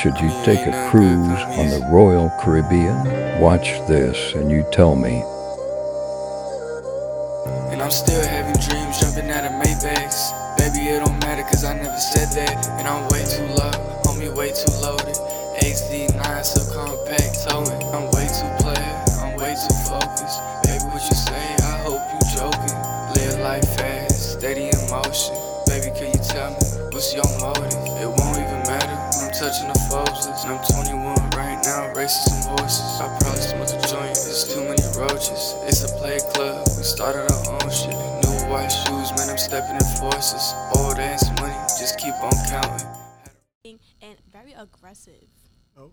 Should 0.00 0.18
you 0.18 0.30
take 0.46 0.66
a 0.66 0.88
cruise 0.88 1.28
on 1.60 1.68
the 1.68 1.86
Royal 1.92 2.32
Caribbean? 2.40 3.38
Watch 3.38 3.68
this 3.84 4.32
and 4.32 4.50
you 4.50 4.64
tell 4.72 4.96
me. 4.96 5.20
And 7.68 7.82
I'm 7.82 7.90
still 7.90 8.24
having 8.24 8.56
dreams, 8.64 8.96
jumping 8.96 9.28
out 9.28 9.44
of 9.44 9.52
Maybachs. 9.60 10.32
Baby, 10.56 10.88
it 10.88 11.04
don't 11.04 11.20
matter, 11.20 11.42
cause 11.42 11.64
I 11.64 11.76
never 11.76 12.00
said 12.00 12.32
that. 12.32 12.66
And 12.80 12.88
I'm 12.88 13.04
way 13.12 13.28
too 13.28 13.44
low, 13.60 13.76
homie, 14.08 14.34
way 14.34 14.48
too 14.56 14.72
loaded. 14.80 15.20
HD9, 15.60 16.44
so 16.48 16.64
compact, 16.72 17.36
towing. 17.44 17.84
I'm 17.92 18.08
way 18.16 18.24
too 18.24 18.48
player, 18.64 19.04
I'm 19.20 19.36
way 19.36 19.52
too 19.52 19.76
focused. 19.84 20.40
Baby, 20.64 20.88
what 20.96 21.04
you 21.04 21.12
say? 21.12 21.44
I 21.60 21.76
hope 21.84 22.00
you 22.08 22.20
joking. 22.40 22.72
Live 23.20 23.38
life 23.44 23.68
fast, 23.76 24.40
steady 24.40 24.72
in 24.72 24.80
motion. 24.88 25.36
Baby, 25.68 25.92
can 25.92 26.08
you 26.08 26.24
tell 26.24 26.56
me 26.56 26.88
what's 26.88 27.12
your 27.12 27.28
motive? 27.44 27.76
It 28.00 28.08
won't 28.08 28.40
even 28.40 28.64
matter 28.64 29.00
I'm 29.20 29.30
touching 29.32 29.68
the 29.68 29.79
I'm 30.50 30.58
21 30.66 31.14
right 31.38 31.62
now, 31.62 31.94
racing 31.94 32.42
some 32.42 32.58
horses. 32.58 32.98
I 33.00 33.06
probably 33.22 33.40
smoked 33.40 33.70
a 33.70 33.88
joint, 33.88 34.18
there's 34.18 34.52
too 34.52 34.62
many 34.66 34.82
roaches. 34.98 35.54
It's 35.70 35.84
a 35.86 35.94
play 36.02 36.18
club, 36.34 36.66
we 36.76 36.82
started 36.82 37.30
our 37.30 37.54
own 37.54 37.70
shit. 37.70 37.94
New 37.94 38.50
white 38.50 38.66
shoes, 38.66 39.14
man, 39.14 39.30
I'm 39.30 39.38
stepping 39.38 39.76
in 39.76 39.86
forces. 40.02 40.52
Old 40.74 40.98
ass 40.98 41.22
money, 41.38 41.54
just 41.78 42.00
keep 42.00 42.14
on 42.14 42.32
counting. 42.50 43.78
and 44.02 44.16
very 44.32 44.52
aggressive. 44.54 45.30
Oh, 45.78 45.92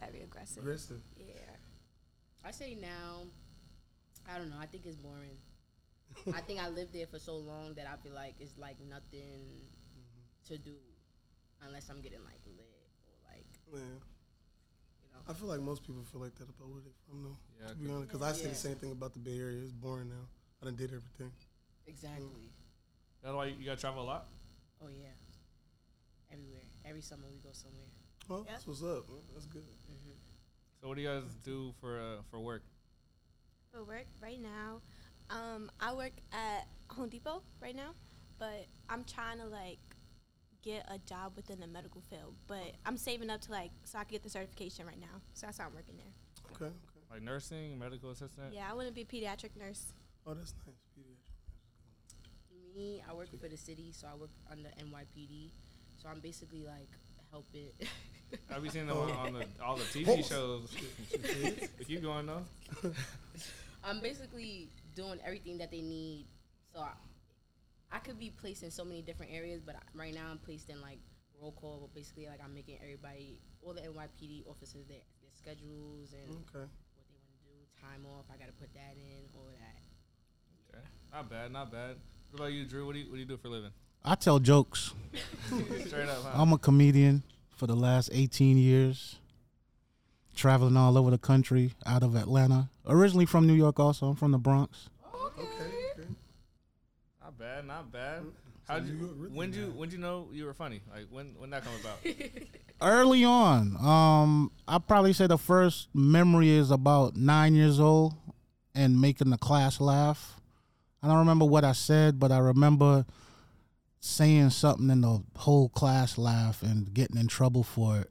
Very 0.00 0.22
aggressive. 0.24 0.64
aggressive. 0.64 1.00
Yeah. 1.16 1.54
I 2.44 2.50
say 2.50 2.74
now, 2.74 3.22
I 4.28 4.36
don't 4.36 4.50
know. 4.50 4.58
I 4.58 4.66
think 4.66 4.84
it's 4.84 4.96
boring. 4.96 5.38
I 6.34 6.40
think 6.40 6.58
I 6.58 6.68
lived 6.70 6.92
there 6.92 7.06
for 7.06 7.20
so 7.20 7.36
long 7.36 7.74
that 7.76 7.86
I 7.86 7.94
feel 8.02 8.14
like 8.16 8.34
it's 8.40 8.58
like 8.58 8.78
nothing 8.80 9.62
to 10.48 10.58
do 10.58 10.74
unless 11.64 11.88
I'm 11.88 12.00
getting 12.00 12.18
like 12.24 12.40
lit 12.41 12.41
or 12.41 12.41
like 13.72 13.82
Yeah. 13.82 13.88
you 15.02 15.08
know. 15.12 15.20
I 15.28 15.32
feel 15.34 15.48
like 15.48 15.60
most 15.60 15.82
people 15.86 16.02
feel 16.04 16.20
like 16.20 16.34
that 16.36 16.48
about 16.48 16.68
where 16.68 16.80
they 16.82 16.92
from, 17.08 17.22
though. 17.24 17.38
Yeah, 17.60 17.68
to 17.68 17.74
be 17.76 17.90
honest, 17.90 18.08
because 18.08 18.22
I 18.22 18.32
say 18.32 18.42
Yeah. 18.44 18.48
the 18.50 18.54
same 18.56 18.76
thing 18.76 18.92
about 18.92 19.12
the 19.12 19.18
Bay 19.20 19.38
Area. 19.38 19.62
It's 19.62 19.72
boring 19.72 20.08
now. 20.08 20.26
I 20.60 20.66
done 20.66 20.76
did 20.76 20.92
everything. 20.92 21.32
Exactly. 21.86 22.50
That's 23.22 23.34
why 23.34 23.46
you 23.46 23.64
gotta 23.64 23.80
travel 23.80 24.02
a 24.02 24.06
lot. 24.06 24.26
Oh 24.80 24.88
yeah. 24.88 25.08
Everywhere. 26.30 26.62
Every 26.84 27.02
summer 27.02 27.24
we 27.30 27.38
go 27.38 27.50
somewhere. 27.52 27.86
Well, 28.28 28.40
Yep. 28.40 28.48
that's 28.48 28.66
what's 28.66 28.82
up. 28.82 29.04
That's 29.32 29.46
good. 29.46 29.62
So 30.80 30.88
what 30.88 30.96
do 30.96 31.02
you 31.02 31.08
guys 31.08 31.22
do 31.44 31.72
for 31.80 32.00
uh, 32.00 32.22
for 32.30 32.40
work? 32.40 32.62
For 33.70 33.84
work 33.84 34.06
right 34.20 34.40
now, 34.40 34.80
um, 35.30 35.70
I 35.80 35.92
work 35.94 36.12
at 36.32 36.66
Home 36.90 37.08
Depot 37.08 37.42
right 37.60 37.74
now, 37.76 37.94
but 38.38 38.66
I'm 38.88 39.04
trying 39.04 39.38
to 39.38 39.46
like 39.46 39.78
get 40.62 40.86
a 40.88 40.98
job 40.98 41.32
within 41.36 41.60
the 41.60 41.66
medical 41.66 42.00
field. 42.08 42.34
But 42.46 42.72
I'm 42.86 42.96
saving 42.96 43.30
up 43.30 43.40
to 43.42 43.50
like 43.50 43.70
so 43.84 43.98
I 43.98 44.04
can 44.04 44.12
get 44.12 44.22
the 44.22 44.30
certification 44.30 44.86
right 44.86 45.00
now. 45.00 45.20
So 45.34 45.46
that's 45.46 45.58
how 45.58 45.66
I'm 45.66 45.74
working 45.74 45.96
there. 45.96 46.12
Okay. 46.52 46.66
okay. 46.66 47.04
Like 47.10 47.22
nursing, 47.22 47.78
medical 47.78 48.10
assistant. 48.10 48.54
Yeah, 48.54 48.70
I 48.70 48.74
want 48.74 48.88
to 48.88 48.94
be 48.94 49.02
a 49.02 49.04
pediatric 49.04 49.56
nurse. 49.58 49.92
Oh, 50.26 50.34
that's 50.34 50.54
nice. 50.66 50.76
Pediatric. 50.98 52.76
Me, 52.76 53.02
I 53.08 53.12
work 53.12 53.28
for 53.38 53.48
the 53.48 53.56
city, 53.56 53.92
so 53.92 54.06
I 54.10 54.16
work 54.16 54.30
under 54.50 54.62
the 54.62 54.84
NYPD. 54.84 55.50
So 56.02 56.08
I'm 56.08 56.20
basically 56.20 56.64
like 56.64 56.88
helping. 57.30 57.68
Have 58.48 58.64
you 58.64 58.70
seen 58.70 58.86
them 58.86 58.96
on, 58.98 59.10
on 59.10 59.32
the 59.34 59.46
all 59.62 59.76
the 59.76 59.84
TV 59.84 60.26
shows? 60.26 60.74
Keep 61.86 62.02
going 62.02 62.26
though. 62.26 62.42
I'm 63.84 64.00
basically 64.00 64.68
doing 64.94 65.18
everything 65.24 65.58
that 65.58 65.70
they 65.70 65.82
need. 65.82 66.26
So 66.72 66.80
I, 66.80 66.92
I 67.92 67.98
could 67.98 68.18
be 68.18 68.30
placed 68.30 68.62
in 68.62 68.70
so 68.70 68.84
many 68.84 69.02
different 69.02 69.32
areas, 69.32 69.60
but 69.64 69.76
right 69.94 70.14
now 70.14 70.26
I'm 70.30 70.38
placed 70.38 70.70
in 70.70 70.80
like 70.80 70.98
roll 71.40 71.52
call. 71.52 71.78
But 71.82 71.94
basically, 71.94 72.26
like 72.26 72.40
I'm 72.42 72.54
making 72.54 72.78
everybody, 72.82 73.38
all 73.62 73.74
the 73.74 73.82
NYPD 73.82 74.46
officers, 74.48 74.86
their, 74.88 74.98
their 75.20 75.30
schedules 75.36 76.12
and 76.14 76.30
Okay. 76.30 76.64
what 76.96 77.06
they 77.08 77.18
want 77.20 77.36
to 77.36 77.44
do, 77.44 77.54
time 77.80 78.06
off. 78.06 78.24
I 78.32 78.38
gotta 78.38 78.52
put 78.52 78.72
that 78.74 78.94
in, 78.96 79.28
all 79.34 79.50
that. 79.60 80.74
Okay. 80.74 80.84
Not 81.12 81.28
bad, 81.30 81.52
not 81.52 81.70
bad. 81.70 81.96
What 82.30 82.40
about 82.40 82.52
you, 82.52 82.64
Drew? 82.64 82.86
What 82.86 82.94
do 82.94 83.00
you 83.00 83.06
what 83.10 83.14
do 83.14 83.20
you 83.20 83.26
do 83.26 83.36
for 83.36 83.48
a 83.48 83.50
living? 83.50 83.70
I 84.04 84.14
tell 84.14 84.38
jokes. 84.38 84.94
Straight 85.86 86.08
up, 86.08 86.22
huh? 86.24 86.30
I'm 86.42 86.52
a 86.52 86.58
comedian 86.58 87.22
for 87.54 87.66
the 87.66 87.76
last 87.76 88.10
18 88.12 88.56
years, 88.56 89.16
traveling 90.34 90.76
all 90.76 90.96
over 90.98 91.10
the 91.10 91.18
country 91.18 91.72
out 91.86 92.02
of 92.02 92.16
Atlanta. 92.16 92.68
Originally 92.86 93.26
from 93.26 93.46
New 93.46 93.52
York, 93.52 93.78
also. 93.78 94.08
I'm 94.08 94.16
from 94.16 94.32
the 94.32 94.38
Bronx. 94.38 94.88
Okay. 95.14 95.42
okay. 95.42 95.81
Not 97.42 97.48
bad, 97.56 97.66
not 97.66 97.92
bad. 97.92 98.22
How 98.68 98.74
would 98.74 98.86
you 98.86 98.94
you 98.94 99.30
when 99.32 99.52
you 99.52 99.66
bad. 99.66 99.76
when 99.76 99.90
you 99.90 99.98
know 99.98 100.28
you 100.32 100.44
were 100.44 100.54
funny? 100.54 100.80
Like 100.94 101.06
when 101.10 101.34
when 101.38 101.50
that 101.50 101.64
come 101.64 101.72
about? 101.80 101.98
Early 102.80 103.24
on, 103.24 103.76
um, 103.84 104.52
I 104.66 104.78
probably 104.78 105.12
say 105.12 105.26
the 105.26 105.38
first 105.38 105.88
memory 105.94 106.50
is 106.50 106.70
about 106.70 107.16
nine 107.16 107.54
years 107.54 107.80
old 107.80 108.14
and 108.74 109.00
making 109.00 109.30
the 109.30 109.38
class 109.38 109.80
laugh. 109.80 110.40
I 111.02 111.08
don't 111.08 111.18
remember 111.18 111.44
what 111.44 111.64
I 111.64 111.72
said, 111.72 112.20
but 112.20 112.30
I 112.30 112.38
remember 112.38 113.06
saying 113.98 114.50
something 114.50 114.90
and 114.90 115.02
the 115.02 115.22
whole 115.36 115.68
class 115.68 116.18
laugh 116.18 116.62
and 116.62 116.92
getting 116.94 117.16
in 117.16 117.26
trouble 117.26 117.64
for 117.64 117.98
it. 117.98 118.10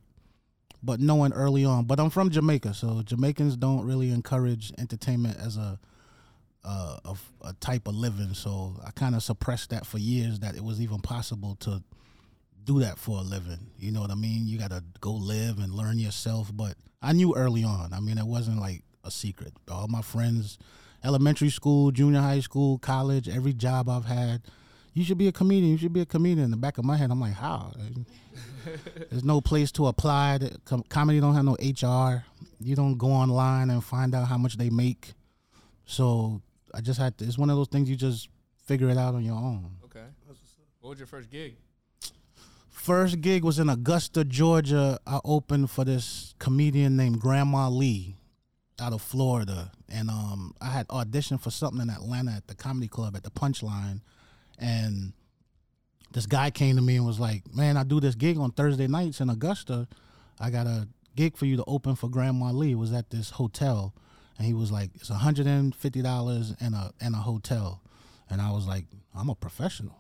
But 0.84 1.00
knowing 1.00 1.32
early 1.34 1.64
on, 1.64 1.86
but 1.86 2.00
I'm 2.00 2.10
from 2.10 2.32
Jamaica, 2.32 2.74
so 2.74 3.02
Jamaicans 3.02 3.56
don't 3.56 3.86
really 3.86 4.12
encourage 4.12 4.74
entertainment 4.78 5.38
as 5.38 5.58
a 5.58 5.80
uh, 6.64 6.98
a, 7.06 7.16
a 7.48 7.54
type 7.54 7.88
of 7.88 7.96
living. 7.96 8.34
So 8.34 8.76
I 8.86 8.92
kind 8.92 9.16
of 9.16 9.24
suppressed 9.24 9.70
that 9.72 9.86
for 9.86 9.98
years 9.98 10.40
that 10.40 10.56
it 10.56 10.64
was 10.64 10.82
even 10.82 11.00
possible 11.00 11.56
to 11.62 11.84
do 12.64 12.80
that 12.80 12.98
for 12.98 13.18
a 13.20 13.22
living. 13.22 13.72
You 13.78 13.92
know 13.92 14.02
what 14.02 14.12
I 14.12 14.16
mean? 14.16 14.48
You 14.48 14.60
got 14.60 14.72
to 14.72 14.84
go 15.00 15.12
live 15.12 15.60
and 15.60 15.74
learn 15.74 16.00
yourself. 16.00 16.52
But 16.54 16.76
I 17.02 17.14
knew 17.14 17.36
early 17.36 17.64
on. 17.64 17.94
I 17.94 18.00
mean, 18.00 18.18
it 18.18 18.26
wasn't 18.26 18.60
like 18.60 18.84
a 19.04 19.12
secret. 19.12 19.54
All 19.70 19.88
my 19.88 20.02
friends, 20.02 20.58
elementary 21.04 21.50
school, 21.50 21.92
junior 21.92 22.22
high 22.22 22.42
school, 22.42 22.78
college, 22.78 23.28
every 23.28 23.54
job 23.54 23.90
I've 23.90 24.06
had, 24.06 24.44
you 24.94 25.04
should 25.04 25.18
be 25.18 25.28
a 25.28 25.32
comedian. 25.32 25.72
You 25.72 25.78
should 25.78 25.94
be 25.94 26.02
a 26.02 26.06
comedian. 26.06 26.46
In 26.46 26.52
the 26.52 26.58
back 26.58 26.78
of 26.78 26.86
my 26.86 26.98
head, 26.98 27.12
I'm 27.12 27.22
like, 27.22 27.34
how? 27.34 27.72
There's 29.10 29.24
no 29.24 29.42
place 29.42 29.72
to 29.74 29.88
apply. 29.88 30.40
The 30.40 30.84
comedy 30.90 31.20
don't 31.20 31.34
have 31.34 31.46
no 31.46 31.54
HR. 31.60 32.24
You 32.60 32.76
don't 32.76 32.98
go 32.98 33.08
online 33.08 33.70
and 33.70 33.84
find 33.84 34.14
out 34.14 34.28
how 34.28 34.38
much 34.38 34.58
they 34.58 34.70
make. 34.70 35.14
So 35.86 36.42
I 36.74 36.82
just 36.82 37.00
had 37.00 37.18
to. 37.18 37.26
It's 37.26 37.38
one 37.38 37.50
of 37.50 37.56
those 37.56 37.68
things 37.68 37.90
you 37.90 37.96
just 37.96 38.30
figure 38.66 38.90
it 38.90 38.98
out 38.98 39.16
on 39.16 39.24
your 39.24 39.36
own. 39.36 39.78
Okay. 39.86 40.06
What 40.82 40.90
was 40.92 41.00
your 41.00 41.08
first 41.08 41.30
gig? 41.30 41.56
First 42.70 43.22
gig 43.22 43.44
was 43.44 43.60
in 43.60 43.70
Augusta, 43.70 44.26
Georgia. 44.26 45.00
I 45.06 45.20
opened 45.24 45.70
for 45.70 45.86
this 45.86 46.34
comedian 46.40 46.98
named 46.98 47.20
Grandma 47.20 47.70
Lee 47.70 48.16
out 48.80 48.92
of 48.92 49.02
Florida. 49.04 49.72
And 49.88 50.10
um, 50.10 50.56
I 50.60 50.70
had 50.72 50.88
auditioned 50.88 51.42
for 51.42 51.52
something 51.52 51.82
in 51.82 51.92
Atlanta 51.92 52.32
at 52.32 52.48
the 52.48 52.56
comedy 52.56 52.88
club 52.88 53.16
at 53.16 53.22
the 53.22 53.30
Punchline. 53.30 54.02
And 54.58 55.14
this 56.12 56.26
guy 56.26 56.50
came 56.50 56.76
to 56.78 56.82
me 56.82 56.96
and 56.96 57.06
was 57.06 57.20
like, 57.20 57.44
Man, 57.54 57.78
I 57.78 57.84
do 57.84 58.00
this 58.00 58.16
gig 58.16 58.40
on 58.40 58.52
Thursday 58.52 58.88
nights 58.88 59.22
in 59.22 59.30
Augusta. 59.30 59.88
I 60.40 60.50
got 60.50 60.66
a 60.66 60.88
gig 61.16 61.38
for 61.38 61.46
you 61.46 61.58
to 61.58 61.64
open 61.68 61.96
for 61.96 62.10
Grandma 62.10 62.52
Lee. 62.52 62.72
It 62.72 62.76
was 62.76 62.94
at 62.94 63.12
this 63.12 63.30
hotel. 63.30 63.94
And 64.42 64.48
he 64.48 64.56
was 64.56 64.72
like, 64.72 64.90
It's 64.96 65.12
$150 65.12 66.56
and 66.62 66.74
a 66.74 66.92
and 67.00 67.14
a 67.14 67.20
hotel. 67.20 67.80
And 68.28 68.42
I 68.42 68.50
was 68.50 68.66
like, 68.66 68.86
I'm 69.16 69.30
a 69.30 69.36
professional. 69.36 69.96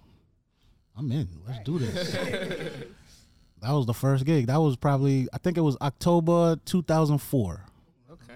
I'm 0.97 1.11
in. 1.11 1.27
Let's 1.47 1.59
do 1.63 1.77
this. 1.77 2.11
that 3.61 3.71
was 3.71 3.85
the 3.85 3.93
first 3.93 4.25
gig. 4.25 4.47
That 4.47 4.59
was 4.59 4.75
probably 4.77 5.27
I 5.31 5.37
think 5.37 5.59
it 5.59 5.61
was 5.61 5.77
October 5.79 6.57
2004. 6.65 7.65
Okay. 8.13 8.33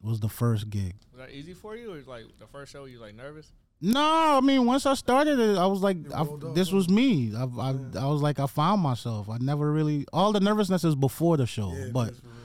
Was 0.00 0.20
the 0.20 0.28
first 0.28 0.70
gig. 0.70 0.94
Was 1.10 1.18
that 1.18 1.30
easy 1.34 1.54
for 1.54 1.74
you, 1.74 1.92
or 1.92 2.00
like 2.06 2.26
the 2.38 2.46
first 2.46 2.70
show? 2.72 2.84
You 2.84 3.00
like 3.00 3.16
nervous? 3.16 3.50
No, 3.80 4.38
I 4.38 4.40
mean 4.42 4.64
once 4.64 4.86
I 4.86 4.94
started 4.94 5.40
it, 5.40 5.58
I 5.58 5.66
was 5.66 5.80
like, 5.80 5.96
I, 6.14 6.22
rolled 6.22 6.44
off, 6.44 6.54
this 6.54 6.70
huh? 6.70 6.76
was 6.76 6.88
me. 6.88 7.34
I, 7.36 7.42
I, 7.42 7.74
I 7.98 8.06
was 8.06 8.22
like, 8.22 8.38
I 8.38 8.46
found 8.46 8.80
myself. 8.80 9.28
I 9.28 9.38
never 9.38 9.72
really 9.72 10.06
all 10.12 10.30
the 10.30 10.38
nervousness 10.38 10.84
is 10.84 10.94
before 10.94 11.36
the 11.36 11.46
show, 11.48 11.72
Yeah, 11.76 11.86
but 11.92 12.04
that's 12.04 12.20
for 12.20 12.26
real. 12.28 12.36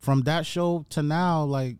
from 0.00 0.20
that 0.24 0.44
show 0.44 0.84
to 0.90 1.02
now, 1.02 1.44
like 1.44 1.76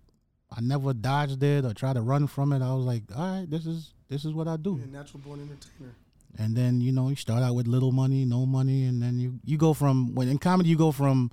I 0.55 0.61
never 0.61 0.93
dodged 0.93 1.43
it 1.43 1.65
or 1.65 1.73
tried 1.73 1.95
to 1.95 2.03
run 2.03 2.27
from 2.27 2.53
it. 2.53 2.61
I 2.63 2.75
was 2.75 2.85
like, 2.85 3.05
all 3.17 3.39
right, 3.41 3.51
this 3.51 3.67
is 3.67 3.95
this 4.09 4.25
is 4.25 4.33
what 4.35 4.47
I 4.49 4.57
do. 4.57 4.79
Yeah, 4.79 4.99
natural 4.99 5.21
born 5.25 5.41
entertainer. 5.41 5.95
and 6.39 6.55
then 6.57 6.81
you 6.81 6.93
know 6.93 7.09
you 7.09 7.17
start 7.17 7.43
out 7.43 7.55
with 7.55 7.67
little 7.67 7.93
money 7.93 8.25
no 8.25 8.47
money 8.47 8.85
and 8.85 9.03
then 9.03 9.19
you 9.19 9.39
you 9.45 9.57
go 9.59 9.75
from 9.75 10.15
when 10.15 10.29
in 10.29 10.39
comedy 10.39 10.69
you 10.71 10.77
go 10.79 10.91
from 10.93 11.31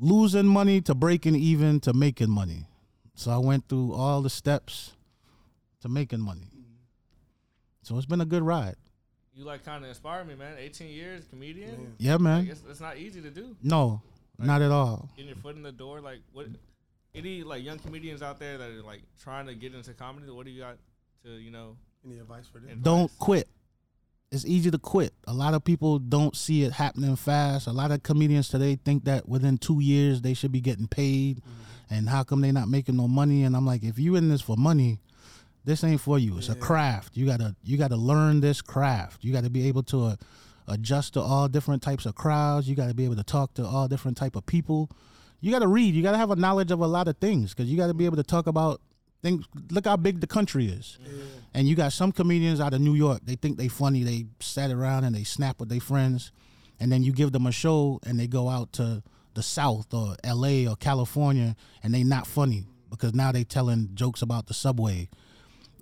losing 0.00 0.46
money 0.46 0.80
to 0.80 0.92
breaking 0.94 1.36
even 1.36 1.78
to 1.78 1.92
making 1.92 2.28
money 2.30 2.66
so 3.14 3.30
i 3.30 3.38
went 3.38 3.68
through 3.68 3.92
all 3.92 4.20
the 4.22 4.30
steps 4.30 4.92
to 5.80 5.88
making 5.88 6.20
money 6.20 6.48
so 7.82 7.96
it's 7.96 8.06
been 8.06 8.20
a 8.20 8.24
good 8.34 8.42
ride 8.42 8.74
You 9.36 9.44
like 9.44 9.64
kind 9.64 9.84
of 9.84 9.88
inspired 9.90 10.26
me, 10.26 10.34
man. 10.34 10.56
18 10.58 10.88
years, 10.88 11.22
comedian. 11.30 11.70
Man. 11.70 11.94
yeah 11.98 12.12
Like, 12.14 12.20
man 12.22 12.48
it's, 12.50 12.62
it's 12.68 12.80
not 12.80 12.96
easy 12.98 13.20
to 13.22 13.30
do. 13.30 13.54
no 13.62 14.02
not 14.38 14.62
at 14.62 14.72
all 14.72 15.08
Getting 15.16 15.28
your 15.28 15.36
foot 15.44 15.54
in 15.54 15.62
the 15.62 15.70
door, 15.84 16.00
like 16.00 16.20
what? 16.32 16.46
Any 17.14 17.42
like 17.42 17.62
young 17.62 17.78
comedians 17.78 18.22
out 18.22 18.38
there 18.38 18.58
that 18.58 18.70
are 18.70 18.82
like 18.82 19.02
trying 19.22 19.46
to 19.46 19.54
get 19.54 19.74
into 19.74 19.94
comedy? 19.94 20.30
What 20.30 20.46
do 20.46 20.52
you 20.52 20.62
got 20.62 20.76
to 21.24 21.30
you 21.30 21.50
know? 21.50 21.76
Any 22.04 22.18
advice 22.18 22.46
for 22.46 22.58
them? 22.58 22.70
advice? 22.70 22.84
don't 22.84 23.18
quit 23.18 23.48
it's 24.34 24.44
easy 24.44 24.70
to 24.70 24.78
quit. 24.78 25.14
A 25.26 25.32
lot 25.32 25.54
of 25.54 25.64
people 25.64 25.98
don't 25.98 26.34
see 26.36 26.64
it 26.64 26.72
happening 26.72 27.14
fast. 27.16 27.66
A 27.66 27.72
lot 27.72 27.92
of 27.92 28.02
comedians 28.02 28.48
today 28.48 28.76
think 28.84 29.04
that 29.04 29.28
within 29.28 29.58
two 29.58 29.80
years 29.80 30.22
they 30.22 30.34
should 30.34 30.50
be 30.50 30.60
getting 30.60 30.88
paid, 30.88 31.40
and 31.88 32.08
how 32.08 32.24
come 32.24 32.40
they 32.40 32.50
not 32.50 32.68
making 32.68 32.96
no 32.96 33.06
money? 33.06 33.44
And 33.44 33.56
I'm 33.56 33.64
like, 33.64 33.84
if 33.84 33.98
you're 33.98 34.16
in 34.16 34.28
this 34.28 34.42
for 34.42 34.56
money, 34.56 34.98
this 35.64 35.84
ain't 35.84 36.00
for 36.00 36.18
you. 36.18 36.36
It's 36.36 36.48
a 36.48 36.56
craft. 36.56 37.16
You 37.16 37.26
gotta 37.26 37.54
you 37.62 37.78
gotta 37.78 37.96
learn 37.96 38.40
this 38.40 38.60
craft. 38.60 39.22
You 39.24 39.32
gotta 39.32 39.50
be 39.50 39.68
able 39.68 39.84
to 39.84 40.04
uh, 40.04 40.16
adjust 40.66 41.14
to 41.14 41.20
all 41.20 41.48
different 41.48 41.82
types 41.82 42.04
of 42.04 42.14
crowds. 42.14 42.68
You 42.68 42.74
gotta 42.74 42.94
be 42.94 43.04
able 43.04 43.16
to 43.16 43.24
talk 43.24 43.54
to 43.54 43.64
all 43.64 43.86
different 43.86 44.16
type 44.16 44.34
of 44.34 44.44
people. 44.44 44.90
You 45.44 45.50
gotta 45.50 45.68
read. 45.68 45.94
You 45.94 46.02
gotta 46.02 46.16
have 46.16 46.30
a 46.30 46.36
knowledge 46.36 46.70
of 46.70 46.80
a 46.80 46.86
lot 46.86 47.06
of 47.06 47.18
things 47.18 47.52
because 47.52 47.70
you 47.70 47.76
gotta 47.76 47.92
be 47.92 48.06
able 48.06 48.16
to 48.16 48.22
talk 48.22 48.46
about 48.46 48.80
things. 49.22 49.44
Look 49.70 49.84
how 49.84 49.98
big 49.98 50.20
the 50.20 50.26
country 50.26 50.68
is. 50.68 50.98
And 51.52 51.68
you 51.68 51.74
got 51.76 51.92
some 51.92 52.12
comedians 52.12 52.60
out 52.60 52.72
of 52.72 52.80
New 52.80 52.94
York. 52.94 53.20
They 53.24 53.34
think 53.34 53.58
they 53.58 53.68
funny. 53.68 54.02
They 54.04 54.24
sat 54.40 54.70
around 54.70 55.04
and 55.04 55.14
they 55.14 55.22
snap 55.22 55.60
with 55.60 55.68
their 55.68 55.80
friends, 55.80 56.32
and 56.80 56.90
then 56.90 57.02
you 57.02 57.12
give 57.12 57.32
them 57.32 57.46
a 57.46 57.52
show 57.52 58.00
and 58.06 58.18
they 58.18 58.26
go 58.26 58.48
out 58.48 58.72
to 58.74 59.02
the 59.34 59.42
South 59.42 59.92
or 59.92 60.16
L.A. 60.24 60.66
or 60.66 60.76
California 60.76 61.56
and 61.82 61.92
they 61.92 62.04
not 62.04 62.26
funny 62.26 62.64
because 62.88 63.12
now 63.12 63.30
they 63.30 63.44
telling 63.44 63.90
jokes 63.92 64.22
about 64.22 64.46
the 64.46 64.54
subway 64.54 65.10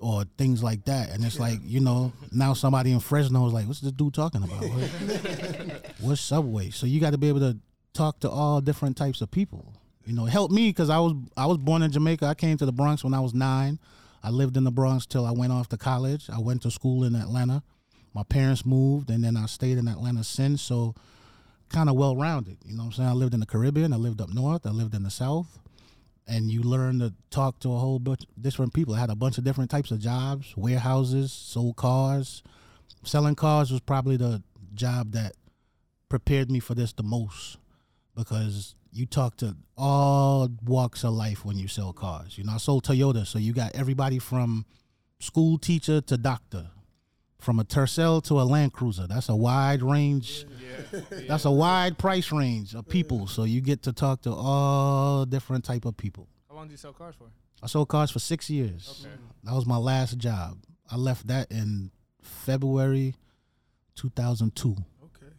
or 0.00 0.24
things 0.38 0.60
like 0.60 0.86
that. 0.86 1.10
And 1.10 1.24
it's 1.24 1.38
like 1.38 1.60
you 1.62 1.78
know 1.78 2.12
now 2.32 2.52
somebody 2.54 2.90
in 2.90 2.98
Fresno 2.98 3.46
is 3.46 3.52
like, 3.52 3.68
what's 3.68 3.78
this 3.78 3.92
dude 3.92 4.12
talking 4.12 4.42
about? 4.42 4.64
What- 4.64 5.94
What's 6.00 6.20
subway? 6.20 6.70
So 6.70 6.86
you 6.86 6.98
got 7.00 7.10
to 7.10 7.18
be 7.18 7.28
able 7.28 7.38
to 7.40 7.56
talk 7.92 8.20
to 8.20 8.30
all 8.30 8.60
different 8.60 8.96
types 8.96 9.20
of 9.20 9.30
people. 9.30 9.74
You 10.04 10.14
know, 10.14 10.24
help 10.24 10.50
me 10.50 10.68
because 10.68 10.90
I 10.90 10.98
was 10.98 11.14
I 11.36 11.46
was 11.46 11.58
born 11.58 11.82
in 11.82 11.92
Jamaica. 11.92 12.26
I 12.26 12.34
came 12.34 12.56
to 12.56 12.66
the 12.66 12.72
Bronx 12.72 13.04
when 13.04 13.14
I 13.14 13.20
was 13.20 13.34
nine. 13.34 13.78
I 14.22 14.30
lived 14.30 14.56
in 14.56 14.64
the 14.64 14.70
Bronx 14.70 15.06
till 15.06 15.26
I 15.26 15.32
went 15.32 15.52
off 15.52 15.68
to 15.68 15.76
college. 15.76 16.28
I 16.30 16.38
went 16.38 16.62
to 16.62 16.70
school 16.70 17.04
in 17.04 17.14
Atlanta. 17.14 17.62
My 18.14 18.22
parents 18.22 18.66
moved, 18.66 19.10
and 19.10 19.24
then 19.24 19.36
I 19.36 19.46
stayed 19.46 19.78
in 19.78 19.88
Atlanta 19.88 20.22
since. 20.22 20.62
So, 20.62 20.94
kind 21.68 21.88
of 21.88 21.96
well 21.96 22.16
rounded. 22.16 22.58
You 22.64 22.76
know 22.76 22.84
what 22.84 22.86
I'm 22.86 22.92
saying? 22.92 23.08
I 23.08 23.12
lived 23.12 23.34
in 23.34 23.40
the 23.40 23.46
Caribbean. 23.46 23.92
I 23.92 23.96
lived 23.96 24.20
up 24.20 24.28
north. 24.28 24.66
I 24.66 24.70
lived 24.70 24.94
in 24.94 25.02
the 25.02 25.10
South. 25.10 25.58
And 26.26 26.50
you 26.50 26.62
learn 26.62 27.00
to 27.00 27.12
talk 27.30 27.58
to 27.60 27.72
a 27.72 27.78
whole 27.78 27.98
bunch 27.98 28.22
of 28.22 28.42
different 28.42 28.74
people. 28.74 28.94
I 28.94 29.00
had 29.00 29.10
a 29.10 29.16
bunch 29.16 29.38
of 29.38 29.44
different 29.44 29.70
types 29.70 29.90
of 29.90 29.98
jobs, 29.98 30.56
warehouses, 30.56 31.32
sold 31.32 31.76
cars. 31.76 32.42
Selling 33.02 33.34
cars 33.34 33.72
was 33.72 33.80
probably 33.80 34.16
the 34.16 34.42
job 34.74 35.12
that 35.12 35.32
prepared 36.08 36.50
me 36.50 36.60
for 36.60 36.74
this 36.74 36.92
the 36.92 37.02
most 37.02 37.58
because 38.14 38.74
you 38.92 39.06
talk 39.06 39.36
to 39.38 39.56
all 39.76 40.48
walks 40.64 41.04
of 41.04 41.12
life 41.12 41.44
when 41.44 41.58
you 41.58 41.68
sell 41.68 41.92
cars. 41.92 42.36
You 42.36 42.44
know, 42.44 42.52
I 42.52 42.58
sold 42.58 42.84
Toyota, 42.84 43.26
so 43.26 43.38
you 43.38 43.52
got 43.52 43.74
everybody 43.74 44.18
from 44.18 44.66
school 45.18 45.58
teacher 45.58 46.00
to 46.02 46.16
doctor, 46.16 46.68
from 47.38 47.58
a 47.58 47.64
Tercel 47.64 48.22
to 48.24 48.40
a 48.40 48.42
Land 48.42 48.72
Cruiser. 48.72 49.06
That's 49.06 49.28
a 49.28 49.36
wide 49.36 49.82
range. 49.82 50.46
Yeah. 50.92 51.00
That's 51.28 51.44
a 51.44 51.50
wide 51.50 51.98
price 51.98 52.30
range 52.32 52.74
of 52.74 52.88
people. 52.88 53.26
So 53.26 53.44
you 53.44 53.60
get 53.60 53.82
to 53.84 53.92
talk 53.92 54.22
to 54.22 54.32
all 54.32 55.24
different 55.24 55.64
type 55.64 55.84
of 55.84 55.96
people. 55.96 56.28
How 56.48 56.56
long 56.56 56.68
do 56.68 56.72
you 56.72 56.78
sell 56.78 56.92
cars 56.92 57.14
for? 57.16 57.28
I 57.62 57.66
sold 57.66 57.88
cars 57.88 58.10
for 58.10 58.18
six 58.18 58.50
years. 58.50 59.04
Okay. 59.04 59.14
Mm. 59.14 59.44
That 59.44 59.54
was 59.54 59.66
my 59.66 59.76
last 59.76 60.18
job. 60.18 60.58
I 60.90 60.96
left 60.96 61.28
that 61.28 61.50
in 61.50 61.90
February 62.20 63.14
2002. 63.96 64.70
Okay. 64.70 65.32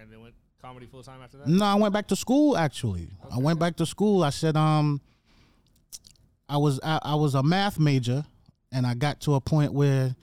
And 0.00 0.12
then 0.12 0.20
went 0.20 0.34
comedy 0.68 0.86
full 0.86 1.02
time 1.02 1.22
after 1.22 1.38
that. 1.38 1.48
No, 1.48 1.64
I 1.64 1.76
went 1.76 1.94
back 1.94 2.08
to 2.08 2.16
school 2.16 2.56
actually. 2.56 3.08
I 3.34 3.38
went 3.38 3.58
back 3.58 3.76
to 3.76 3.86
school. 3.86 4.22
I 4.22 4.28
said 4.28 4.54
um 4.54 5.00
I 6.46 6.58
was 6.58 6.78
I, 6.82 6.98
I 7.02 7.14
was 7.14 7.34
a 7.34 7.42
math 7.42 7.78
major 7.78 8.24
and 8.70 8.86
I 8.86 8.92
got 8.92 9.20
to 9.22 9.34
a 9.34 9.40
point 9.40 9.72
where 9.72 10.14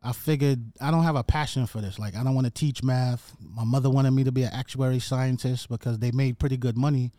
I 0.00 0.12
figured 0.12 0.60
I 0.80 0.92
don't 0.92 1.02
have 1.02 1.16
a 1.16 1.24
passion 1.24 1.66
for 1.66 1.80
this. 1.80 1.98
Like 1.98 2.14
I 2.14 2.22
don't 2.22 2.36
want 2.36 2.46
to 2.46 2.52
teach 2.52 2.84
math. 2.84 3.32
My 3.40 3.64
mother 3.64 3.90
wanted 3.90 4.12
me 4.12 4.22
to 4.22 4.30
be 4.32 4.44
an 4.44 4.52
actuary 4.52 5.00
scientist 5.00 5.68
because 5.68 5.98
they 5.98 6.12
made 6.12 6.38
pretty 6.38 6.56
good 6.56 6.76
money. 6.76 7.10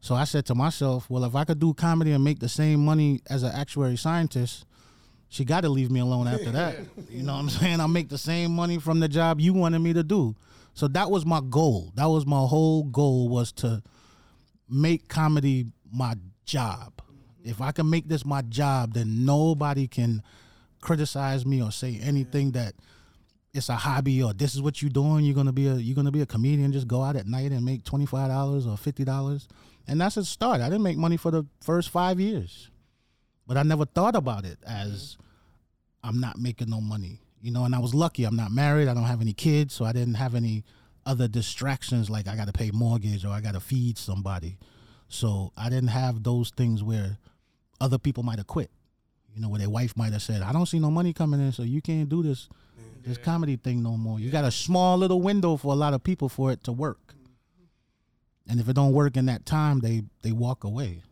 So 0.00 0.14
I 0.14 0.22
said 0.22 0.46
to 0.46 0.54
myself, 0.54 1.10
well, 1.10 1.24
if 1.24 1.34
I 1.34 1.42
could 1.42 1.58
do 1.58 1.74
comedy 1.74 2.12
and 2.12 2.22
make 2.22 2.38
the 2.38 2.48
same 2.48 2.84
money 2.84 3.22
as 3.28 3.42
an 3.42 3.50
actuary 3.52 3.96
scientist, 3.96 4.64
she 5.28 5.44
got 5.44 5.62
to 5.62 5.68
leave 5.68 5.90
me 5.90 5.98
alone 5.98 6.28
after 6.28 6.52
that. 6.52 6.76
You 7.10 7.24
know 7.24 7.32
what 7.32 7.40
I'm 7.40 7.50
saying? 7.50 7.80
I'll 7.80 7.88
make 7.88 8.08
the 8.08 8.18
same 8.18 8.54
money 8.54 8.78
from 8.78 9.00
the 9.00 9.08
job 9.08 9.40
you 9.40 9.52
wanted 9.52 9.80
me 9.80 9.92
to 9.94 10.04
do. 10.04 10.36
So 10.78 10.86
that 10.86 11.10
was 11.10 11.26
my 11.26 11.40
goal. 11.40 11.90
That 11.96 12.04
was 12.04 12.24
my 12.24 12.38
whole 12.38 12.84
goal 12.84 13.28
was 13.28 13.50
to 13.54 13.82
make 14.70 15.08
comedy 15.08 15.66
my 15.92 16.14
job. 16.44 17.02
If 17.42 17.60
I 17.60 17.72
can 17.72 17.90
make 17.90 18.06
this 18.06 18.24
my 18.24 18.42
job, 18.42 18.94
then 18.94 19.24
nobody 19.24 19.88
can 19.88 20.22
criticize 20.80 21.44
me 21.44 21.60
or 21.60 21.72
say 21.72 21.98
anything 22.00 22.52
that 22.52 22.74
it's 23.52 23.68
a 23.68 23.74
hobby 23.74 24.22
or 24.22 24.32
this 24.32 24.54
is 24.54 24.62
what 24.62 24.80
you're 24.80 24.88
doing. 24.88 25.24
You're 25.24 25.34
gonna 25.34 25.50
be 25.50 25.66
a 25.66 25.74
you're 25.74 25.96
gonna 25.96 26.12
be 26.12 26.20
a 26.20 26.26
comedian. 26.26 26.70
Just 26.70 26.86
go 26.86 27.02
out 27.02 27.16
at 27.16 27.26
night 27.26 27.50
and 27.50 27.64
make 27.64 27.82
twenty 27.82 28.06
five 28.06 28.28
dollars 28.28 28.64
or 28.64 28.76
fifty 28.76 29.02
dollars, 29.02 29.48
and 29.88 30.00
that's 30.00 30.16
a 30.16 30.24
start. 30.24 30.60
I 30.60 30.66
didn't 30.66 30.84
make 30.84 30.96
money 30.96 31.16
for 31.16 31.32
the 31.32 31.44
first 31.60 31.90
five 31.90 32.20
years, 32.20 32.70
but 33.48 33.56
I 33.56 33.64
never 33.64 33.84
thought 33.84 34.14
about 34.14 34.44
it 34.44 34.58
as 34.64 35.18
I'm 36.04 36.20
not 36.20 36.38
making 36.38 36.70
no 36.70 36.80
money. 36.80 37.18
You 37.40 37.52
know, 37.52 37.64
and 37.64 37.74
I 37.74 37.78
was 37.78 37.94
lucky. 37.94 38.24
I'm 38.24 38.36
not 38.36 38.50
married. 38.50 38.88
I 38.88 38.94
don't 38.94 39.04
have 39.04 39.20
any 39.20 39.32
kids, 39.32 39.74
so 39.74 39.84
I 39.84 39.92
didn't 39.92 40.14
have 40.14 40.34
any 40.34 40.64
other 41.06 41.28
distractions 41.28 42.10
like 42.10 42.28
I 42.28 42.36
got 42.36 42.46
to 42.46 42.52
pay 42.52 42.70
mortgage 42.70 43.24
or 43.24 43.28
I 43.28 43.40
got 43.40 43.54
to 43.54 43.60
feed 43.60 43.96
somebody. 43.96 44.58
So 45.08 45.52
I 45.56 45.70
didn't 45.70 45.88
have 45.88 46.22
those 46.22 46.50
things 46.50 46.82
where 46.82 47.18
other 47.80 47.98
people 47.98 48.22
might 48.22 48.38
have 48.38 48.46
quit. 48.46 48.70
You 49.34 49.40
know, 49.40 49.48
where 49.48 49.58
their 49.58 49.70
wife 49.70 49.96
might 49.96 50.12
have 50.12 50.22
said, 50.22 50.42
"I 50.42 50.52
don't 50.52 50.66
see 50.66 50.80
no 50.80 50.90
money 50.90 51.12
coming 51.12 51.40
in, 51.40 51.52
so 51.52 51.62
you 51.62 51.80
can't 51.80 52.08
do 52.08 52.22
this 52.22 52.48
this 53.04 53.18
comedy 53.18 53.56
thing 53.56 53.82
no 53.82 53.96
more." 53.96 54.18
You 54.18 54.30
got 54.30 54.44
a 54.44 54.50
small 54.50 54.98
little 54.98 55.20
window 55.20 55.56
for 55.56 55.72
a 55.72 55.76
lot 55.76 55.94
of 55.94 56.02
people 56.02 56.28
for 56.28 56.50
it 56.50 56.64
to 56.64 56.72
work. 56.72 57.14
Mm-hmm. 57.14 58.50
And 58.50 58.60
if 58.60 58.68
it 58.68 58.74
don't 58.74 58.92
work 58.92 59.16
in 59.16 59.26
that 59.26 59.46
time, 59.46 59.80
they 59.80 60.02
they 60.22 60.32
walk 60.32 60.64
away. 60.64 61.02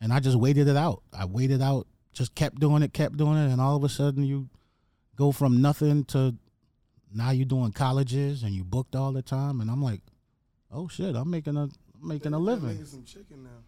And 0.00 0.12
I 0.12 0.20
just 0.20 0.36
waited 0.36 0.68
it 0.68 0.76
out. 0.76 1.02
I 1.12 1.24
waited 1.26 1.60
out, 1.62 1.86
just 2.12 2.34
kept 2.34 2.60
doing 2.60 2.82
it, 2.82 2.92
kept 2.92 3.16
doing 3.16 3.36
it, 3.36 3.50
and 3.50 3.60
all 3.60 3.76
of 3.76 3.84
a 3.84 3.88
sudden 3.88 4.24
you 4.24 4.48
go 5.16 5.32
from 5.32 5.60
nothing 5.62 6.04
to 6.06 6.34
now 7.12 7.30
you're 7.30 7.44
doing 7.44 7.72
colleges 7.72 8.42
and 8.42 8.52
you 8.52 8.64
booked 8.64 8.96
all 8.96 9.12
the 9.12 9.22
time 9.22 9.60
and 9.60 9.70
I'm 9.70 9.82
like, 9.82 10.00
"Oh 10.70 10.88
shit, 10.88 11.14
I'm 11.14 11.30
making 11.30 11.56
a 11.56 11.62
I'm 11.62 11.70
making 12.02 12.34
a 12.34 12.38
living." 12.38 12.68
Making 12.68 12.84
some 12.86 13.04
chicken 13.04 13.44
now. 13.44 13.62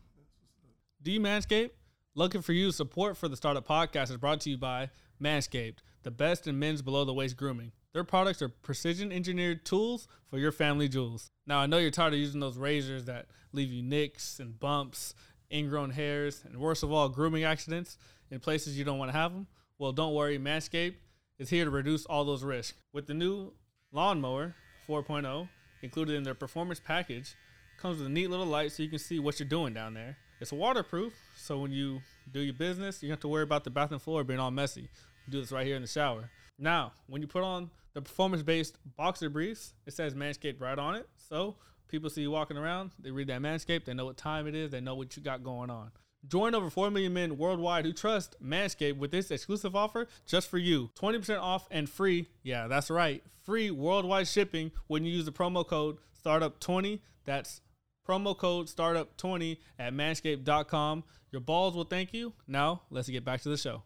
Do 1.02 1.12
you 1.12 1.20
Manscaped? 1.20 1.70
Lucky 2.14 2.40
for 2.40 2.52
you, 2.52 2.72
support 2.72 3.16
for 3.16 3.28
the 3.28 3.36
Startup 3.36 3.66
Podcast 3.66 4.10
is 4.10 4.16
brought 4.16 4.40
to 4.40 4.50
you 4.50 4.56
by 4.56 4.88
Manscaped, 5.22 5.78
the 6.02 6.10
best 6.10 6.46
in 6.46 6.58
men's 6.58 6.80
below 6.82 7.04
the 7.04 7.12
waist 7.12 7.36
grooming. 7.36 7.72
Their 7.92 8.04
products 8.04 8.40
are 8.42 8.48
precision 8.48 9.12
engineered 9.12 9.64
tools 9.64 10.08
for 10.28 10.38
your 10.38 10.50
family 10.50 10.88
jewels. 10.88 11.30
Now, 11.46 11.58
I 11.58 11.66
know 11.66 11.78
you're 11.78 11.90
tired 11.90 12.14
of 12.14 12.18
using 12.18 12.40
those 12.40 12.56
razors 12.56 13.04
that 13.04 13.26
leave 13.52 13.70
you 13.70 13.82
nicks 13.82 14.40
and 14.40 14.58
bumps, 14.58 15.14
ingrown 15.52 15.90
hairs, 15.90 16.42
and 16.44 16.58
worst 16.58 16.82
of 16.82 16.90
all, 16.90 17.08
grooming 17.08 17.44
accidents 17.44 17.98
in 18.30 18.40
places 18.40 18.78
you 18.78 18.84
don't 18.84 18.98
want 18.98 19.10
to 19.10 19.16
have 19.16 19.32
them. 19.32 19.46
Well, 19.78 19.92
don't 19.92 20.14
worry, 20.14 20.38
Manscaped 20.38 20.94
is 21.38 21.50
here 21.50 21.64
to 21.64 21.70
reduce 21.70 22.06
all 22.06 22.24
those 22.24 22.42
risks. 22.42 22.78
With 22.92 23.06
the 23.06 23.14
new 23.14 23.52
Lawnmower 23.92 24.54
4.0 24.88 25.48
included 25.82 26.16
in 26.16 26.22
their 26.22 26.34
performance 26.34 26.80
package, 26.80 27.34
comes 27.78 27.98
with 27.98 28.06
a 28.06 28.10
neat 28.10 28.30
little 28.30 28.46
light 28.46 28.72
so 28.72 28.82
you 28.82 28.88
can 28.88 28.98
see 28.98 29.18
what 29.18 29.38
you're 29.38 29.48
doing 29.48 29.74
down 29.74 29.94
there. 29.94 30.16
It's 30.40 30.52
waterproof, 30.52 31.14
so 31.36 31.58
when 31.58 31.72
you 31.72 32.00
do 32.30 32.40
your 32.40 32.54
business, 32.54 33.02
you 33.02 33.08
don't 33.08 33.14
have 33.14 33.20
to 33.20 33.28
worry 33.28 33.42
about 33.42 33.64
the 33.64 33.70
bathroom 33.70 34.00
floor 34.00 34.24
being 34.24 34.40
all 34.40 34.50
messy. 34.50 34.82
You 35.26 35.32
do 35.32 35.40
this 35.40 35.52
right 35.52 35.66
here 35.66 35.76
in 35.76 35.82
the 35.82 35.88
shower. 35.88 36.30
Now, 36.58 36.92
when 37.06 37.22
you 37.22 37.28
put 37.28 37.42
on 37.42 37.70
the 37.94 38.02
performance-based 38.02 38.78
boxer 38.96 39.28
briefs, 39.30 39.74
it 39.86 39.92
says 39.92 40.14
Manscaped 40.14 40.60
right 40.60 40.78
on 40.78 40.94
it. 40.94 41.08
So 41.16 41.56
people 41.88 42.10
see 42.10 42.22
you 42.22 42.30
walking 42.30 42.56
around, 42.56 42.92
they 42.98 43.10
read 43.10 43.28
that 43.28 43.40
Manscaped, 43.40 43.84
they 43.84 43.94
know 43.94 44.04
what 44.06 44.16
time 44.16 44.46
it 44.46 44.54
is, 44.54 44.70
they 44.70 44.80
know 44.80 44.94
what 44.94 45.16
you 45.16 45.22
got 45.22 45.42
going 45.42 45.70
on. 45.70 45.90
Join 46.28 46.54
over 46.54 46.70
4 46.70 46.90
million 46.90 47.12
men 47.12 47.38
worldwide 47.38 47.84
who 47.84 47.92
trust 47.92 48.36
Manscaped 48.42 48.98
with 48.98 49.10
this 49.10 49.30
exclusive 49.30 49.76
offer 49.76 50.08
just 50.26 50.48
for 50.48 50.58
you. 50.58 50.90
20% 50.98 51.40
off 51.40 51.68
and 51.70 51.88
free. 51.88 52.28
Yeah, 52.42 52.66
that's 52.68 52.90
right. 52.90 53.22
Free 53.44 53.70
worldwide 53.70 54.26
shipping 54.26 54.72
when 54.88 55.04
you 55.04 55.12
use 55.12 55.24
the 55.24 55.32
promo 55.32 55.66
code 55.66 55.98
STARTUP20. 56.24 57.00
That's 57.24 57.60
promo 58.06 58.36
code 58.36 58.66
STARTUP20 58.66 59.58
at 59.78 59.92
manscaped.com. 59.92 61.04
Your 61.30 61.40
balls 61.40 61.74
will 61.74 61.84
thank 61.84 62.12
you. 62.12 62.32
Now, 62.48 62.82
let's 62.90 63.08
get 63.08 63.24
back 63.24 63.42
to 63.42 63.48
the 63.48 63.56
show. 63.56 63.82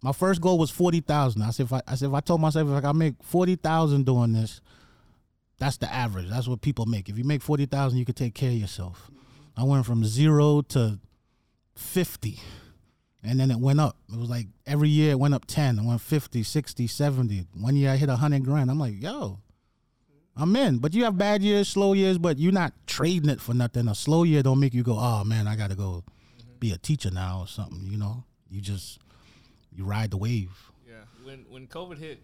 My 0.00 0.12
first 0.12 0.40
goal 0.40 0.58
was 0.58 0.70
forty 0.70 1.00
thousand. 1.00 1.42
I 1.42 1.50
said, 1.50 1.66
if 1.66 1.72
I, 1.72 1.82
I 1.86 1.96
said 1.96 2.08
if 2.08 2.14
I 2.14 2.20
told 2.20 2.40
myself 2.40 2.68
if 2.70 2.84
I 2.84 2.92
make 2.92 3.14
forty 3.22 3.56
thousand 3.56 4.06
doing 4.06 4.32
this, 4.32 4.60
that's 5.58 5.76
the 5.76 5.92
average. 5.92 6.28
That's 6.28 6.46
what 6.46 6.60
people 6.60 6.86
make. 6.86 7.08
If 7.08 7.18
you 7.18 7.24
make 7.24 7.42
forty 7.42 7.66
thousand, 7.66 7.98
you 7.98 8.04
could 8.04 8.14
take 8.14 8.34
care 8.34 8.50
of 8.50 8.56
yourself. 8.56 9.10
I 9.56 9.64
went 9.64 9.86
from 9.86 10.04
zero 10.04 10.62
to 10.62 11.00
fifty, 11.78 12.40
and 13.22 13.38
then 13.38 13.50
it 13.50 13.58
went 13.58 13.80
up. 13.80 13.96
It 14.12 14.18
was 14.18 14.28
like 14.28 14.46
every 14.66 14.88
year 14.88 15.12
it 15.12 15.18
went 15.18 15.34
up 15.34 15.46
ten. 15.46 15.78
I 15.78 15.82
went 15.82 16.00
50, 16.00 16.42
60, 16.42 16.86
70. 16.86 17.46
One 17.54 17.76
year 17.76 17.90
I 17.90 17.96
hit 17.96 18.08
hundred 18.08 18.44
grand. 18.44 18.70
I'm 18.70 18.78
like, 18.78 19.00
yo, 19.00 19.40
I'm 20.36 20.54
in. 20.56 20.78
But 20.78 20.94
you 20.94 21.04
have 21.04 21.16
bad 21.18 21.42
years, 21.42 21.68
slow 21.68 21.92
years, 21.92 22.18
but 22.18 22.38
you're 22.38 22.52
not 22.52 22.72
trading 22.86 23.28
it 23.30 23.40
for 23.40 23.54
nothing. 23.54 23.88
A 23.88 23.94
slow 23.94 24.22
year 24.24 24.42
don't 24.42 24.60
make 24.60 24.74
you 24.74 24.82
go, 24.82 24.96
oh 24.98 25.24
man, 25.24 25.46
I 25.46 25.56
got 25.56 25.70
to 25.70 25.76
go 25.76 26.04
be 26.60 26.72
a 26.72 26.78
teacher 26.78 27.10
now 27.10 27.40
or 27.40 27.46
something. 27.46 27.80
You 27.84 27.98
know, 27.98 28.24
you 28.50 28.60
just 28.60 28.98
you 29.72 29.84
ride 29.84 30.10
the 30.10 30.16
wave. 30.16 30.50
Yeah, 30.86 30.94
when 31.24 31.44
when 31.48 31.66
COVID 31.66 31.98
hit 31.98 32.22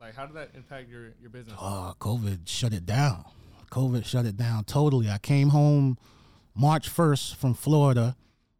Like, 0.00 0.14
how 0.14 0.26
did 0.26 0.36
that 0.36 0.50
impact 0.54 0.88
your 0.88 1.12
your 1.20 1.30
business? 1.30 1.56
Uh, 1.60 1.92
COVID 2.00 2.40
shut 2.46 2.72
it 2.72 2.86
down. 2.86 3.24
COVID 3.70 4.04
shut 4.04 4.26
it 4.26 4.36
down 4.36 4.64
totally. 4.64 5.08
I 5.08 5.18
came 5.18 5.48
home 5.48 5.96
March 6.54 6.90
1st 6.94 7.36
from 7.36 7.54
Florida 7.54 8.16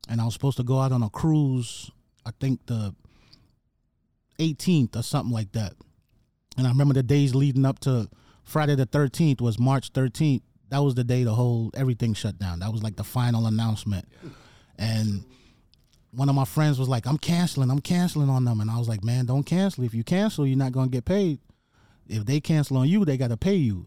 and 0.09 0.21
I 0.21 0.25
was 0.25 0.35
supposed 0.35 0.57
to 0.59 0.63
go 0.63 0.81
out 0.81 0.93
on 0.93 1.03
a 1.03 1.11
cruise, 1.11 1.91
I 2.27 2.31
think 2.41 2.67
the 2.67 2.95
18th 4.39 4.97
or 4.97 5.03
something 5.03 5.33
like 5.33 5.53
that. 5.53 5.75
And 6.57 6.67
I 6.67 6.71
remember 6.71 6.95
the 6.95 7.03
days 7.03 7.35
leading 7.35 7.65
up 7.65 7.79
to 7.81 8.09
Friday 8.45 8.75
the 8.75 8.87
13th 8.87 9.41
was 9.41 9.59
March 9.59 9.93
13th. 9.93 10.43
That 10.71 10.79
was 10.79 10.95
the 10.95 11.05
day 11.05 11.25
the 11.25 11.35
whole 11.35 11.71
everything 11.75 12.15
shut 12.15 12.39
down. 12.39 12.61
That 12.61 12.73
was 12.73 12.83
like 12.83 12.97
the 12.97 13.05
final 13.05 13.47
announcement. 13.47 14.07
And 14.79 15.25
one 16.13 16.29
of 16.29 16.35
my 16.35 16.45
friends 16.45 16.79
was 16.79 16.89
like, 16.89 17.07
I'm 17.07 17.19
canceling, 17.19 17.71
I'm 17.71 17.81
canceling 17.81 18.29
on 18.29 18.45
them. 18.45 18.61
And 18.61 18.71
I 18.71 18.79
was 18.79 18.89
like, 18.89 19.05
man, 19.05 19.27
don't 19.27 19.45
cancel. 19.45 19.85
If 19.85 19.95
you 19.95 20.05
cancel, 20.05 20.47
you're 20.47 20.59
not 20.59 20.73
going 20.73 20.89
to 20.89 20.93
get 20.93 21.05
paid. 21.05 21.39
If 22.09 22.27
they 22.27 22.41
cancel 22.41 22.79
on 22.79 22.89
you, 22.89 23.05
they 23.05 23.17
got 23.17 23.29
to 23.29 23.37
pay 23.37 23.55
you. 23.55 23.87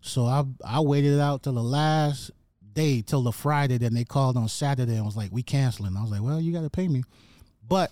So 0.00 0.26
I 0.26 0.44
I 0.64 0.80
waited 0.80 1.14
it 1.14 1.20
out 1.20 1.42
till 1.42 1.54
the 1.54 1.62
last 1.62 2.30
day, 2.76 3.02
till 3.02 3.22
the 3.22 3.32
Friday. 3.32 3.78
Then 3.78 3.94
they 3.94 4.04
called 4.04 4.36
on 4.36 4.48
Saturday 4.48 4.94
and 4.94 5.04
was 5.04 5.16
like, 5.16 5.32
we 5.32 5.42
canceling. 5.42 5.96
I 5.96 6.02
was 6.02 6.10
like, 6.12 6.22
well, 6.22 6.40
you 6.40 6.52
got 6.52 6.62
to 6.62 6.70
pay 6.70 6.86
me. 6.86 7.02
But 7.68 7.90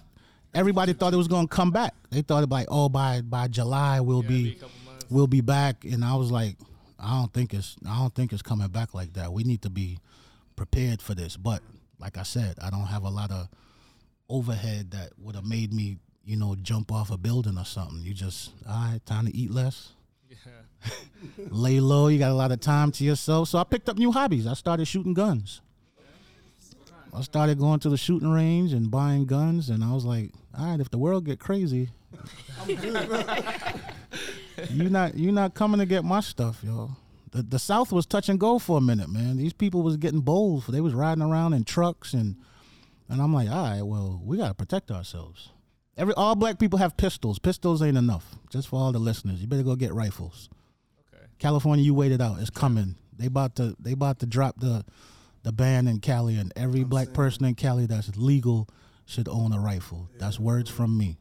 everybody 0.54 0.92
thought 0.92 1.12
it 1.12 1.16
was 1.16 1.26
going 1.26 1.48
to 1.48 1.54
come 1.54 1.72
back. 1.72 1.94
They 2.10 2.22
thought 2.22 2.48
like, 2.50 2.68
oh, 2.70 2.88
by 2.88 3.22
by 3.22 3.48
July 3.48 4.00
we'll 4.00 4.22
Yeah, 4.22 4.28
be 4.28 4.58
months. 4.86 5.06
we'll 5.10 5.26
be 5.26 5.40
back. 5.40 5.84
And 5.84 6.04
I 6.04 6.14
was 6.14 6.30
like, 6.30 6.56
I 7.00 7.18
don't 7.18 7.32
think 7.32 7.52
it's 7.52 7.76
I 7.88 7.98
don't 7.98 8.14
think 8.14 8.32
it's 8.32 8.42
coming 8.42 8.68
back 8.68 8.94
like 8.94 9.14
that. 9.14 9.32
We 9.32 9.42
need 9.42 9.62
to 9.62 9.70
be 9.70 9.98
prepared 10.54 11.02
for 11.02 11.14
this. 11.14 11.36
But 11.36 11.60
like 11.98 12.16
I 12.16 12.22
said, 12.22 12.56
I 12.62 12.70
don't 12.70 12.86
have 12.86 13.02
a 13.02 13.10
lot 13.10 13.30
of 13.32 13.48
overhead 14.28 14.90
that 14.92 15.10
would 15.18 15.34
have 15.34 15.44
made 15.44 15.72
me, 15.72 15.98
you 16.24 16.36
know, 16.36 16.54
jump 16.62 16.92
off 16.92 17.10
a 17.10 17.16
building 17.18 17.58
or 17.58 17.64
something. 17.64 18.00
You 18.02 18.14
just, 18.14 18.52
all 18.68 18.74
right, 18.92 19.00
time 19.06 19.26
to 19.26 19.34
eat 19.36 19.50
less, 19.50 19.92
Yeah. 20.28 20.36
Lay 21.50 21.80
low. 21.80 22.08
You 22.08 22.18
got 22.18 22.30
a 22.30 22.34
lot 22.34 22.52
of 22.52 22.60
time 22.60 22.92
to 22.92 23.04
yourself. 23.04 23.48
So 23.48 23.58
I 23.58 23.64
picked 23.64 23.88
up 23.88 23.98
new 23.98 24.12
hobbies. 24.12 24.46
I 24.46 24.54
started 24.54 24.86
shooting 24.86 25.14
guns. 25.14 25.60
I 27.12 27.22
started 27.22 27.58
going 27.58 27.78
to 27.80 27.88
the 27.88 27.96
shooting 27.96 28.30
range 28.30 28.72
and 28.72 28.90
buying 28.90 29.24
guns, 29.26 29.70
and 29.70 29.84
I 29.84 29.92
was 29.92 30.04
like, 30.04 30.32
all 30.58 30.66
right, 30.66 30.80
if 30.80 30.90
the 30.90 30.98
world 30.98 31.24
get 31.24 31.38
crazy, 31.38 31.90
you 34.70 34.90
not 34.90 35.14
you 35.14 35.30
not 35.30 35.54
coming 35.54 35.78
to 35.78 35.86
get 35.86 36.04
my 36.04 36.20
stuff, 36.20 36.60
yo. 36.64 36.90
The 37.30 37.42
the 37.42 37.58
South 37.58 37.92
was 37.92 38.06
touch 38.06 38.28
and 38.28 38.40
go 38.40 38.58
for 38.58 38.78
a 38.78 38.80
minute, 38.80 39.08
man. 39.08 39.36
These 39.36 39.52
people 39.52 39.82
was 39.82 39.96
getting 39.96 40.20
bold. 40.20 40.64
They 40.68 40.80
was 40.80 40.92
riding 40.92 41.22
around 41.22 41.52
in 41.54 41.62
trucks 41.64 42.14
and 42.14 42.36
and 43.08 43.20
I'm 43.22 43.32
like, 43.34 43.48
all 43.48 43.64
right, 43.64 43.82
well, 43.82 44.20
we 44.24 44.36
gotta 44.38 44.54
protect 44.54 44.90
ourselves. 44.90 45.50
Every 45.96 46.14
all 46.14 46.34
black 46.34 46.58
people 46.58 46.78
have 46.80 46.96
pistols. 46.96 47.38
Pistols 47.38 47.80
ain't 47.82 47.98
enough. 47.98 48.34
Just 48.50 48.68
for 48.68 48.80
all 48.80 48.90
the 48.92 48.98
listeners, 48.98 49.40
you 49.40 49.46
better 49.46 49.62
go 49.62 49.76
get 49.76 49.92
rifles. 49.94 50.48
Okay. 51.44 51.50
California, 51.50 51.84
you 51.84 51.92
waited 51.92 52.22
out. 52.22 52.40
It's 52.40 52.48
coming. 52.48 52.96
They 53.18 53.26
about 53.26 53.56
to 53.56 53.76
they 53.78 53.92
about 53.92 54.20
to 54.20 54.26
drop 54.26 54.58
the 54.58 54.84
the 55.42 55.52
ban 55.52 55.86
in 55.86 56.00
Cali, 56.00 56.36
and 56.36 56.52
every 56.56 56.84
black 56.84 57.12
person 57.12 57.44
in 57.44 57.54
Cali 57.54 57.84
that's 57.84 58.16
legal 58.16 58.66
should 59.04 59.28
own 59.28 59.52
a 59.52 59.60
rifle. 59.60 60.08
That's 60.18 60.40
words 60.40 60.70
from 60.70 60.96
me. 60.96 61.18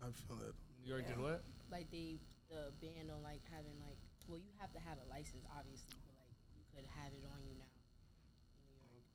I 0.00 0.06
feel 0.28 0.36
that. 0.36 0.54
New 0.84 0.92
York 0.92 1.08
did 1.08 1.18
what? 1.18 1.42
Like 1.72 1.90
they 1.90 2.18
the 2.48 2.70
ban 2.80 3.10
on 3.10 3.22
like 3.24 3.42
having 3.50 3.74
like 3.82 3.98
well 4.28 4.38
you 4.38 4.52
have 4.60 4.72
to 4.74 4.78
have 4.78 4.98
a 5.04 5.10
license 5.10 5.44
obviously, 5.58 5.98
but 6.06 6.14
like 6.14 6.30
you 6.54 6.62
could 6.70 6.86
have 7.02 7.12
it 7.12 7.26
on 7.34 7.42
you 7.42 7.58
now. 7.58 7.66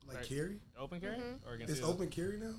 Like 0.06 0.16
Right. 0.18 0.28
carry? 0.28 0.60
Open 0.78 1.00
carry 1.00 1.16
mm-hmm. 1.16 1.48
or 1.48 1.56
It's 1.56 1.80
open 1.80 2.08
carry 2.08 2.36
now? 2.36 2.52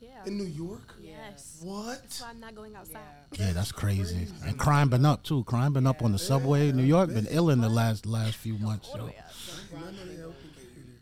Yeah. 0.00 0.08
Yeah. 0.24 0.26
In 0.26 0.38
New 0.38 0.44
York? 0.44 0.94
Yes. 1.00 1.60
What? 1.62 2.02
That's 2.02 2.20
why 2.20 2.30
I'm 2.30 2.40
not 2.40 2.54
going 2.54 2.74
outside. 2.74 3.00
Yeah. 3.32 3.46
Yeah, 3.46 3.52
that's 3.52 3.72
crazy. 3.72 4.26
And 4.44 4.58
crime 4.58 4.88
been 4.88 5.04
up 5.06 5.22
too. 5.22 5.44
Crime 5.44 5.72
been 5.72 5.86
up 5.86 6.02
on 6.02 6.12
the 6.12 6.18
subway. 6.18 6.72
New 6.72 6.82
York 6.82 7.08
been 7.08 7.26
ill 7.30 7.50
in 7.50 7.60
the 7.60 7.68
last 7.68 8.06
last 8.06 8.36
few 8.36 8.58
months. 8.58 8.88
All 8.88 8.98
the 8.98 9.02
Yo. 9.02 9.08
Oh, 9.08 10.28
way. 10.28 10.34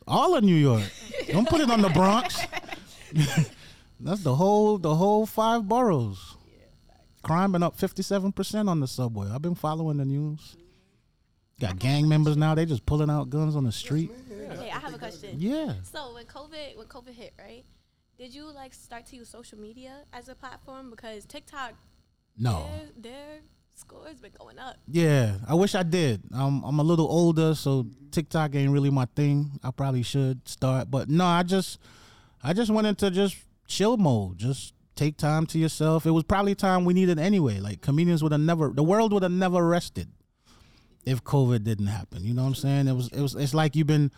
All 0.06 0.34
of 0.36 0.44
New 0.44 0.54
York. 0.54 0.84
Don't 1.28 1.48
put 1.48 1.60
it 1.60 1.70
on 1.70 1.82
the 1.82 1.90
Bronx. 1.90 2.40
that's 4.00 4.22
the 4.22 4.34
whole 4.34 4.78
the 4.78 4.94
whole 4.94 5.26
five 5.26 5.68
boroughs. 5.68 6.36
Crime 7.22 7.52
been 7.52 7.62
up 7.62 7.76
fifty 7.76 8.02
seven 8.02 8.32
percent 8.32 8.68
on 8.68 8.80
the 8.80 8.86
subway. 8.86 9.28
I've 9.30 9.42
been 9.42 9.54
following 9.54 9.98
the 9.98 10.04
news. 10.04 10.56
Got 11.60 11.78
gang 11.78 12.08
members 12.08 12.36
now. 12.36 12.54
They 12.54 12.66
just 12.66 12.86
pulling 12.86 13.10
out 13.10 13.30
guns 13.30 13.56
on 13.56 13.64
the 13.64 13.72
street. 13.72 14.12
Okay, 14.50 14.70
I 14.70 14.78
have 14.78 14.94
a 14.94 14.98
question. 14.98 15.36
Yeah. 15.38 15.74
So 15.82 16.14
when 16.14 16.24
COVID 16.26 16.76
when 16.76 16.86
COVID 16.86 17.14
hit, 17.14 17.34
right? 17.38 17.64
Did 18.18 18.34
you 18.34 18.52
like 18.52 18.74
start 18.74 19.06
to 19.06 19.16
use 19.16 19.28
social 19.28 19.58
media 19.58 20.00
as 20.12 20.28
a 20.28 20.34
platform 20.34 20.90
because 20.90 21.24
TikTok 21.24 21.74
No. 22.36 22.66
their, 22.96 23.12
their 23.12 23.38
scores 23.74 24.18
been 24.20 24.32
going 24.38 24.58
up. 24.58 24.76
Yeah, 24.88 25.36
I 25.46 25.54
wish 25.54 25.74
I 25.76 25.84
did. 25.84 26.22
I'm 26.34 26.62
I'm 26.64 26.80
a 26.80 26.82
little 26.82 27.06
older, 27.06 27.54
so 27.54 27.86
TikTok 28.10 28.54
ain't 28.56 28.72
really 28.72 28.90
my 28.90 29.06
thing. 29.14 29.52
I 29.62 29.70
probably 29.70 30.02
should 30.02 30.46
start, 30.48 30.90
but 30.90 31.08
no, 31.08 31.24
I 31.24 31.44
just 31.44 31.78
I 32.42 32.52
just 32.52 32.70
went 32.70 32.86
into 32.88 33.10
just 33.10 33.36
chill 33.68 33.96
mode. 33.96 34.38
Just 34.38 34.74
take 34.96 35.16
time 35.16 35.46
to 35.46 35.58
yourself. 35.58 36.06
It 36.06 36.10
was 36.10 36.24
probably 36.24 36.56
time 36.56 36.84
we 36.84 36.92
needed 36.94 37.20
anyway. 37.20 37.60
Like 37.60 37.80
comedians 37.82 38.20
would 38.24 38.32
have 38.32 38.40
never, 38.40 38.70
the 38.70 38.82
world 38.82 39.12
would 39.12 39.22
have 39.22 39.30
never 39.30 39.64
rested 39.64 40.08
if 41.04 41.22
COVID 41.22 41.62
didn't 41.62 41.86
happen. 41.86 42.24
You 42.24 42.34
know 42.34 42.42
what 42.42 42.48
I'm 42.48 42.54
saying? 42.56 42.88
It 42.88 42.94
was 42.94 43.08
it 43.12 43.20
was 43.20 43.36
it's 43.36 43.54
like 43.54 43.76
you've 43.76 43.86
been 43.86 44.10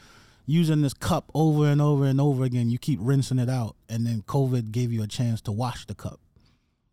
using 0.47 0.83
this 0.83 0.95
cup 0.95 1.31
over 1.35 1.67
and 1.67 1.81
over 1.81 2.05
and 2.05 2.21
over 2.21 2.45
again. 2.45 2.71
You 2.71 2.79
keep 2.79 2.99
rinsing 3.03 3.39
it 3.39 3.49
out, 3.49 3.77
and 3.89 4.07
then 4.07 4.23
COVID 4.23 4.73
gave 4.73 4.93
you 4.93 5.03
a 5.03 5.07
chance 5.07 5.41
to 5.43 5.53
wash 5.53 5.87
the 5.87 5.95
cup. 5.95 6.21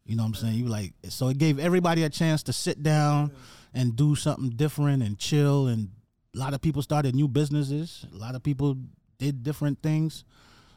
You 0.06 0.16
know 0.16 0.24
what 0.24 0.30
I'm 0.30 0.36
saying? 0.36 0.56
You 0.56 0.68
like 0.68 0.94
so 1.10 1.28
it 1.28 1.38
gave 1.38 1.60
everybody 1.60 2.04
a 2.04 2.10
chance 2.10 2.42
to 2.44 2.54
sit 2.54 2.82
down 2.82 3.32
and 3.74 3.96
do 3.96 4.16
something 4.16 4.50
different 4.52 5.04
and 5.04 5.20
chill. 5.20 5.68
And 5.68 5.90
a 6.34 6.38
lot 6.38 6.54
of 6.54 6.62
people 6.62 6.82
started 6.82 7.14
new 7.14 7.28
businesses. 7.28 8.06
A 8.14 8.18
lot 8.18 8.34
of 8.34 8.42
people 8.42 8.78
did 9.18 9.44
different 9.44 9.82
things. 9.82 10.24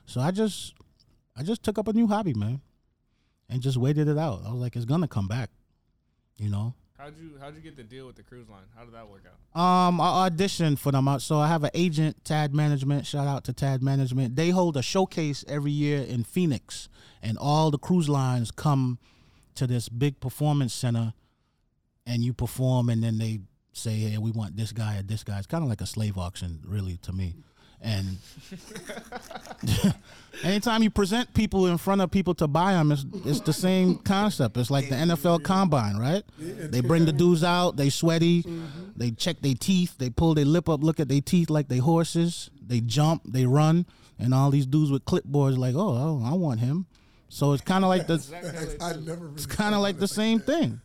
So 0.07 0.21
I 0.21 0.33
just 0.33 0.75
I 1.37 1.45
just 1.45 1.63
took 1.63 1.79
up 1.79 1.87
a 1.87 1.93
new 1.93 2.09
hobby, 2.09 2.35
man, 2.35 2.61
and 3.49 3.63
just 3.63 3.77
waited 3.77 4.09
it 4.09 4.19
out. 4.19 4.43
I 4.45 4.51
was 4.51 4.61
like, 4.61 4.75
it's 4.75 4.85
gonna 4.85 5.09
come 5.09 5.29
back. 5.29 5.51
You 6.37 6.49
know. 6.51 6.75
How'd 7.01 7.17
you 7.17 7.31
how'd 7.41 7.55
you 7.57 7.63
get 7.63 7.77
the 7.77 7.83
deal 7.83 8.07
with 8.07 8.17
the 8.17 8.23
cruise 8.23 8.51
line? 8.51 8.65
How 8.77 8.85
did 8.85 8.93
that 8.93 9.09
work 9.09 9.23
out? 9.25 9.59
Um, 9.59 10.03
I 10.03 10.29
auditioned 10.29 10.79
for 10.79 10.93
them. 10.93 11.09
Uh, 11.09 11.19
So 11.19 11.39
I 11.39 11.49
have 11.49 11.65
an 11.65 11.71
agent, 11.73 12.23
Tad 12.27 12.55
Management. 12.55 13.07
Shout 13.07 13.27
out 13.27 13.45
to 13.45 13.55
Tad 13.55 13.83
Management. 13.83 14.37
They 14.37 14.51
hold 14.51 14.77
a 14.77 14.83
showcase 14.83 15.43
every 15.49 15.71
year 15.71 16.03
in 16.03 16.25
Phoenix, 16.25 16.91
and 17.23 17.39
all 17.39 17.71
the 17.71 17.79
cruise 17.79 18.11
lines 18.11 18.51
come 18.51 18.99
to 19.55 19.67
this 19.67 19.89
big 19.89 20.21
performance 20.21 20.75
center, 20.75 21.15
and 22.05 22.23
you 22.23 22.35
perform, 22.35 22.91
and 22.91 23.03
then 23.03 23.17
they 23.17 23.41
say, 23.73 23.97
"Hey, 23.97 24.19
we 24.19 24.31
want 24.31 24.57
this 24.57 24.73
guy 24.73 24.99
or 24.99 25.03
this 25.03 25.25
guy." 25.25 25.39
It's 25.39 25.47
kind 25.47 25.65
of 25.65 25.71
like 25.71 25.81
a 25.81 25.87
slave 25.87 26.19
auction, 26.19 26.61
really, 26.67 26.99
to 26.99 27.15
me. 27.15 27.35
And 27.83 28.19
anytime 30.45 30.83
you 30.83 30.91
present 30.91 31.33
people 31.33 31.67
in 31.67 31.79
front 31.79 32.01
of 32.01 32.11
people 32.11 32.35
to 32.35 32.47
buy 32.47 32.73
them, 32.73 32.93
it's, 32.93 33.05
it's 33.25 33.41
the 33.41 33.53
same 33.53 33.97
concept. 33.99 34.57
It's 34.57 34.71
like 34.71 34.89
the 34.89 34.97
NFL 34.97 35.45
Combine, 35.45 35.97
right? 35.97 36.23
They 36.39 36.81
bring 36.81 37.07
the 37.07 37.13
dudes 37.13 37.43
out, 37.43 37.77
they 37.77 37.89
sweaty, 37.89 38.45
they 38.97 39.11
check 39.13 39.41
their 39.41 39.55
teeth, 39.55 39.97
they 39.99 40.11
pull 40.11 40.35
their 40.35 40.45
lip 40.45 40.69
up, 40.69 40.83
look 40.83 41.01
at 41.01 41.09
their 41.09 41.23
teeth 41.23 41.49
like 41.49 41.69
they 41.69 41.79
horses, 41.79 42.51
they 42.67 42.81
jump, 42.81 43.23
they 43.25 43.47
run, 43.47 43.87
and 44.19 44.35
all 44.35 44.51
these 44.51 44.67
dudes 44.67 44.91
with 44.91 45.05
clipboards 45.05 45.57
like, 45.57 45.75
oh, 45.75 45.89
oh 45.89 46.23
I 46.25 46.35
want 46.35 46.61
him. 46.61 46.87
So 47.31 47.53
it's 47.53 47.63
kind 47.63 47.85
of 47.85 47.89
like 47.89 48.09
the 48.09 48.15
it's 49.35 49.47
kind 49.47 49.75
of 49.75 49.81
like 49.81 49.99
the 49.99 50.09
same 50.09 50.41
thing. 50.41 50.81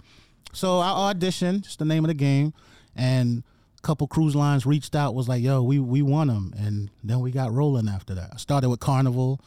So 0.53 0.79
I 0.79 1.11
auditioned, 1.13 1.65
it's 1.65 1.75
the 1.75 1.85
name 1.85 2.05
of 2.05 2.07
the 2.07 2.13
game, 2.13 2.53
and 2.95 3.43
couple 3.85 4.07
cruise 4.07 4.35
lines 4.35 4.65
reached 4.65 4.95
out, 4.95 5.13
was 5.13 5.29
like, 5.29 5.43
"Yo, 5.43 5.61
we 5.61 5.77
we 5.77 6.01
want 6.01 6.31
them," 6.31 6.53
and 6.57 6.89
then 7.03 7.19
we 7.19 7.29
got 7.31 7.53
rolling 7.53 7.87
after 7.87 8.15
that. 8.15 8.31
I 8.33 8.37
started 8.37 8.69
with 8.69 8.79
Carnival, 8.79 9.39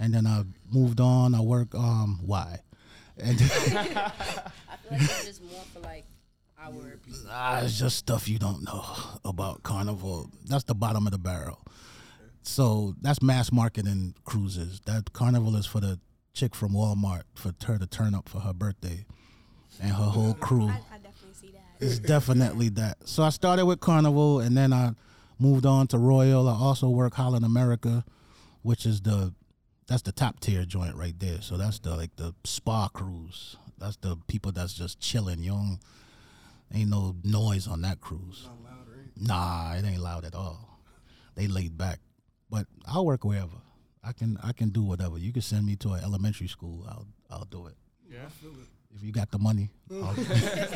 and 0.00 0.12
then 0.12 0.26
I 0.26 0.42
moved 0.68 1.00
on. 1.00 1.32
I 1.34 1.40
work 1.40 1.74
um 1.76 2.18
why, 2.26 2.60
and 3.16 3.40
I 3.40 3.44
feel 3.44 3.74
like 4.90 5.00
it's 5.00 5.24
just 5.26 5.42
more 5.44 5.62
for 5.72 5.78
like 5.80 6.04
our 6.60 6.72
people. 6.72 7.20
ah, 7.30 7.60
it's 7.60 7.78
just 7.78 7.96
stuff 7.96 8.28
you 8.28 8.40
don't 8.40 8.64
know 8.64 8.84
about 9.24 9.62
Carnival. 9.62 10.28
That's 10.46 10.64
the 10.64 10.74
bottom 10.74 11.06
of 11.06 11.12
the 11.12 11.18
barrel. 11.18 11.60
So 12.42 12.96
that's 13.00 13.22
mass 13.22 13.52
marketing 13.52 14.14
cruises. 14.24 14.80
That 14.86 15.12
Carnival 15.12 15.54
is 15.54 15.66
for 15.66 15.80
the 15.80 16.00
chick 16.34 16.56
from 16.56 16.72
Walmart 16.72 17.22
for 17.34 17.52
her 17.64 17.78
to 17.78 17.86
turn 17.86 18.12
up 18.12 18.28
for 18.28 18.40
her 18.40 18.52
birthday, 18.52 19.06
and 19.80 19.92
her 19.92 20.02
whole 20.02 20.34
crew. 20.34 20.66
I, 20.66 20.70
I 20.70 20.72
definitely 20.72 20.82
see 20.88 20.94
that. 20.94 20.97
It's 21.80 21.98
definitely 21.98 22.68
that. 22.70 23.06
So 23.06 23.22
I 23.22 23.30
started 23.30 23.66
with 23.66 23.80
Carnival, 23.80 24.40
and 24.40 24.56
then 24.56 24.72
I 24.72 24.92
moved 25.38 25.66
on 25.66 25.86
to 25.88 25.98
Royal. 25.98 26.48
I 26.48 26.54
also 26.54 26.88
work 26.88 27.14
Holland 27.14 27.44
America, 27.44 28.04
which 28.62 28.84
is 28.86 29.00
the 29.00 29.32
that's 29.86 30.02
the 30.02 30.12
top 30.12 30.40
tier 30.40 30.64
joint 30.64 30.94
right 30.96 31.18
there. 31.18 31.40
So 31.40 31.56
that's 31.56 31.78
the 31.78 31.96
like 31.96 32.14
the 32.16 32.34
spa 32.44 32.88
cruise. 32.88 33.56
That's 33.78 33.96
the 33.96 34.16
people 34.26 34.52
that's 34.52 34.74
just 34.74 35.00
chilling. 35.00 35.42
You 35.42 35.52
don't, 35.52 35.78
ain't 36.74 36.90
no 36.90 37.14
noise 37.24 37.66
on 37.66 37.82
that 37.82 38.00
cruise. 38.00 38.48
Nah, 39.16 39.74
it 39.74 39.84
ain't 39.84 40.00
loud 40.00 40.24
at 40.24 40.34
all. 40.34 40.80
They 41.34 41.46
laid 41.46 41.78
back. 41.78 42.00
But 42.50 42.66
I'll 42.86 43.06
work 43.06 43.24
wherever. 43.24 43.56
I 44.02 44.12
can 44.12 44.38
I 44.42 44.52
can 44.52 44.70
do 44.70 44.82
whatever. 44.82 45.18
You 45.18 45.32
can 45.32 45.42
send 45.42 45.66
me 45.66 45.76
to 45.76 45.92
an 45.92 46.04
elementary 46.04 46.48
school. 46.48 46.84
I'll 46.88 47.06
I'll 47.30 47.44
do 47.44 47.66
it. 47.66 47.74
Yeah. 48.10 48.28
If 48.98 49.04
you 49.04 49.12
got 49.12 49.30
the 49.30 49.38
money, 49.38 49.70
as 49.90 49.96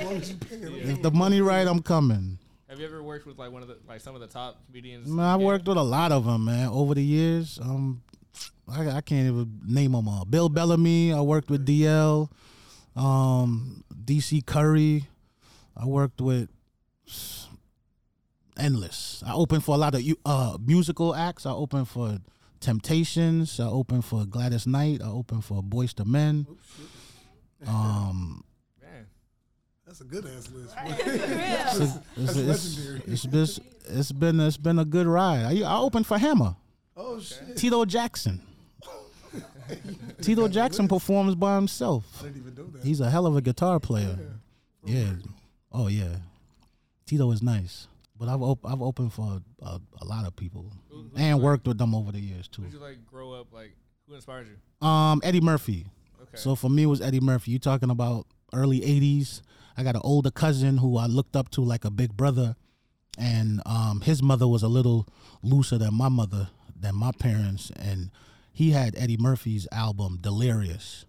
long 0.05 0.17
as 0.17 0.31
you 0.31 0.37
pay 0.37 0.57
it. 0.57 0.88
if 0.88 1.02
the 1.02 1.11
money 1.11 1.41
right, 1.41 1.67
I'm 1.67 1.83
coming. 1.83 2.38
Have 2.69 2.79
you 2.79 2.87
ever 2.87 3.02
worked 3.02 3.26
with 3.26 3.37
like 3.38 3.50
one 3.50 3.62
of 3.62 3.69
the 3.69 3.79
like 3.88 4.00
some 4.00 4.14
of 4.14 4.21
the 4.21 4.29
top 4.29 4.64
comedians? 4.67 5.09
Man, 5.09 5.25
I 5.25 5.33
Yeah. 5.38 5.45
worked 5.45 5.67
with 5.67 5.76
a 5.76 5.83
lot 5.83 6.12
of 6.12 6.25
them, 6.25 6.45
man, 6.45 6.69
over 6.69 6.95
the 6.95 7.02
years. 7.05 7.59
Um, 7.61 8.02
I, 8.69 8.88
I 8.88 9.00
can't 9.00 9.26
even 9.29 9.61
name 9.67 9.93
them 9.93 10.09
all. 10.09 10.25
Bill 10.25 10.49
Bellamy. 10.49 11.12
I 11.12 11.21
worked 11.21 11.50
with 11.50 11.67
DL. 11.67 12.31
Um, 12.95 13.83
DC 14.05 14.47
Curry. 14.47 15.07
I 15.76 15.87
worked 15.87 16.21
with 16.21 16.49
endless. 18.57 19.23
I 19.26 19.33
opened 19.35 19.64
for 19.64 19.75
a 19.75 19.79
lot 19.79 19.95
of 19.95 20.02
you- 20.02 20.19
uh 20.25 20.59
musical 20.64 21.14
acts. 21.14 21.45
I 21.47 21.52
opened 21.52 21.88
for 21.88 22.19
Temptations. 22.61 23.59
I 23.59 23.67
opened 23.67 24.05
for 24.05 24.25
Gladys 24.25 24.69
Knight. 24.69 25.02
I 25.02 25.09
opened 25.09 25.45
for 25.45 25.62
Boyz 25.64 25.99
II 25.99 26.07
Men. 26.07 26.47
Um, 27.66 28.45
Man, 28.81 29.07
That's 29.87 30.00
a 30.00 30.04
good 30.04 30.25
ass 30.26 30.50
list. 30.50 30.75
it's, 30.85 31.78
it's, 31.78 31.95
That's 32.16 32.37
it's, 32.37 32.76
legendary. 32.78 33.02
it's 33.07 33.26
been 33.26 33.49
it's 33.99 34.12
been 34.12 34.40
it's 34.40 34.57
been 34.57 34.78
a 34.78 34.85
good 34.85 35.07
ride. 35.07 35.45
I, 35.45 35.61
I 35.62 35.78
opened 35.78 36.07
for 36.07 36.19
Hammer. 36.19 36.57
oh 36.97 37.21
shit! 37.21 37.57
Tito 37.57 37.85
Jackson. 37.85 38.40
Tito 40.21 40.49
Jackson 40.49 40.88
performs 40.88 41.35
by 41.35 41.54
himself. 41.54 42.04
I 42.21 42.25
didn't 42.25 42.37
even 42.42 42.54
know 42.54 42.66
that. 42.73 42.85
He's 42.85 43.00
a 43.00 43.11
hell 43.11 43.26
of 43.26 43.37
a 43.37 43.40
guitar 43.40 43.81
player. 43.81 44.19
Yeah. 44.85 45.12
Oh 45.71 45.88
yeah. 45.88 46.16
Tito 47.07 47.31
is 47.31 47.42
nice. 47.42 47.87
But 48.19 48.28
I've 48.28 48.42
op- 48.42 48.64
I've 48.64 48.83
opened 48.83 49.12
for 49.12 49.40
a, 49.61 49.64
a, 49.64 49.81
a 50.00 50.04
lot 50.04 50.26
of 50.26 50.37
people 50.37 50.66
Who- 50.90 50.97
who 51.02 51.11
and 51.16 51.38
like- 51.38 51.42
worked 51.45 51.66
with 51.66 51.78
them 51.78 51.95
over 51.95 52.12
the 52.12 52.21
years 52.21 52.47
too. 52.49 52.62
Who 52.62 52.69
did 52.69 52.75
you 52.75 52.81
like 52.85 53.04
grow 53.07 53.33
up 53.33 53.52
like? 53.52 53.73
Who 54.09 54.14
inspired 54.14 54.49
you? 54.49 54.87
Um, 54.87 55.21
Eddie 55.25 55.40
Murphy. 55.40 55.87
Okay. 56.33 56.41
So 56.41 56.55
for 56.55 56.71
me, 56.71 56.85
it 56.85 56.87
was 56.87 57.01
Eddie 57.01 57.21
Murphy. 57.21 57.51
You 57.51 57.59
talking 57.59 57.91
about 57.91 58.27
early 58.53 58.81
'80s? 58.81 59.43
I 59.77 59.83
got 59.83 59.95
an 59.95 60.03
older 60.05 60.31
cousin 60.31 60.79
who 60.79 60.97
I 60.97 61.07
looked 61.07 61.37
up 61.37 61.51
to 61.51 61.62
like 61.62 61.85
a 61.85 61.91
big 61.91 62.17
brother, 62.17 62.57
and 63.19 63.61
um, 63.67 64.01
his 64.01 64.23
mother 64.23 64.49
was 64.49 64.62
a 64.62 64.69
little 64.69 65.07
looser 65.43 65.79
than 65.79 65.95
my 65.95 66.09
mother, 66.09 66.49
than 66.79 66.95
my 66.95 67.12
parents, 67.12 67.71
and 67.77 68.11
he 68.53 68.71
had 68.71 68.95
Eddie 68.97 69.17
Murphy's 69.17 69.67
album 69.73 70.19
Delirious, 70.21 71.05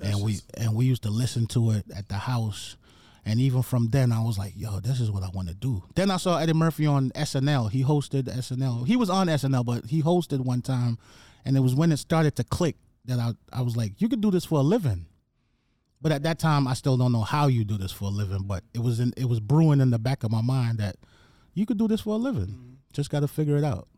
and 0.00 0.22
we 0.22 0.40
and 0.56 0.74
we 0.74 0.86
used 0.86 1.02
to 1.02 1.10
listen 1.10 1.46
to 1.48 1.70
it 1.70 1.84
at 1.94 2.08
the 2.08 2.14
house. 2.14 2.76
And 3.28 3.40
even 3.40 3.62
from 3.62 3.88
then, 3.90 4.12
I 4.12 4.22
was 4.22 4.38
like, 4.38 4.52
"Yo, 4.56 4.78
this 4.78 5.00
is 5.00 5.10
what 5.10 5.24
I 5.24 5.28
want 5.30 5.48
to 5.48 5.54
do." 5.54 5.82
Then 5.96 6.12
I 6.12 6.16
saw 6.16 6.38
Eddie 6.38 6.52
Murphy 6.52 6.86
on 6.86 7.10
SNL. 7.10 7.70
He 7.70 7.82
hosted 7.82 8.28
SNL. 8.28 8.86
He 8.86 8.94
was 8.94 9.10
on 9.10 9.26
SNL, 9.26 9.64
but 9.64 9.86
he 9.86 10.00
hosted 10.00 10.40
one 10.40 10.62
time, 10.62 10.96
and 11.44 11.56
it 11.56 11.60
was 11.60 11.74
when 11.74 11.90
it 11.90 11.96
started 11.96 12.36
to 12.36 12.44
click 12.44 12.76
that 13.06 13.18
I 13.18 13.32
I 13.52 13.62
was 13.62 13.76
like, 13.76 14.00
"You 14.00 14.08
could 14.08 14.20
do 14.20 14.30
this 14.30 14.44
for 14.44 14.58
a 14.58 14.62
living." 14.62 15.06
But 16.00 16.12
at 16.12 16.22
that 16.24 16.38
time, 16.38 16.68
I 16.68 16.74
still 16.74 16.96
don't 16.96 17.12
know 17.12 17.22
how 17.22 17.46
you 17.46 17.64
do 17.64 17.78
this 17.78 17.90
for 17.90 18.04
a 18.04 18.12
living. 18.12 18.42
But 18.42 18.64
it 18.74 18.80
was 18.80 19.00
in 19.00 19.12
it 19.16 19.28
was 19.28 19.40
brewing 19.40 19.80
in 19.80 19.90
the 19.90 19.98
back 19.98 20.24
of 20.24 20.30
my 20.30 20.42
mind 20.42 20.78
that 20.78 20.96
you 21.54 21.66
could 21.66 21.78
do 21.78 21.88
this 21.88 22.02
for 22.02 22.14
a 22.14 22.18
living. 22.18 22.78
Just 22.92 23.10
got 23.10 23.20
to 23.20 23.28
figure 23.28 23.56
it 23.56 23.64
out. 23.64 23.88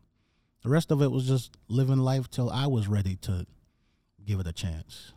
The 0.63 0.69
rest 0.69 0.91
of 0.91 1.01
it 1.01 1.11
was 1.11 1.27
just 1.27 1.57
living 1.67 1.99
life 1.99 2.29
till 2.29 2.49
I 2.49 2.67
was 2.67 2.87
ready 2.87 3.15
to 3.17 3.45
give 4.25 4.39
it 4.39 4.47
a 4.47 4.53
chance 4.53 5.13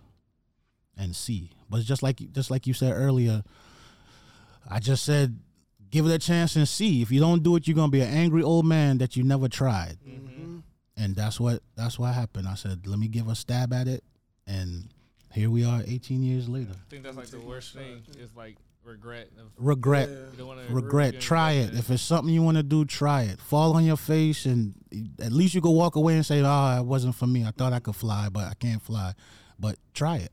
and 0.96 1.16
see. 1.16 1.50
But 1.68 1.82
just 1.82 2.02
like 2.02 2.18
just 2.32 2.50
like 2.50 2.66
you 2.66 2.74
said 2.74 2.92
earlier, 2.94 3.42
I 4.68 4.78
just 4.78 5.04
said 5.04 5.38
give 5.90 6.06
it 6.06 6.12
a 6.12 6.18
chance 6.18 6.56
and 6.56 6.68
see. 6.68 7.02
If 7.02 7.10
you 7.10 7.20
don't 7.20 7.42
do 7.42 7.54
it, 7.56 7.66
you're 7.68 7.76
gonna 7.76 7.90
be 7.90 8.00
an 8.00 8.12
angry 8.12 8.42
old 8.42 8.66
man 8.66 8.98
that 8.98 9.16
you 9.16 9.22
never 9.22 9.48
tried. 9.48 9.98
Mm-hmm. 10.06 10.41
And 10.96 11.16
that's 11.16 11.40
what 11.40 11.62
that's 11.74 11.98
what 11.98 12.14
happened. 12.14 12.46
I 12.46 12.54
said, 12.54 12.86
let 12.86 12.98
me 12.98 13.08
give 13.08 13.28
a 13.28 13.34
stab 13.34 13.72
at 13.72 13.88
it, 13.88 14.04
and 14.46 14.88
here 15.32 15.48
we 15.48 15.64
are, 15.64 15.82
18 15.86 16.22
years 16.22 16.48
later. 16.48 16.72
I 16.72 16.90
think 16.90 17.02
that's 17.02 17.16
like 17.16 17.28
the 17.28 17.40
worst 17.40 17.72
thing 17.72 18.02
is 18.18 18.30
like 18.36 18.56
regret. 18.84 19.28
Of, 19.38 19.46
Regret, 19.56 20.08
you 20.08 20.38
don't 20.38 20.48
want 20.48 20.66
to 20.66 20.74
regret. 20.74 21.20
Try 21.20 21.52
it. 21.52 21.74
If 21.74 21.90
it's 21.90 22.02
something 22.02 22.32
you 22.32 22.42
want 22.42 22.58
to 22.58 22.62
do, 22.62 22.84
try 22.84 23.22
it. 23.22 23.40
Fall 23.40 23.74
on 23.74 23.84
your 23.84 23.96
face, 23.96 24.44
and 24.44 24.74
at 25.20 25.32
least 25.32 25.54
you 25.54 25.60
can 25.62 25.72
walk 25.72 25.96
away 25.96 26.14
and 26.16 26.26
say, 26.26 26.42
"Ah, 26.42 26.78
it 26.78 26.84
wasn't 26.84 27.14
for 27.14 27.26
me. 27.26 27.44
I 27.44 27.52
thought 27.52 27.72
I 27.72 27.80
could 27.80 27.96
fly, 27.96 28.28
but 28.28 28.44
I 28.44 28.54
can't 28.54 28.82
fly." 28.82 29.14
But 29.58 29.76
try 29.94 30.16
it. 30.16 30.32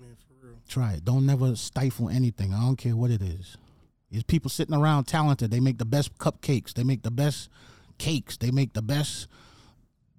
Man, 0.00 0.16
for 0.26 0.46
real. 0.46 0.56
Try 0.68 0.92
it. 0.94 1.04
Don't 1.04 1.26
never 1.26 1.54
stifle 1.56 2.08
anything. 2.08 2.54
I 2.54 2.60
don't 2.60 2.76
care 2.76 2.96
what 2.96 3.10
it 3.10 3.20
is. 3.20 3.56
There's 4.10 4.24
people 4.24 4.50
sitting 4.50 4.74
around 4.74 5.04
talented. 5.04 5.50
They 5.50 5.60
make 5.60 5.78
the 5.78 5.84
best 5.84 6.16
cupcakes. 6.18 6.72
They 6.72 6.84
make 6.84 7.02
the 7.02 7.10
best 7.10 7.48
cakes. 7.98 8.36
They 8.36 8.50
make 8.50 8.72
the 8.72 8.82
best. 8.82 9.26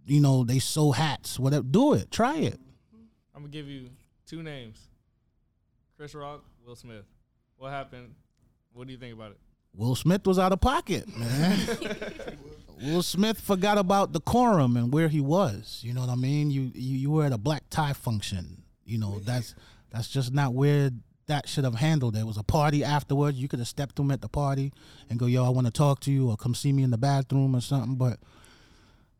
You 0.05 0.19
know, 0.19 0.43
they 0.43 0.59
sew 0.59 0.91
hats. 0.91 1.39
Whatever. 1.39 1.63
Do 1.63 1.93
it. 1.93 2.11
Try 2.11 2.37
it. 2.37 2.59
I'm 3.35 3.43
gonna 3.43 3.49
give 3.49 3.67
you 3.67 3.89
two 4.25 4.43
names: 4.43 4.89
Chris 5.97 6.13
Rock, 6.15 6.43
Will 6.65 6.75
Smith. 6.75 7.05
What 7.57 7.71
happened? 7.71 8.15
What 8.73 8.87
do 8.87 8.93
you 8.93 8.99
think 8.99 9.13
about 9.13 9.31
it? 9.31 9.37
Will 9.73 9.95
Smith 9.95 10.25
was 10.25 10.37
out 10.37 10.51
of 10.51 10.59
pocket, 10.59 11.07
man. 11.17 11.59
Will 12.81 13.03
Smith 13.03 13.39
forgot 13.39 13.77
about 13.77 14.11
decorum 14.11 14.75
and 14.75 14.91
where 14.91 15.07
he 15.07 15.21
was. 15.21 15.81
You 15.83 15.93
know 15.93 16.01
what 16.01 16.09
I 16.09 16.15
mean? 16.15 16.49
You 16.49 16.71
you, 16.73 16.97
you 16.97 17.11
were 17.11 17.25
at 17.25 17.31
a 17.31 17.37
black 17.37 17.63
tie 17.69 17.93
function. 17.93 18.63
You 18.83 18.97
know 18.97 19.19
that's 19.19 19.55
that's 19.91 20.09
just 20.09 20.33
not 20.33 20.53
where 20.53 20.91
that 21.27 21.47
should 21.47 21.63
have 21.63 21.75
handled. 21.75 22.15
There 22.15 22.25
was 22.25 22.37
a 22.37 22.43
party 22.43 22.83
afterwards. 22.83 23.37
You 23.37 23.47
could 23.47 23.59
have 23.59 23.67
stepped 23.67 23.95
to 23.97 24.01
him 24.01 24.11
at 24.11 24.21
the 24.21 24.27
party 24.27 24.73
and 25.09 25.19
go, 25.19 25.27
"Yo, 25.27 25.45
I 25.45 25.49
want 25.49 25.67
to 25.67 25.71
talk 25.71 25.99
to 26.01 26.11
you," 26.11 26.29
or 26.29 26.37
"Come 26.37 26.55
see 26.55 26.73
me 26.73 26.83
in 26.83 26.91
the 26.91 26.97
bathroom" 26.97 27.55
or 27.55 27.61
something. 27.61 27.95
But 27.95 28.19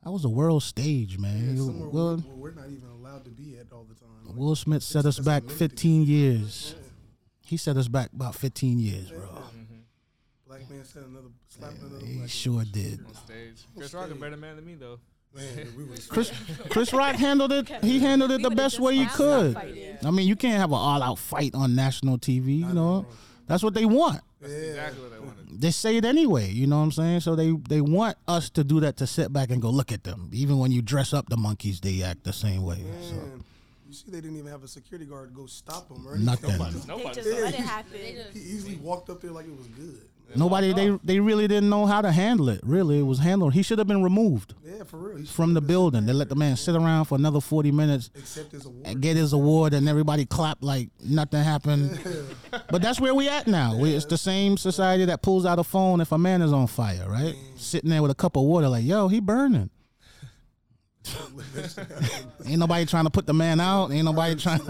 that 0.04 0.12
was 0.12 0.26
a 0.26 0.30
world 0.30 0.64
stage, 0.64 1.18
man. 1.18 1.38
Yeah, 1.46 1.52
You- 1.54 1.66
somewhere 1.66 1.90
Will, 1.90 2.08
where, 2.18 2.18
where 2.18 2.36
we're 2.36 2.52
not 2.62 2.70
even 2.70 2.90
allowed 2.90 3.24
to 3.26 3.30
be 3.32 3.58
at 3.58 3.72
all 3.72 3.84
the 3.88 3.96
time. 3.96 4.10
Like, 4.26 4.36
Will 4.36 4.56
Smith 4.56 4.84
set 4.84 5.06
us 5.06 5.20
back 5.20 5.50
15 5.50 6.04
years. 6.06 6.76
He 7.46 7.58
set 7.58 7.76
us 7.78 7.88
back 7.88 8.10
about 8.14 8.36
15 8.36 8.80
years, 8.80 9.12
bro. 9.12 9.28
Black 10.48 10.70
man 10.70 10.84
said 10.84 11.04
another 11.04 11.28
slap 11.48 11.72
another. 11.80 12.06
He 12.06 12.18
black 12.18 12.30
sure 12.30 12.58
man. 12.58 12.68
did. 12.72 13.06
On 13.06 13.14
stage, 13.16 13.66
Chris 13.76 13.94
Rock 13.94 14.12
a 14.12 14.16
better 14.16 14.38
man 14.38 14.56
than 14.58 14.66
me 14.66 14.76
though. 14.76 15.00
Man, 15.34 15.68
we 15.78 15.84
was 15.90 16.08
Chris 16.08 16.30
Chris 16.70 16.92
Rock 16.92 17.16
handled 17.16 17.54
it. 17.54 17.70
He 17.84 18.00
handled 18.00 18.32
it 18.32 18.42
the 18.42 18.50
best 18.50 18.80
way 18.80 18.98
he 18.98 19.06
could. 19.06 19.56
I 19.56 20.12
mean, 20.12 20.28
you 20.28 20.36
can't 20.36 20.58
have 20.60 20.72
an 20.72 20.78
all-out 20.78 21.20
fight 21.20 21.56
on 21.56 21.74
national 21.74 22.18
TV. 22.18 22.60
You 22.60 22.74
know, 22.74 23.06
that's 23.48 23.64
what 23.64 23.74
they 23.74 23.86
want. 23.86 24.22
That's 24.40 24.54
exactly 24.54 25.04
what 25.04 25.14
I 25.14 25.20
wanted. 25.20 25.62
They 25.62 25.72
say 25.72 25.98
it 25.98 26.06
anyway. 26.06 26.50
You 26.50 26.66
know 26.68 26.78
what 26.78 26.84
I'm 26.86 26.92
saying? 26.92 27.20
So 27.22 27.36
they 27.36 27.52
they 27.70 27.82
want 27.82 28.18
us 28.28 28.50
to 28.52 28.64
do 28.64 28.80
that 28.82 28.98
to 28.98 29.08
sit 29.08 29.32
back 29.34 29.50
and 29.52 29.62
go 29.62 29.70
look 29.70 29.92
at 29.92 30.04
them. 30.04 30.30
Even 30.34 30.58
when 30.60 30.72
you 30.72 30.82
dress 30.82 31.14
up 31.14 31.30
the 31.30 31.38
monkeys, 31.38 31.80
they 31.80 32.02
act 32.02 32.24
the 32.24 32.34
same 32.34 32.64
way. 32.64 32.84
So 33.02 33.16
you 33.88 33.94
see, 33.94 34.10
they 34.10 34.22
didn't 34.22 34.38
even 34.38 34.50
have 34.52 34.64
a 34.64 34.68
security 34.70 35.06
guard 35.06 35.34
go 35.36 35.46
stop 35.48 35.92
him 35.92 36.08
or 36.08 36.16
anything. 36.16 36.26
nothing. 36.26 36.50
They 36.82 36.88
Nobody. 36.88 37.14
just 37.16 37.28
let 37.28 37.54
it 37.54 37.60
happen. 37.60 38.00
He 38.34 38.40
easily 38.40 38.76
walked 38.78 39.10
up 39.10 39.22
there 39.22 39.32
like 39.32 39.46
it 39.46 39.58
was 39.58 39.68
good. 39.68 40.02
Nobody. 40.36 40.72
They 40.74 40.98
they 41.04 41.20
really 41.20 41.48
didn't 41.48 41.70
know 41.70 41.86
how 41.86 42.02
to 42.02 42.12
handle 42.12 42.48
it. 42.50 42.62
Really, 42.64 43.00
it 43.00 43.04
was 43.04 43.20
handled. 43.20 43.54
He 43.54 43.64
should 43.64 43.80
have 43.80 43.88
been 43.88 44.02
removed 44.02 44.54
Yeah, 44.64 44.84
for 44.84 44.98
real. 44.98 45.26
From 45.26 45.54
the 45.54 45.62
building. 45.62 46.06
They 46.06 46.14
let 46.14 46.30
the 46.30 46.36
man 46.36 46.56
sit 46.56 46.76
around 46.76 47.06
for 47.06 47.16
another 47.16 47.42
40 47.42 47.72
minutes. 47.72 48.10
accept 48.16 48.52
his 48.54 48.66
award. 48.66 48.88
and 48.88 49.02
get 49.02 49.18
his 49.18 49.34
award 49.34 49.74
and 49.74 49.90
everybody 49.90 50.26
clap 50.26 50.60
like 50.62 50.90
nothing 51.04 51.44
happened. 51.44 52.00
but 52.70 52.82
that's 52.82 53.00
where 53.02 53.14
we 53.14 53.28
at 53.28 53.48
now. 53.48 53.76
We, 53.76 53.94
it's 53.94 54.06
the 54.06 54.18
same 54.18 54.56
society 54.58 55.04
that 55.06 55.22
pulls 55.22 55.46
out 55.46 55.60
a 55.60 55.64
phone 55.64 56.00
if 56.00 56.12
a 56.14 56.18
man 56.18 56.42
is 56.42 56.54
on 56.54 56.68
fire, 56.68 57.06
right? 57.10 57.36
Sitting 57.58 57.90
there 57.90 58.02
with 58.02 58.12
a 58.12 58.16
cup 58.16 58.38
of 58.38 58.44
water, 58.44 58.70
like, 58.70 58.86
yo, 58.86 59.10
he 59.10 59.20
burning. 59.20 59.70
Ain't 62.46 62.60
nobody 62.60 62.86
trying 62.86 63.06
to 63.06 63.10
put 63.10 63.26
the 63.26 63.34
man 63.34 63.60
out. 63.60 63.92
Ain't 63.92 64.06
nobody 64.06 64.36
trying 64.36 64.62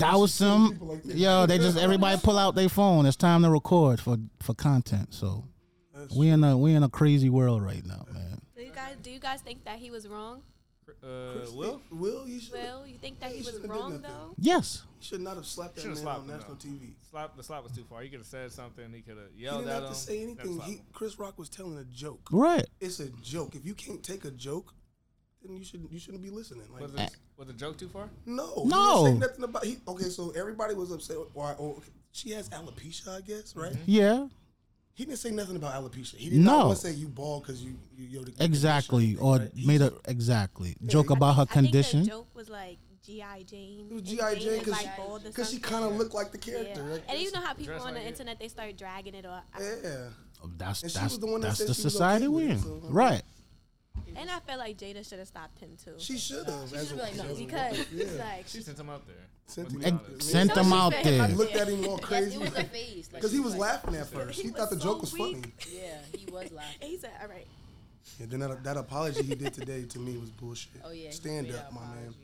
all 0.00 0.26
to 0.26 0.34
the 0.34 0.38
douse 0.38 0.38
him. 0.40 1.00
Yo, 1.16 1.46
they 1.46 1.58
just 1.58 1.76
everybody 1.78 2.18
pull 2.22 2.38
out 2.38 2.54
their 2.54 2.68
phone. 2.68 3.06
It's 3.06 3.16
time 3.16 3.42
to 3.42 3.50
record 3.50 4.00
for 4.00 4.16
for 4.40 4.54
content. 4.54 5.14
So 5.14 5.44
we 6.16 6.28
in 6.28 6.44
a 6.44 6.56
we 6.56 6.74
in 6.74 6.82
a 6.82 6.88
crazy 6.88 7.28
world 7.30 7.62
right 7.62 7.84
now, 7.84 8.06
man. 8.12 8.40
Do 8.56 8.62
you 8.62 8.70
guys 8.72 8.94
do 9.02 9.10
you 9.10 9.20
guys 9.20 9.40
think 9.40 9.64
that 9.64 9.78
he 9.78 9.90
was 9.90 10.06
wrong? 10.08 10.42
Uh, 11.02 11.44
Will? 11.54 11.82
Will, 11.90 12.26
you 12.26 12.40
should, 12.40 12.54
Will, 12.54 12.86
you 12.86 12.96
think 12.98 13.20
that 13.20 13.28
he 13.30 13.36
He 13.36 13.42
was 13.42 13.50
shouldn't 13.52 13.70
have 13.70 13.80
wrong 13.80 14.00
though? 14.00 14.34
Yes, 14.38 14.84
he 14.98 15.04
should 15.06 15.20
not 15.20 15.36
have 15.36 15.44
slapped 15.46 15.76
that 15.76 15.84
man 15.86 15.94
slapped 15.96 16.20
on 16.20 16.24
him, 16.24 16.36
national 16.38 16.54
though. 16.56 16.68
TV. 16.68 16.92
Slap 17.10 17.36
the 17.36 17.42
slap 17.42 17.62
was 17.62 17.72
too 17.72 17.84
far. 17.88 18.00
He 18.02 18.08
could 18.08 18.20
have 18.20 18.26
said 18.26 18.50
something. 18.52 18.90
He 18.92 19.02
could 19.02 19.16
have 19.18 19.26
yelled 19.36 19.36
He 19.36 19.42
yelled 19.42 19.58
didn't 19.60 19.70
at 19.70 19.74
have 19.74 19.82
him. 19.84 19.88
to 19.90 19.94
say 19.94 20.22
anything. 20.22 20.60
He. 20.60 20.80
Chris 20.92 21.18
Rock 21.18 21.38
was 21.38 21.50
telling 21.50 21.76
a 21.78 21.84
joke. 21.84 22.28
right. 22.32 22.64
It's 22.80 23.00
a 23.00 23.10
joke. 23.22 23.54
If 23.54 23.64
you 23.66 23.74
can't 23.74 24.02
take 24.02 24.24
a 24.24 24.30
joke, 24.30 24.72
then 25.48 25.56
you 25.58 25.64
should 25.64 25.86
you 25.90 25.98
shouldn't 25.98 26.22
be 26.22 26.30
listening. 26.30 26.64
Like, 26.72 26.82
Was, 26.82 26.94
it, 26.94 27.00
uh, 27.00 27.06
was 27.36 27.46
the 27.48 27.52
joke 27.54 27.76
too 27.78 27.88
far? 27.88 28.08
no, 28.26 28.62
No. 28.66 29.04
He 29.06 29.12
nothing 29.18 29.44
about. 29.44 29.64
He, 29.64 29.78
okay, 29.88 30.04
so 30.04 30.30
everybody 30.36 30.74
was 30.74 30.90
upset. 30.92 31.16
Why? 31.34 31.54
Oh, 31.58 31.70
okay. 31.78 31.90
she 32.12 32.30
has 32.30 32.48
alopecia, 32.50 33.16
I 33.16 33.20
guess, 33.22 33.56
right? 33.56 33.72
Mm-hmm. 33.72 33.82
Yeah, 33.86 34.26
He 34.94 35.04
didn't 35.04 35.18
say 35.18 35.30
nothing 35.30 35.56
about 35.56 35.74
alopecia. 35.74 36.16
He 36.16 36.30
did 36.30 36.38
No. 36.40 36.52
not 36.58 36.66
want 36.66 36.78
to 36.80 36.86
say 36.88 36.92
you 36.94 37.08
bald 37.08 37.42
because 37.44 37.62
you 37.64 37.74
you 37.96 38.06
you're 38.06 38.24
the 38.24 38.34
exactly. 38.44 39.14
condition, 39.14 39.24
Or 39.26 39.38
right? 39.38 39.56
Made 39.56 39.82
a 39.82 39.90
just- 39.90 40.08
exactly 40.08 40.76
joke 40.86 41.10
about 41.10 41.36
her 41.36 41.42
I 41.42 41.44
think 41.46 41.66
condition. 41.66 42.00
the 42.02 42.08
joke 42.10 42.28
was 42.34 42.48
like 42.48 42.78
GI 43.06 43.44
Jane. 43.46 43.86
It 43.90 43.94
was 43.94 44.02
G.I. 44.02 44.34
Jane 44.34 44.58
because 44.58 44.72
like 44.84 44.96
bald 44.96 45.22
or 45.38 45.44
she 45.44 45.58
kind 45.58 45.84
of 45.84 45.96
looked 45.96 46.12
like 46.14 46.30
the 46.30 46.36
character. 46.38 46.82
Yeah. 46.84 46.90
Right? 46.92 47.02
And 47.08 47.18
you 47.20 47.32
know 47.32 47.40
how 47.40 47.54
people 47.54 47.74
on 47.76 47.94
the 47.94 48.00
like 48.00 48.02
it. 48.02 48.08
internet 48.08 48.38
they 48.38 48.48
start 48.48 48.76
dragging 48.76 49.14
it 49.14 49.24
or 49.24 49.40
Yeah. 49.58 50.08
Oh, 50.44 50.50
that's 50.58 50.82
And 50.82 50.92
she 50.92 50.98
that's 50.98 51.12
was 51.14 51.20
the 51.20 51.26
one 51.26 51.40
that 51.40 51.48
that's 51.48 51.58
said 51.58 51.68
the 51.68 51.74
society 51.74 52.26
okay 52.26 52.34
we're 52.34 52.50
in, 52.50 52.58
so, 52.60 52.68
I 52.68 52.72
mean- 52.84 52.92
right? 52.92 53.22
And 54.18 54.30
I 54.30 54.40
felt 54.40 54.58
like 54.58 54.76
Jada 54.76 55.08
should 55.08 55.18
have 55.18 55.28
stopped 55.28 55.58
him 55.58 55.70
too. 55.82 55.94
She 55.98 56.18
should 56.18 56.46
have. 56.46 56.68
She 56.68 56.76
should've 56.76 56.88
been 56.90 56.98
like, 56.98 57.16
no, 57.16 57.34
because 57.34 57.86
yeah. 57.92 58.04
like 58.18 58.48
She 58.48 58.60
sent 58.62 58.78
him 58.78 58.90
out 58.90 59.06
there. 59.06 59.16
Sent 59.46 59.70
him- 59.72 59.82
And 59.84 60.22
sent 60.22 60.56
him 60.56 60.72
out 60.72 60.92
sent 60.92 61.06
him 61.06 61.12
there. 61.14 61.22
out 61.22 61.30
He 61.30 61.36
looked 61.36 61.56
at 61.56 61.68
him 61.68 61.84
all 61.86 61.96
Yes, 61.98 62.04
crazy 62.04 62.34
it 62.36 62.40
was 62.40 62.50
the 62.52 62.64
face. 62.64 63.08
Like, 63.12 63.22
because 63.22 63.32
he 63.32 63.40
was 63.40 63.54
like- 63.56 63.60
laughing 63.84 63.94
at 63.96 64.06
first. 64.08 64.40
He, 64.40 64.48
He 64.48 64.48
thought 64.50 64.70
the 64.70 64.76
joke 64.76 64.96
so 64.96 65.00
was 65.00 65.12
weak. 65.14 65.36
funny. 65.36 65.52
Yeah, 65.72 65.98
he 66.16 66.30
was 66.30 66.52
laughing. 66.52 66.76
he 66.88 66.98
said, 66.98 67.10
"All 67.22 67.28
right." 67.28 67.46
And 68.20 68.30
then 68.30 68.40
that, 68.40 68.64
that 68.64 68.76
apology 68.76 69.22
he 69.22 69.34
did 69.34 69.54
today 69.54 69.84
to 69.84 69.98
me 69.98 70.16
was 70.18 70.30
bullshit. 70.30 70.80
Oh 70.84 70.90
yeah, 70.90 71.10
Stand 71.10 71.54
up, 71.54 71.72
my 71.72 71.80
man. 71.80 72.14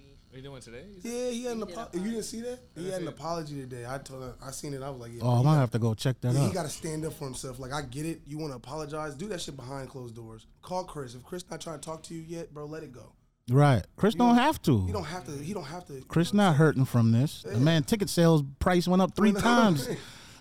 Apology. 0.43 0.49
What 0.49 0.73
are 0.75 0.77
you 0.77 0.81
doing 0.83 0.93
today? 1.03 1.27
Yeah, 1.27 1.31
he 1.31 1.45
had 1.45 1.53
an 1.57 1.67
He 1.67 1.73
apology. 1.73 1.99
You 1.99 2.11
didn't 2.11 2.25
see 2.25 2.41
that? 2.43 2.59
He 2.77 2.91
had 2.91 3.03
an 3.03 3.09
apology 3.09 3.61
today. 3.61 3.85
I 3.89 3.99
told 3.99 4.23
him, 4.23 4.35
I 4.45 4.51
seen 4.51 4.75
it. 4.75 4.83
I 4.83 4.91
was 4.91 5.01
like, 5.01 5.13
yeah, 5.15 5.21
Oh, 5.23 5.35
I 5.35 5.39
he 5.39 5.45
might 5.45 5.55
got- 5.55 5.61
have 5.61 5.71
to 5.73 5.79
go 5.79 5.95
check 5.95 6.21
that 6.23 6.35
Yeah, 6.35 6.47
he 6.49 6.53
got 6.53 6.65
to 6.65 6.69
stand 6.69 7.05
up 7.05 7.13
for 7.15 7.25
himself. 7.25 7.59
Like 7.59 7.73
I 7.73 7.83
get 7.83 8.07
it. 8.07 8.23
You 8.27 8.39
want 8.39 8.53
to 8.53 8.57
apologize? 8.57 9.15
Do 9.15 9.29
that 9.29 9.41
shit 9.41 9.57
behind 9.57 9.89
closed 9.89 10.15
doors. 10.15 10.47
Call 10.63 10.85
Chris. 10.85 11.15
If 11.15 11.23
Chris 11.23 11.45
not 11.51 11.61
trying 11.61 11.79
to 11.81 11.85
talk 11.85 12.03
to 12.05 12.15
you 12.15 12.21
yet, 12.21 12.53
bro, 12.53 12.67
let 12.67 12.83
it 12.83 12.93
go. 12.93 13.13
Right. 13.51 13.85
Chris 13.97 14.15
don't 14.15 14.29
don't- 14.29 14.37
have 14.39 14.61
to. 14.63 14.85
You 14.87 14.93
don't 14.93 15.05
have 15.05 15.25
to. 15.27 15.33
He 15.33 15.53
don't 15.53 15.65
have 15.65 15.87
to. 15.87 16.01
Chris 16.09 16.33
not 16.33 16.57
hurting 16.57 16.85
from 16.87 17.13
this. 17.13 17.43
The 17.43 17.59
man 17.59 17.83
ticket 17.85 18.09
sales 18.09 18.43
price 18.59 18.89
went 18.89 19.03
up 19.03 19.15
three 19.15 19.33
times 19.51 19.89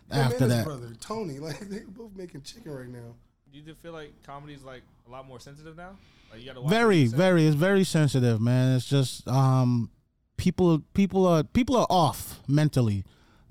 after 0.09 0.47
that. 0.47 0.65
brother 0.65 0.93
Tony, 0.99 1.39
like 1.39 1.59
they 1.59 1.79
both 1.87 2.15
making 2.15 2.41
chicken 2.43 2.71
right 2.71 2.87
now. 2.87 3.15
Do 3.51 3.59
you 3.59 3.75
feel 3.75 3.91
like 3.93 4.13
comedy's 4.23 4.63
like 4.63 4.83
a 5.07 5.11
lot 5.11 5.27
more 5.27 5.39
sensitive 5.39 5.75
now? 5.77 5.97
Like 6.31 6.41
you 6.41 6.47
gotta 6.47 6.61
watch 6.61 6.69
Very, 6.69 6.85
what 6.87 7.03
you 7.03 7.09
say? 7.09 7.17
very. 7.17 7.45
It's 7.47 7.55
very 7.55 7.83
sensitive, 7.83 8.41
man. 8.41 8.75
It's 8.75 8.85
just 8.87 9.27
um, 9.27 9.89
people, 10.37 10.81
people 10.93 11.25
are 11.27 11.43
people 11.43 11.75
are 11.77 11.87
off 11.89 12.39
mentally 12.47 13.03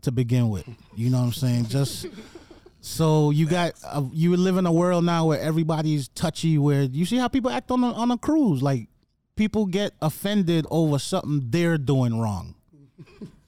to 0.03 0.11
begin 0.11 0.49
with. 0.51 0.69
You 0.97 1.11
know 1.11 1.19
what 1.19 1.27
I'm 1.27 1.33
saying? 1.33 1.67
Just 1.67 2.07
so 2.81 3.31
you 3.31 3.47
got 3.47 3.75
uh, 3.85 4.03
you 4.13 4.37
live 4.37 4.57
in 4.57 4.67
a 4.67 4.73
world 4.73 5.05
now 5.05 5.27
where 5.27 5.41
everybody's 5.41 6.09
touchy. 6.09 6.59
Where 6.59 6.83
you 6.83 7.05
see 7.05 7.19
how 7.19 7.29
people 7.29 7.51
act 7.51 7.71
on 7.71 7.85
a, 7.85 7.93
on 7.93 8.11
a 8.11 8.19
cruise, 8.19 8.63
like 8.63 8.89
people 9.37 9.67
get 9.67 9.93
offended 10.03 10.67
over 10.71 10.99
something 10.99 11.43
they're 11.51 11.79
doing 11.79 12.19
wrong. 12.21 12.55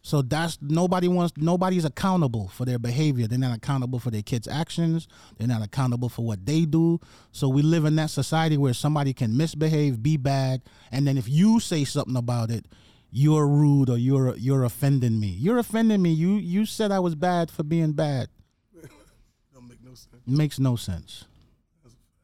So 0.05 0.21
that's 0.21 0.59
nobody 0.61 1.09
wants. 1.09 1.33
Nobody's 1.38 1.87
accountable 1.87 2.49
for 2.49 2.67
their 2.67 2.79
behavior. 2.79 3.27
They're 3.27 3.38
not 3.38 3.57
accountable 3.57 3.99
for 3.99 4.11
their 4.11 4.21
kids' 4.21 4.47
actions. 4.47 5.09
They're 5.38 5.49
not 5.49 5.64
accountable 5.64 6.11
for 6.11 6.27
what 6.27 6.45
they 6.45 6.67
do. 6.67 7.01
So 7.33 7.49
we 7.49 7.62
live 7.62 7.87
in 7.87 7.97
that 7.97 8.11
society 8.11 8.59
where 8.59 8.75
somebody 8.75 9.14
can 9.14 9.35
misbehave, 9.35 10.03
be 10.03 10.19
bad, 10.19 10.61
and 10.93 11.07
then 11.07 11.17
if 11.17 11.27
you 11.27 11.59
say 11.59 11.85
something 11.85 12.17
about 12.17 12.51
it, 12.51 12.67
you're 13.11 13.49
rude 13.49 13.88
or 13.88 13.97
you're 13.97 14.37
you're 14.37 14.64
offending 14.64 15.19
me. 15.19 15.29
You're 15.29 15.57
offending 15.57 16.03
me. 16.03 16.12
You 16.12 16.33
you 16.33 16.67
said 16.67 16.93
I 16.93 16.99
was 16.99 17.14
bad 17.14 17.51
for 17.51 17.62
being 17.62 17.93
bad. 17.93 18.29
Don't 19.55 19.69
make 19.69 19.83
no 19.83 19.95
sense. 19.95 20.23
makes 20.27 20.59
no 20.59 20.77
sense. 20.77 21.25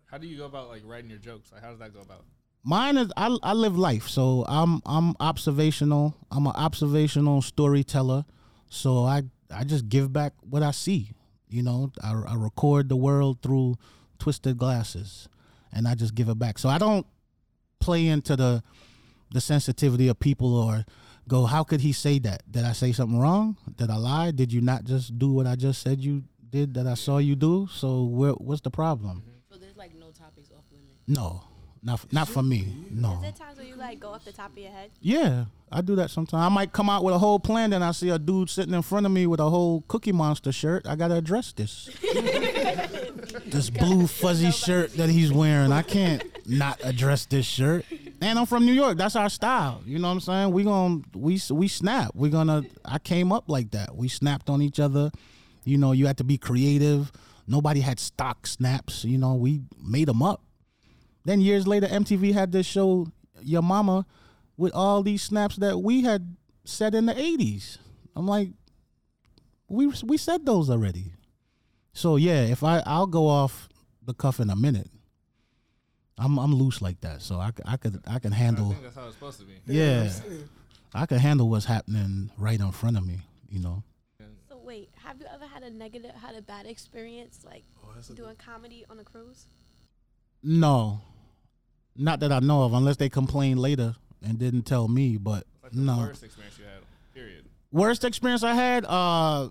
How 0.04 0.18
do 0.18 0.26
you 0.26 0.36
go 0.36 0.44
about 0.44 0.68
like 0.68 0.82
writing 0.84 1.08
your 1.08 1.18
jokes? 1.18 1.50
Like 1.50 1.62
how 1.62 1.70
does 1.70 1.78
that 1.78 1.94
go 1.94 2.02
about? 2.02 2.26
Mine 2.62 2.98
is 2.98 3.10
I, 3.16 3.36
I 3.42 3.52
live 3.54 3.78
life, 3.78 4.08
so 4.08 4.44
I'm 4.48 4.82
I'm 4.84 5.14
observational. 5.18 6.14
I'm 6.30 6.46
an 6.46 6.52
observational 6.56 7.42
storyteller. 7.42 8.24
So 8.68 9.04
I 9.04 9.22
I 9.54 9.64
just 9.64 9.88
give 9.88 10.12
back 10.12 10.34
what 10.40 10.62
I 10.62 10.70
see. 10.70 11.12
You 11.48 11.62
know, 11.62 11.90
I, 12.02 12.12
I 12.12 12.34
record 12.34 12.88
the 12.88 12.96
world 12.96 13.38
through 13.42 13.76
twisted 14.18 14.58
glasses, 14.58 15.28
and 15.72 15.88
I 15.88 15.94
just 15.94 16.14
give 16.14 16.28
it 16.28 16.38
back. 16.38 16.58
So 16.58 16.68
I 16.68 16.78
don't 16.78 17.06
play 17.80 18.06
into 18.06 18.36
the 18.36 18.62
the 19.32 19.40
sensitivity 19.40 20.08
of 20.08 20.18
people 20.20 20.54
or 20.54 20.84
go, 21.28 21.46
how 21.46 21.62
could 21.62 21.80
he 21.80 21.92
say 21.92 22.18
that? 22.18 22.42
Did 22.50 22.64
I 22.64 22.72
say 22.72 22.92
something 22.92 23.18
wrong? 23.18 23.56
Did 23.76 23.90
I 23.90 23.96
lie? 23.96 24.32
Did 24.32 24.52
you 24.52 24.60
not 24.60 24.84
just 24.84 25.18
do 25.18 25.32
what 25.32 25.46
I 25.46 25.54
just 25.54 25.80
said 25.82 26.00
you 26.00 26.24
did 26.50 26.74
that 26.74 26.86
I 26.86 26.94
saw 26.94 27.18
you 27.18 27.36
do? 27.36 27.68
So 27.72 28.04
where, 28.04 28.32
what's 28.32 28.60
the 28.60 28.70
problem? 28.70 29.22
So 29.50 29.56
there's 29.56 29.76
like 29.76 29.94
no 29.94 30.10
topics 30.10 30.50
off 30.50 30.64
limit. 30.72 30.96
No, 31.06 31.44
not 31.82 32.12
not 32.12 32.28
for 32.28 32.42
me. 32.42 32.66
No. 32.90 33.14
Is 33.14 33.20
there 33.22 33.32
times 33.32 33.58
where 33.58 33.66
you 33.66 33.76
like 33.76 34.00
go 34.00 34.10
off 34.10 34.24
the 34.24 34.32
top 34.32 34.52
of 34.52 34.58
your 34.58 34.70
head? 34.70 34.90
Yeah, 35.00 35.46
I 35.72 35.80
do 35.80 35.96
that 35.96 36.10
sometimes. 36.10 36.42
I 36.42 36.48
might 36.48 36.72
come 36.72 36.90
out 36.90 37.04
with 37.04 37.14
a 37.14 37.18
whole 37.18 37.40
plan, 37.40 37.70
then 37.70 37.82
I 37.82 37.92
see 37.92 38.10
a 38.10 38.18
dude 38.18 38.50
sitting 38.50 38.74
in 38.74 38.82
front 38.82 39.06
of 39.06 39.12
me 39.12 39.26
with 39.26 39.40
a 39.40 39.48
whole 39.48 39.82
Cookie 39.88 40.12
Monster 40.12 40.52
shirt. 40.52 40.86
I 40.86 40.96
gotta 40.96 41.14
address 41.14 41.52
this. 41.52 41.88
this 43.46 43.70
blue 43.70 44.06
fuzzy 44.06 44.50
shirt 44.50 44.94
that 44.94 45.08
he's 45.08 45.32
wearing. 45.32 45.72
I 45.72 45.82
can't 45.82 46.22
not 46.46 46.80
address 46.84 47.26
this 47.26 47.46
shirt. 47.46 47.84
And 48.20 48.38
I'm 48.38 48.46
from 48.46 48.66
New 48.66 48.72
York. 48.72 48.98
That's 48.98 49.16
our 49.16 49.30
style. 49.30 49.82
You 49.86 49.98
know 49.98 50.08
what 50.08 50.14
I'm 50.14 50.20
saying? 50.20 50.52
We 50.52 50.64
gon' 50.64 51.04
we 51.14 51.40
we 51.50 51.68
snap. 51.68 52.10
We 52.14 52.28
gonna. 52.28 52.64
I 52.84 52.98
came 52.98 53.32
up 53.32 53.48
like 53.48 53.70
that. 53.70 53.96
We 53.96 54.08
snapped 54.08 54.50
on 54.50 54.60
each 54.60 54.80
other. 54.80 55.10
You 55.64 55.78
know, 55.78 55.92
you 55.92 56.06
had 56.06 56.18
to 56.18 56.24
be 56.24 56.36
creative. 56.36 57.10
Nobody 57.46 57.80
had 57.80 57.98
stock 57.98 58.46
snaps. 58.46 59.04
You 59.04 59.18
know, 59.18 59.34
we 59.34 59.62
made 59.82 60.08
them 60.08 60.22
up. 60.22 60.42
Then 61.24 61.40
years 61.40 61.66
later, 61.66 61.86
MTV 61.86 62.32
had 62.32 62.52
this 62.52 62.66
show, 62.66 63.06
Your 63.42 63.62
Mama, 63.62 64.06
with 64.56 64.72
all 64.74 65.02
these 65.02 65.22
snaps 65.22 65.56
that 65.56 65.78
we 65.78 66.02
had 66.02 66.36
said 66.64 66.94
in 66.94 67.06
the 67.06 67.14
'80s. 67.14 67.78
I'm 68.16 68.26
like, 68.26 68.50
we 69.68 69.92
we 70.04 70.16
said 70.16 70.44
those 70.46 70.70
already. 70.70 71.12
So 71.92 72.16
yeah, 72.16 72.42
if 72.42 72.62
I 72.64 72.82
I'll 72.86 73.06
go 73.06 73.26
off 73.28 73.68
the 74.02 74.14
cuff 74.14 74.40
in 74.40 74.50
a 74.50 74.56
minute. 74.56 74.90
I'm 76.18 76.38
I'm 76.38 76.54
loose 76.54 76.82
like 76.82 77.00
that, 77.00 77.22
so 77.22 77.36
I, 77.36 77.50
I 77.64 77.76
could 77.78 78.02
I 78.06 78.18
can 78.18 78.32
I 78.34 78.36
handle. 78.36 78.70
think 78.70 78.82
that's 78.82 78.94
how 78.94 79.06
it's 79.06 79.14
supposed 79.14 79.40
to 79.40 79.46
be. 79.46 79.54
Yeah, 79.66 80.10
I 80.94 81.06
can 81.06 81.18
handle 81.18 81.48
what's 81.48 81.64
happening 81.64 82.30
right 82.36 82.60
in 82.60 82.72
front 82.72 82.98
of 82.98 83.06
me. 83.06 83.20
You 83.48 83.60
know. 83.60 83.82
So 84.48 84.58
wait, 84.62 84.90
have 84.96 85.18
you 85.18 85.24
ever 85.32 85.46
had 85.46 85.62
a 85.62 85.70
negative, 85.70 86.10
had 86.10 86.34
a 86.36 86.42
bad 86.42 86.66
experience 86.66 87.40
like 87.46 87.64
Oh, 87.82 87.88
that's 87.94 88.10
a 88.10 88.14
doing 88.14 88.36
comedy 88.36 88.84
on 88.90 88.98
a 88.98 89.04
cruise? 89.04 89.46
No, 90.42 91.00
not 91.96 92.20
that 92.20 92.32
I 92.32 92.40
know 92.40 92.62
of, 92.62 92.72
unless 92.74 92.96
they 92.96 93.08
complain 93.08 93.56
later 93.58 93.94
and 94.22 94.38
didn't 94.38 94.62
tell 94.62 94.88
me. 94.88 95.16
But 95.16 95.44
Like 95.62 95.74
no. 95.74 95.98
worst 95.98 96.22
experience 96.22 96.58
you 96.58 96.64
had. 96.64 96.82
Period. 97.14 97.44
Worst 97.72 98.04
experience 98.04 98.42
I 98.42 98.54
had, 98.54 98.84
uh, 98.84 99.48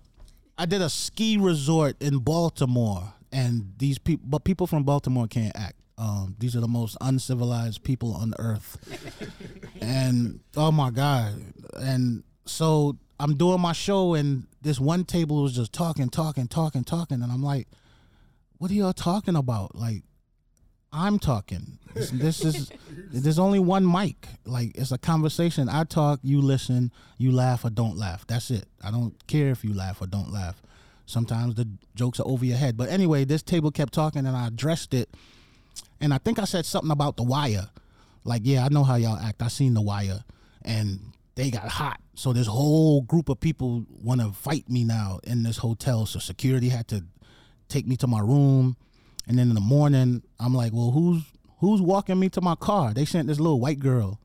I 0.58 0.66
did 0.66 0.82
a 0.82 0.90
ski 0.90 1.36
resort 1.38 1.96
in 2.02 2.18
Baltimore, 2.18 3.14
and 3.32 3.72
these 3.78 3.98
people, 3.98 4.26
but 4.28 4.44
people 4.44 4.66
from 4.66 4.84
Baltimore 4.84 5.26
can't 5.26 5.54
act. 5.56 5.76
Um, 5.96 6.34
these 6.38 6.56
are 6.56 6.60
the 6.60 6.68
most 6.68 6.96
uncivilized 7.00 7.82
people 7.82 8.14
on 8.14 8.32
earth, 8.38 8.78
and 9.80 10.40
oh 10.56 10.72
my 10.72 10.90
god! 10.90 11.34
And 11.76 12.24
so 12.46 12.96
I'm 13.18 13.36
doing 13.36 13.60
my 13.60 13.72
show, 13.72 14.14
and 14.14 14.46
this 14.62 14.80
one 14.80 15.04
table 15.04 15.42
was 15.42 15.54
just 15.54 15.72
talking, 15.72 16.08
talking, 16.08 16.46
talking, 16.48 16.84
talking, 16.84 17.22
and 17.22 17.30
I'm 17.30 17.42
like, 17.42 17.68
"What 18.58 18.70
are 18.70 18.74
y'all 18.74 18.92
talking 18.94 19.36
about?" 19.36 19.74
Like, 19.74 20.02
I'm 20.92 21.18
talking. 21.18 21.78
This, 21.94 22.10
this 22.10 22.44
is 22.44 22.70
there's 23.12 23.38
only 23.38 23.58
one 23.58 23.90
mic. 23.90 24.26
Like 24.44 24.72
it's 24.74 24.92
a 24.92 24.98
conversation. 24.98 25.68
I 25.68 25.84
talk, 25.84 26.20
you 26.22 26.40
listen, 26.40 26.92
you 27.18 27.32
laugh 27.32 27.64
or 27.64 27.70
don't 27.70 27.96
laugh. 27.96 28.26
That's 28.26 28.50
it. 28.50 28.66
I 28.82 28.90
don't 28.90 29.14
care 29.26 29.50
if 29.50 29.64
you 29.64 29.74
laugh 29.74 30.00
or 30.00 30.06
don't 30.06 30.32
laugh. 30.32 30.62
Sometimes 31.06 31.56
the 31.56 31.68
jokes 31.94 32.20
are 32.20 32.26
over 32.26 32.44
your 32.44 32.56
head. 32.56 32.76
But 32.76 32.88
anyway, 32.88 33.24
this 33.24 33.42
table 33.42 33.70
kept 33.70 33.92
talking 33.92 34.26
and 34.26 34.36
I 34.36 34.46
addressed 34.46 34.94
it. 34.94 35.08
And 36.00 36.14
I 36.14 36.18
think 36.18 36.38
I 36.38 36.44
said 36.44 36.64
something 36.64 36.90
about 36.90 37.16
the 37.16 37.22
wire. 37.22 37.68
Like, 38.24 38.42
yeah, 38.44 38.64
I 38.64 38.68
know 38.68 38.84
how 38.84 38.96
y'all 38.96 39.16
act. 39.18 39.42
I 39.42 39.48
seen 39.48 39.74
the 39.74 39.80
wire. 39.80 40.24
And 40.62 41.00
they 41.34 41.50
got 41.50 41.68
hot. 41.68 42.00
So 42.14 42.32
this 42.32 42.46
whole 42.46 43.02
group 43.02 43.28
of 43.28 43.40
people 43.40 43.86
want 44.02 44.20
to 44.20 44.32
fight 44.32 44.68
me 44.68 44.84
now 44.84 45.20
in 45.24 45.42
this 45.42 45.56
hotel. 45.58 46.06
So 46.06 46.18
security 46.18 46.68
had 46.68 46.86
to 46.88 47.04
take 47.68 47.86
me 47.86 47.96
to 47.96 48.06
my 48.06 48.20
room. 48.20 48.76
And 49.26 49.38
then 49.38 49.48
in 49.48 49.54
the 49.54 49.60
morning, 49.60 50.22
I'm 50.38 50.54
like, 50.54 50.72
well, 50.72 50.90
who's 50.90 51.22
who's 51.58 51.80
walking 51.80 52.18
me 52.18 52.28
to 52.30 52.40
my 52.40 52.54
car? 52.54 52.92
They 52.92 53.04
sent 53.04 53.28
this 53.28 53.38
little 53.38 53.60
white 53.60 53.78
girl 53.78 54.20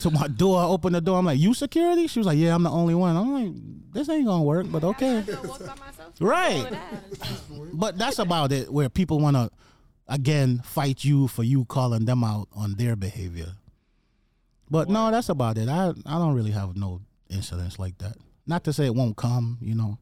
to 0.00 0.10
my 0.10 0.26
door. 0.28 0.60
I 0.60 0.64
opened 0.64 0.94
the 0.94 1.00
door. 1.00 1.18
I'm 1.18 1.26
like, 1.26 1.38
you 1.38 1.54
security? 1.54 2.06
She 2.06 2.18
was 2.18 2.26
like, 2.26 2.38
yeah, 2.38 2.54
I'm 2.54 2.62
the 2.62 2.70
only 2.70 2.94
one. 2.94 3.16
I'm 3.16 3.32
like, 3.32 3.52
this 3.92 4.08
ain't 4.08 4.26
gonna 4.26 4.42
work, 4.42 4.66
but 4.70 4.82
okay. 4.82 5.18
I 5.18 5.46
walk 5.46 5.60
by 5.60 5.74
myself. 5.74 6.14
Right. 6.20 6.56
All 6.56 6.64
of 6.64 6.70
that. 6.70 7.70
But 7.72 7.98
that's 7.98 8.18
about 8.18 8.52
it. 8.52 8.72
Where 8.72 8.88
people 8.88 9.20
want 9.20 9.36
to 9.36 9.50
again 10.08 10.60
fight 10.64 11.04
you 11.04 11.28
for 11.28 11.44
you 11.44 11.64
calling 11.66 12.04
them 12.04 12.24
out 12.24 12.48
on 12.54 12.74
their 12.74 12.96
behavior. 12.96 13.54
But 14.70 14.88
no, 14.88 15.10
that's 15.10 15.28
about 15.28 15.58
it. 15.58 15.68
I 15.68 15.92
I 16.06 16.18
don't 16.18 16.34
really 16.34 16.52
have 16.52 16.76
no 16.76 17.00
incidents 17.28 17.78
like 17.78 17.98
that. 17.98 18.16
Not 18.46 18.64
to 18.64 18.72
say 18.72 18.86
it 18.86 18.94
won't 18.94 19.16
come, 19.16 19.58
you 19.60 19.74
know. 19.74 19.98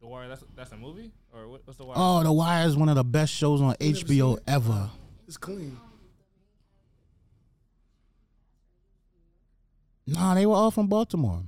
The 0.00 0.06
Wire. 0.06 0.28
That's 0.28 0.44
that's 0.54 0.72
a 0.72 0.76
movie 0.76 1.10
or 1.38 1.48
what, 1.48 1.60
what's 1.64 1.78
the 1.78 1.84
Wire? 1.84 1.96
Oh, 1.98 2.22
The 2.22 2.32
Wire 2.32 2.66
is 2.66 2.76
one 2.76 2.88
of 2.88 2.96
the 2.96 3.04
best 3.04 3.32
shows 3.32 3.60
on 3.60 3.74
HBO 3.76 4.38
ever. 4.46 4.90
It's 5.26 5.36
clean. 5.36 5.76
Nah, 10.06 10.34
they 10.34 10.46
were 10.46 10.54
all 10.54 10.70
from 10.70 10.86
Baltimore. 10.86 11.42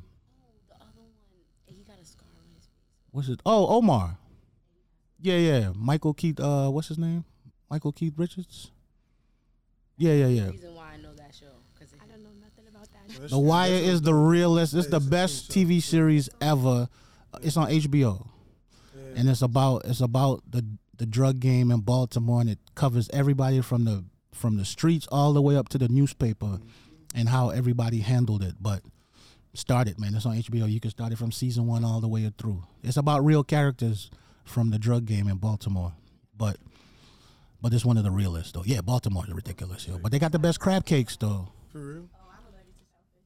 The 0.68 0.74
other 0.74 0.84
one, 0.96 1.08
he 1.66 1.82
got 1.82 1.96
a 2.00 2.04
scar 2.04 2.28
on 2.38 2.44
his 2.54 2.66
face. 2.66 2.74
What's 3.10 3.28
it? 3.28 3.40
Oh, 3.46 3.66
Omar. 3.76 4.18
Yeah, 5.20 5.36
yeah. 5.36 5.72
Michael 5.74 6.12
Keith. 6.14 6.38
Uh, 6.38 6.68
what's 6.68 6.88
his 6.88 6.98
name? 6.98 7.24
Michael 7.70 7.92
Keith 7.92 8.14
Richards. 8.16 8.70
Yeah, 9.96 10.12
yeah, 10.12 10.26
yeah. 10.26 10.50
Reason 10.50 10.74
why 10.74 10.92
I 10.94 10.96
know 10.98 11.14
that 11.14 11.34
show 11.34 11.46
because 11.74 11.94
I 12.02 12.06
don't 12.06 12.22
know 12.22 12.30
nothing 12.40 12.64
about 12.68 12.88
that. 12.92 13.30
The 13.30 13.38
Wire 13.38 13.72
is 13.72 14.02
the 14.02 14.14
realest. 14.14 14.74
It's 14.74 14.88
the 14.88 15.00
best 15.00 15.50
TV 15.50 15.82
series 15.82 16.28
ever. 16.40 16.88
It's 17.42 17.56
on 17.56 17.68
HBO, 17.70 18.26
and 19.16 19.28
it's 19.28 19.42
about 19.42 19.84
it's 19.84 20.00
about 20.00 20.42
the 20.48 20.64
the 20.96 21.06
drug 21.06 21.40
game 21.40 21.70
in 21.70 21.80
Baltimore, 21.80 22.40
and 22.40 22.50
it 22.50 22.58
covers 22.74 23.08
everybody 23.12 23.60
from 23.60 23.84
the 23.84 24.04
from 24.32 24.56
the 24.56 24.64
streets 24.64 25.06
all 25.10 25.32
the 25.32 25.42
way 25.42 25.56
up 25.56 25.68
to 25.70 25.78
the 25.78 25.88
newspaper, 25.88 26.60
and 27.14 27.28
how 27.28 27.50
everybody 27.50 28.00
handled 28.00 28.42
it. 28.42 28.54
But 28.60 28.82
start 29.54 29.88
it, 29.88 29.98
man. 29.98 30.14
It's 30.14 30.26
on 30.26 30.36
HBO. 30.36 30.70
You 30.70 30.80
can 30.80 30.90
start 30.90 31.12
it 31.12 31.18
from 31.18 31.32
season 31.32 31.66
one 31.66 31.84
all 31.84 32.00
the 32.00 32.08
way 32.08 32.30
through. 32.36 32.64
It's 32.82 32.96
about 32.96 33.24
real 33.24 33.44
characters 33.44 34.10
from 34.44 34.70
the 34.70 34.78
drug 34.78 35.06
game 35.06 35.28
in 35.28 35.36
Baltimore, 35.36 35.94
but 36.36 36.56
but 37.60 37.72
it's 37.72 37.84
one 37.84 37.96
of 37.96 38.04
the 38.04 38.10
realest 38.10 38.54
though. 38.54 38.64
Yeah, 38.64 38.80
Baltimore 38.80 39.24
is 39.26 39.34
ridiculous, 39.34 39.86
yo. 39.86 39.98
But 39.98 40.12
they 40.12 40.18
got 40.18 40.32
the 40.32 40.38
best 40.38 40.60
crab 40.60 40.84
cakes 40.84 41.16
though. 41.16 41.48
For 41.72 41.78
real? 41.78 42.08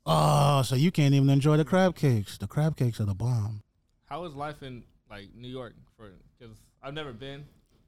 Oh, 0.07 0.63
so 0.63 0.75
you 0.75 0.91
can't 0.91 1.15
even 1.15 1.31
enjoy 1.31 1.57
the 1.57 1.65
crab 1.65 1.97
cakes. 1.97 2.37
The 2.37 2.47
crab 2.47 2.77
cakes 2.77 3.01
are 3.01 3.07
the 3.07 3.15
bomb. 3.15 3.63
How 4.07 4.25
is 4.25 4.35
life 4.35 4.63
in 4.63 4.85
like 5.15 5.35
New 5.35 5.49
York? 5.49 5.75
For 5.97 6.11
because 6.39 6.57
I've 6.83 6.95
never 6.95 7.13
been. 7.13 7.45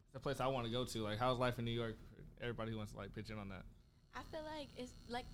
It's 0.07 0.17
a 0.17 0.21
place 0.21 0.41
I 0.41 0.47
want 0.47 0.67
to 0.67 0.73
go 0.73 0.85
to. 0.85 0.99
Like, 1.03 1.19
how's 1.19 1.39
life 1.39 1.59
in 1.59 1.65
New 1.65 1.73
York? 1.73 1.97
For 2.15 2.45
everybody 2.45 2.71
who 2.71 2.79
wants 2.79 2.93
to 2.93 2.99
like 2.99 3.15
pitch 3.15 3.31
in 3.31 3.39
on 3.39 3.49
that. 3.49 3.65
I 4.15 4.23
feel 4.31 4.45
like 4.57 4.69
it's 4.77 4.93
like 5.09 5.27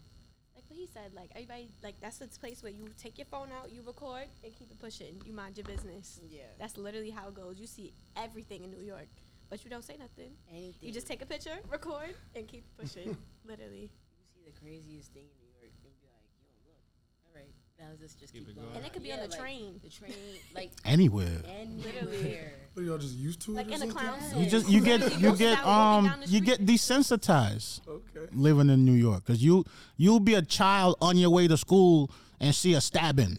like 0.54 0.64
what 0.68 0.78
he 0.78 0.86
said. 0.86 1.12
Like 1.14 1.30
everybody, 1.34 1.68
like 1.82 1.96
that's 2.00 2.18
the 2.18 2.28
place 2.28 2.62
where 2.62 2.72
you 2.72 2.88
take 2.96 3.18
your 3.18 3.26
phone 3.26 3.48
out, 3.58 3.70
you 3.72 3.82
record, 3.82 4.26
and 4.44 4.54
keep 4.54 4.70
it 4.70 4.78
pushing. 4.78 5.20
You 5.24 5.32
mind 5.32 5.56
your 5.56 5.66
business. 5.66 6.20
Yeah. 6.28 6.42
That's 6.58 6.76
literally 6.76 7.10
how 7.10 7.28
it 7.28 7.34
goes. 7.34 7.58
You 7.58 7.66
see 7.66 7.92
everything 8.16 8.64
in 8.64 8.70
New 8.70 8.82
York, 8.82 9.08
but 9.50 9.64
you 9.64 9.70
don't 9.70 9.84
say 9.84 9.96
nothing. 9.98 10.32
Anything. 10.50 10.74
You 10.80 10.92
just 10.92 11.06
take 11.06 11.22
a 11.22 11.26
picture, 11.26 11.58
record, 11.70 12.14
and 12.34 12.48
keep 12.48 12.64
pushing. 12.78 13.16
literally. 13.44 13.90
You 13.90 14.26
see 14.34 14.42
the 14.44 14.58
craziest 14.60 15.12
thing 15.12 15.28
in 15.28 15.36
New 15.40 15.52
York 15.60 15.72
and 15.84 15.92
be 16.00 16.08
like, 16.08 16.24
yo, 16.72 17.40
look. 17.40 17.52
All 17.82 17.88
right. 17.88 17.98
Now 18.00 18.06
just 18.06 18.20
Keep 18.20 18.32
keep, 18.32 18.44
going. 18.46 18.56
going. 18.66 18.76
And 18.76 18.86
it 18.86 18.92
could 18.92 19.02
be 19.02 19.12
on 19.12 19.18
the 19.20 19.28
like, 19.28 19.38
train. 19.38 19.80
The 19.82 19.90
train, 19.90 20.12
like 20.54 20.70
Anywhere. 20.84 21.42
anywhere. 21.60 22.52
What 22.74 22.82
are 22.84 22.86
y'all 22.86 22.96
just 22.96 23.16
used 23.16 23.42
to 23.42 23.52
it? 23.52 23.68
Like 23.68 23.70
in 23.70 23.82
a 23.82 23.92
clown. 23.92 24.18
You 24.34 24.46
just 24.46 24.66
you 24.66 24.80
get 24.80 25.20
you 25.20 25.36
get 25.36 25.62
um 25.66 26.10
you 26.26 26.40
get 26.40 26.64
desensitized 26.64 27.86
Okay. 27.86 28.30
living 28.32 28.70
in 28.70 28.86
New 28.86 28.94
York 28.94 29.24
because 29.26 29.44
you 29.44 29.64
you'll 29.98 30.20
be 30.20 30.32
a 30.36 30.40
child 30.40 30.96
on 31.02 31.18
your 31.18 31.28
way 31.28 31.46
to 31.48 31.58
school 31.58 32.10
and 32.40 32.54
see 32.54 32.72
a 32.72 32.80
stabbing, 32.80 33.38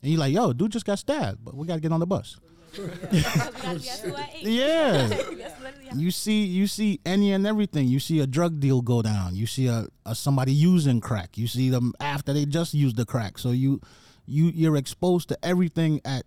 and 0.00 0.10
you're 0.10 0.18
like, 0.18 0.32
yo, 0.32 0.54
dude 0.54 0.72
just 0.72 0.86
got 0.86 0.98
stabbed, 0.98 1.44
but 1.44 1.54
we 1.54 1.66
gotta 1.66 1.80
get 1.82 1.92
on 1.92 2.00
the 2.00 2.06
bus. 2.06 2.38
Because 2.72 2.88
we 3.12 3.20
gotta 3.20 3.78
be 3.78 3.88
at 3.90 3.98
school 3.98 4.16
at 4.16 4.30
eight. 4.36 4.46
Yeah. 4.46 5.08
You 5.94 6.10
see, 6.10 6.44
you 6.44 6.66
see 6.66 7.00
any 7.06 7.32
and 7.32 7.46
everything. 7.46 7.88
You 7.88 8.00
see 8.00 8.20
a 8.20 8.26
drug 8.26 8.60
deal 8.60 8.82
go 8.82 9.02
down. 9.02 9.34
You 9.36 9.46
see 9.46 9.66
a, 9.66 9.86
a 10.04 10.14
somebody 10.14 10.52
using 10.52 11.00
crack. 11.00 11.38
You 11.38 11.46
see 11.46 11.70
them 11.70 11.92
after 12.00 12.32
they 12.32 12.44
just 12.44 12.74
used 12.74 12.96
the 12.96 13.04
crack. 13.04 13.38
So 13.38 13.50
you, 13.50 13.80
you 14.26 14.46
you're 14.54 14.76
exposed 14.76 15.28
to 15.28 15.38
everything 15.44 16.00
at 16.04 16.24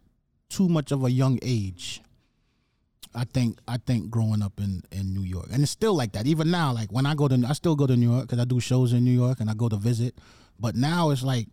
too 0.50 0.70
much 0.70 0.92
of 0.92 1.04
a 1.04 1.12
young 1.12 1.40
age. 1.42 2.02
I 3.14 3.26
think 3.26 3.60
I 3.68 3.78
think 3.78 4.10
growing 4.10 4.42
up 4.42 4.60
in 4.60 4.84
in 4.92 5.14
New 5.14 5.24
York, 5.24 5.48
and 5.52 5.64
it's 5.64 5.72
still 5.72 5.96
like 5.96 6.14
that. 6.14 6.28
Even 6.28 6.52
now, 6.52 6.72
like 6.74 6.92
when 6.92 7.06
I 7.06 7.16
go 7.16 7.28
to, 7.28 7.44
I 7.48 7.54
still 7.54 7.76
go 7.76 7.88
to 7.88 7.96
New 7.98 8.12
York 8.12 8.28
because 8.28 8.40
I 8.40 8.46
do 8.46 8.60
shows 8.60 8.94
in 8.94 9.04
New 9.04 9.12
York 9.12 9.40
and 9.40 9.50
I 9.50 9.54
go 9.54 9.68
to 9.68 9.78
visit. 9.78 10.16
But 10.60 10.76
now 10.76 11.10
it's 11.10 11.24
like 11.24 11.48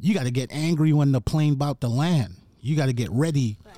you 0.00 0.14
got 0.14 0.24
to 0.24 0.30
get 0.30 0.52
angry 0.52 0.92
when 0.92 1.12
the 1.12 1.20
plane 1.20 1.54
about 1.54 1.80
to 1.80 1.88
land. 1.88 2.36
You 2.60 2.76
got 2.76 2.86
to 2.86 2.92
get 2.92 3.10
ready 3.10 3.58
Right, 3.64 3.74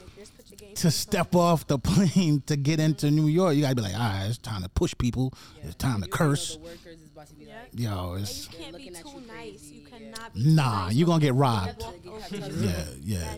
to 0.77 0.91
step 0.91 1.35
off 1.35 1.67
the 1.67 1.79
plane 1.91 2.43
to 2.47 2.57
get 2.57 2.81
into 2.81 3.11
New 3.11 3.27
York. 3.27 3.55
You 3.55 3.63
gotta 3.63 3.75
be 3.75 3.83
like, 3.83 3.95
all 3.95 4.01
right, 4.01 4.27
it's 4.29 4.39
time 4.39 4.63
to 4.63 4.69
push 4.69 4.95
people. 4.97 5.33
Yeah. 5.59 5.67
It's 5.67 5.75
time 5.77 6.03
to 6.03 6.07
You 6.09 6.13
already 6.13 6.13
know 6.13 6.17
curse. 6.17 6.55
The 6.57 6.61
workers 6.63 7.01
is 7.01 7.11
about 7.13 7.27
to 7.29 7.35
be 7.35 7.47
like, 7.47 7.55
Yo, 7.73 8.13
And 8.13 8.23
it's 8.23 8.53
you 8.53 8.59
can't 8.59 8.77
be 8.77 8.91
looking 8.91 9.13
too 9.13 9.27
nice. 9.27 9.71
You 9.71 9.81
yeah. 9.83 9.99
cannot 9.99 10.35
be 10.35 10.55
nah, 10.55 10.85
nice. 10.87 10.95
you 10.95 11.07
gonna 11.07 11.21
get 11.21 11.35
robbed. 11.35 11.81
walk 11.83 11.95
You 12.05 12.11
over 12.13 12.21
have 12.21 12.31
to 12.31 12.37
to 12.41 12.43
get 12.43 12.53
them. 12.53 12.65
Yeah, 13.05 13.19
yeah. 13.19 13.37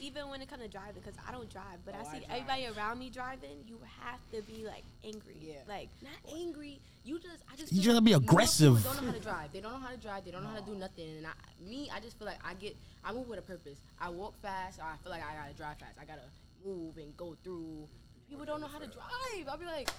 Even 0.00 0.28
when 0.30 0.42
it 0.42 0.50
comes 0.50 0.62
to 0.62 0.68
driving, 0.68 0.94
because 1.02 1.14
I 1.26 1.30
don't 1.30 1.48
drive, 1.48 1.78
but 1.86 1.94
Oh, 1.94 1.98
I 1.98 2.00
I 2.00 2.04
see 2.04 2.26
drive. 2.26 2.30
everybody 2.40 2.66
around 2.76 2.98
me 2.98 3.08
driving. 3.08 3.56
You 3.68 3.78
have 4.02 4.18
to 4.32 4.42
be 4.52 4.66
like 4.66 4.82
angry. 5.04 5.36
Yeah. 5.40 5.54
Like 5.68 5.88
not 6.02 6.18
angry. 6.36 6.80
You 7.04 7.18
just, 7.20 7.42
I 7.52 7.56
just. 7.56 7.72
You 7.72 7.82
feel 7.82 7.92
gotta 7.92 7.94
like 7.98 8.04
be 8.04 8.10
New 8.10 8.10
York 8.12 8.22
people 8.22 8.34
aggressive. 8.34 8.82
Don't 8.84 8.96
know 8.96 9.06
how 9.06 9.12
to 9.14 9.20
drive. 9.20 9.52
They 9.52 9.60
don't 9.60 9.72
know 9.72 9.78
how 9.78 9.90
to 9.90 9.96
drive. 9.96 10.24
They 10.24 10.30
don't 10.32 10.42
know 10.42 10.50
how 10.50 10.58
to 10.58 10.66
do 10.66 10.74
nothing. 10.74 11.08
And 11.18 11.26
I, 11.26 11.30
me, 11.68 11.88
I 11.94 12.00
just 12.00 12.18
feel 12.18 12.26
like 12.26 12.38
I 12.44 12.54
get, 12.54 12.76
I 13.04 13.12
move 13.12 13.28
with 13.28 13.38
a 13.38 13.42
purpose. 13.42 13.78
I 14.00 14.08
walk 14.10 14.34
fast. 14.42 14.78
Or 14.80 14.84
I 14.84 14.96
feel 15.02 15.12
like 15.12 15.22
I 15.22 15.34
gotta 15.40 15.54
drive 15.54 15.78
fast. 15.78 15.94
I 16.00 16.04
gotta 16.04 16.26
move 16.64 16.96
and 16.96 17.16
go 17.16 17.36
through. 17.42 17.88
People 18.28 18.44
don't 18.44 18.60
know 18.60 18.66
how 18.66 18.78
to 18.78 18.86
drive. 18.86 19.48
I'll 19.48 19.58
be 19.58 19.66
like, 19.66 19.90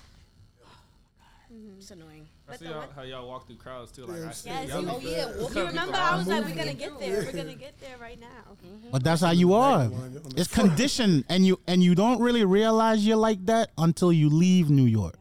mm-hmm. 1.54 1.78
it's 1.78 1.92
annoying. 1.92 2.28
I 2.48 2.52
But 2.52 2.60
see 2.60 2.66
y'all, 2.66 2.86
how 2.96 3.02
y'all 3.04 3.28
walk 3.28 3.48
through 3.48 3.58
crowds 3.58 3.92
too. 3.92 4.06
Like 4.06 4.20
Yeah, 4.20 4.30
I 4.30 4.32
see 4.32 4.50
Yes, 4.50 4.70
y'all 4.70 4.90
oh 4.90 5.00
yeah, 5.00 5.30
it's 5.30 5.56
you 5.56 5.66
remember, 5.66 5.94
crowds. 5.94 5.96
I 5.96 6.18
was 6.18 6.28
like, 6.28 6.46
we're 6.46 6.56
gonna 6.56 6.74
get 6.74 7.00
there. 7.00 7.24
We're 7.24 7.32
gonna 7.32 7.56
get 7.56 7.80
there 7.80 7.98
right 8.00 8.20
now. 8.20 8.58
Mm-hmm. 8.66 8.90
But 8.92 9.04
that's 9.04 9.22
how 9.22 9.32
you 9.32 9.54
are. 9.54 9.90
It's 10.36 10.48
conditioned, 10.54 11.26
and 11.30 11.46
you 11.46 11.60
and 11.68 11.84
you 11.84 11.96
don't 11.96 12.20
really 12.22 12.46
realize 12.46 13.06
you're 13.06 13.18
like 13.18 13.46
that 13.46 13.72
until 13.78 14.12
you 14.12 14.30
leave 14.30 14.70
New 14.70 14.86
York, 14.86 15.18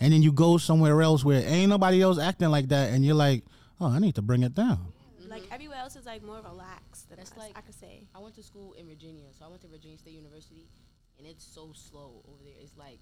and 0.00 0.12
then 0.12 0.22
you 0.22 0.32
go 0.32 0.56
somewhere 0.58 1.02
else 1.02 1.24
where 1.24 1.42
ain't 1.46 1.70
nobody 1.70 2.02
else 2.02 2.18
acting 2.18 2.50
like 2.50 2.68
that, 2.68 2.92
and 2.92 3.04
you're 3.04 3.14
like, 3.14 3.44
oh, 3.80 3.86
I 3.88 3.98
need 3.98 4.14
to 4.16 4.22
bring 4.22 4.42
it 4.42 4.54
down. 4.54 4.92
Mm-hmm. 5.20 5.30
Like 5.30 5.42
everywhere 5.50 5.78
else 5.78 5.96
is 5.96 6.06
like 6.06 6.22
more 6.22 6.40
relaxed. 6.42 7.08
Than 7.08 7.18
That's 7.18 7.32
us, 7.32 7.38
like- 7.38 7.56
I 7.56 7.60
could 7.62 7.74
say. 7.74 8.02
I 8.14 8.20
went 8.20 8.34
to 8.36 8.42
school 8.42 8.74
in 8.74 8.86
Virginia, 8.86 9.24
so 9.36 9.44
I 9.44 9.48
went 9.48 9.62
to 9.62 9.68
Virginia 9.68 9.98
State 9.98 10.14
University, 10.14 10.68
and 11.22 11.30
it's 11.30 11.44
so 11.44 11.70
slow 11.72 12.22
over 12.28 12.42
there. 12.44 12.54
It's 12.60 12.76
like 12.76 12.98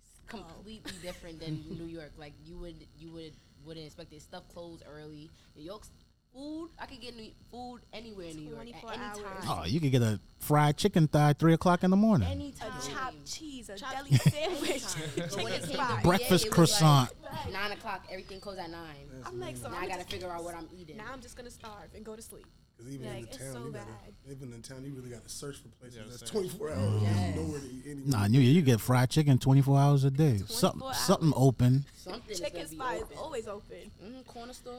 it's 0.00 0.20
completely 0.26 0.82
different 1.02 1.40
than 1.40 1.62
New 1.78 1.84
York. 1.86 2.12
Like 2.16 2.32
you 2.44 2.56
would 2.58 2.86
you 2.98 3.10
would 3.12 3.32
wouldn't 3.64 3.84
expect 3.86 4.12
it. 4.12 4.22
Stuff 4.22 4.48
closed 4.48 4.82
early. 4.90 5.30
New 5.54 5.62
York's 5.62 5.90
food. 6.34 6.70
I 6.80 6.86
could 6.86 7.00
get 7.02 7.14
new, 7.14 7.30
food 7.50 7.80
anywhere 7.92 8.28
in 8.28 8.36
New 8.36 8.50
York 8.50 8.60
at 8.60 8.66
any 8.66 9.02
hours. 9.02 9.18
time. 9.44 9.58
Oh, 9.60 9.64
you 9.66 9.78
could 9.80 9.92
get 9.92 10.00
a 10.02 10.18
fried 10.38 10.78
chicken 10.78 11.06
thigh 11.06 11.34
three 11.34 11.52
o'clock 11.52 11.84
in 11.84 11.90
the 11.90 11.96
morning. 11.96 12.28
Anytime. 12.28 12.70
A 12.78 12.86
chopped 12.90 13.26
cheese, 13.26 13.68
a 13.68 13.76
Chopped- 13.76 14.08
deli 14.08 14.16
sandwich, 14.16 14.70
Anytime. 14.70 15.10
But 15.16 15.34
when 15.44 15.52
it 15.52 15.60
chicken 15.60 15.74
spot. 15.74 16.02
Breakfast 16.02 16.46
it 16.46 16.48
was 16.48 16.54
croissant. 16.54 17.10
Like 17.22 17.52
nine 17.52 17.72
o'clock. 17.72 18.06
Everything 18.10 18.40
closed 18.40 18.58
at 18.58 18.70
nine. 18.70 18.96
I'm 19.26 19.38
like, 19.38 19.56
so 19.58 19.68
Now 19.68 19.76
I'm 19.76 19.84
I 19.84 19.88
gotta 19.88 20.04
figure 20.04 20.30
out 20.30 20.42
what 20.44 20.54
I'm 20.54 20.68
eating. 20.74 20.96
Now 20.96 21.12
I'm 21.12 21.20
just 21.20 21.36
gonna 21.36 21.50
starve 21.50 21.90
and 21.94 22.04
go 22.04 22.16
to 22.16 22.22
sleep. 22.22 22.46
Because 22.76 22.94
even 22.94 23.06
Like, 23.06 23.16
in 23.18 23.22
the 23.22 23.28
it's 23.28 23.38
town, 23.38 23.52
so 23.52 23.58
you 23.66 23.72
gotta, 23.72 23.84
bad. 23.86 24.12
even 24.36 24.52
in 24.52 24.62
town, 24.62 24.84
you 24.84 24.92
really 24.94 25.10
got 25.10 25.22
to 25.22 25.28
search 25.28 25.58
for 25.58 25.68
places 25.80 25.98
Yeah, 25.98 26.02
that's 26.08 26.30
24 26.30 26.70
hours. 26.70 27.02
Yes. 27.02 27.16
There's 27.16 27.36
nowhere 27.46 27.60
to 27.60 27.66
eat 27.66 27.82
anywhere. 27.86 28.10
Nah, 28.20 28.26
New 28.26 28.40
Year, 28.40 28.52
you 28.52 28.62
get 28.62 28.80
fried 28.80 29.10
chicken 29.10 29.38
24 29.38 29.78
hours 29.78 30.04
a 30.04 30.10
day. 30.10 30.38
Something, 30.46 30.80
24 30.80 30.94
something 30.94 31.32
open. 31.36 31.84
Something 31.96 32.36
Chicken 32.36 32.52
gonna 32.54 32.68
spot 32.68 32.96
is 32.96 33.18
always 33.18 33.46
open. 33.48 33.90
Mm, 34.04 34.26
corner 34.26 34.52
store. 34.52 34.72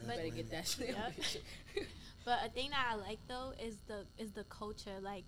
You 0.00 0.06
But- 0.06 0.16
better 0.16 0.28
get 0.30 0.50
that 0.50 0.66
shit. 0.68 0.88
Yep. 0.90 1.84
But 2.24 2.38
a 2.44 2.48
thing 2.50 2.70
that 2.70 2.86
I 2.90 2.94
like 2.96 3.18
though 3.26 3.52
is 3.62 3.76
the 3.86 4.04
is 4.18 4.32
the 4.32 4.44
culture. 4.44 4.98
Like 5.00 5.24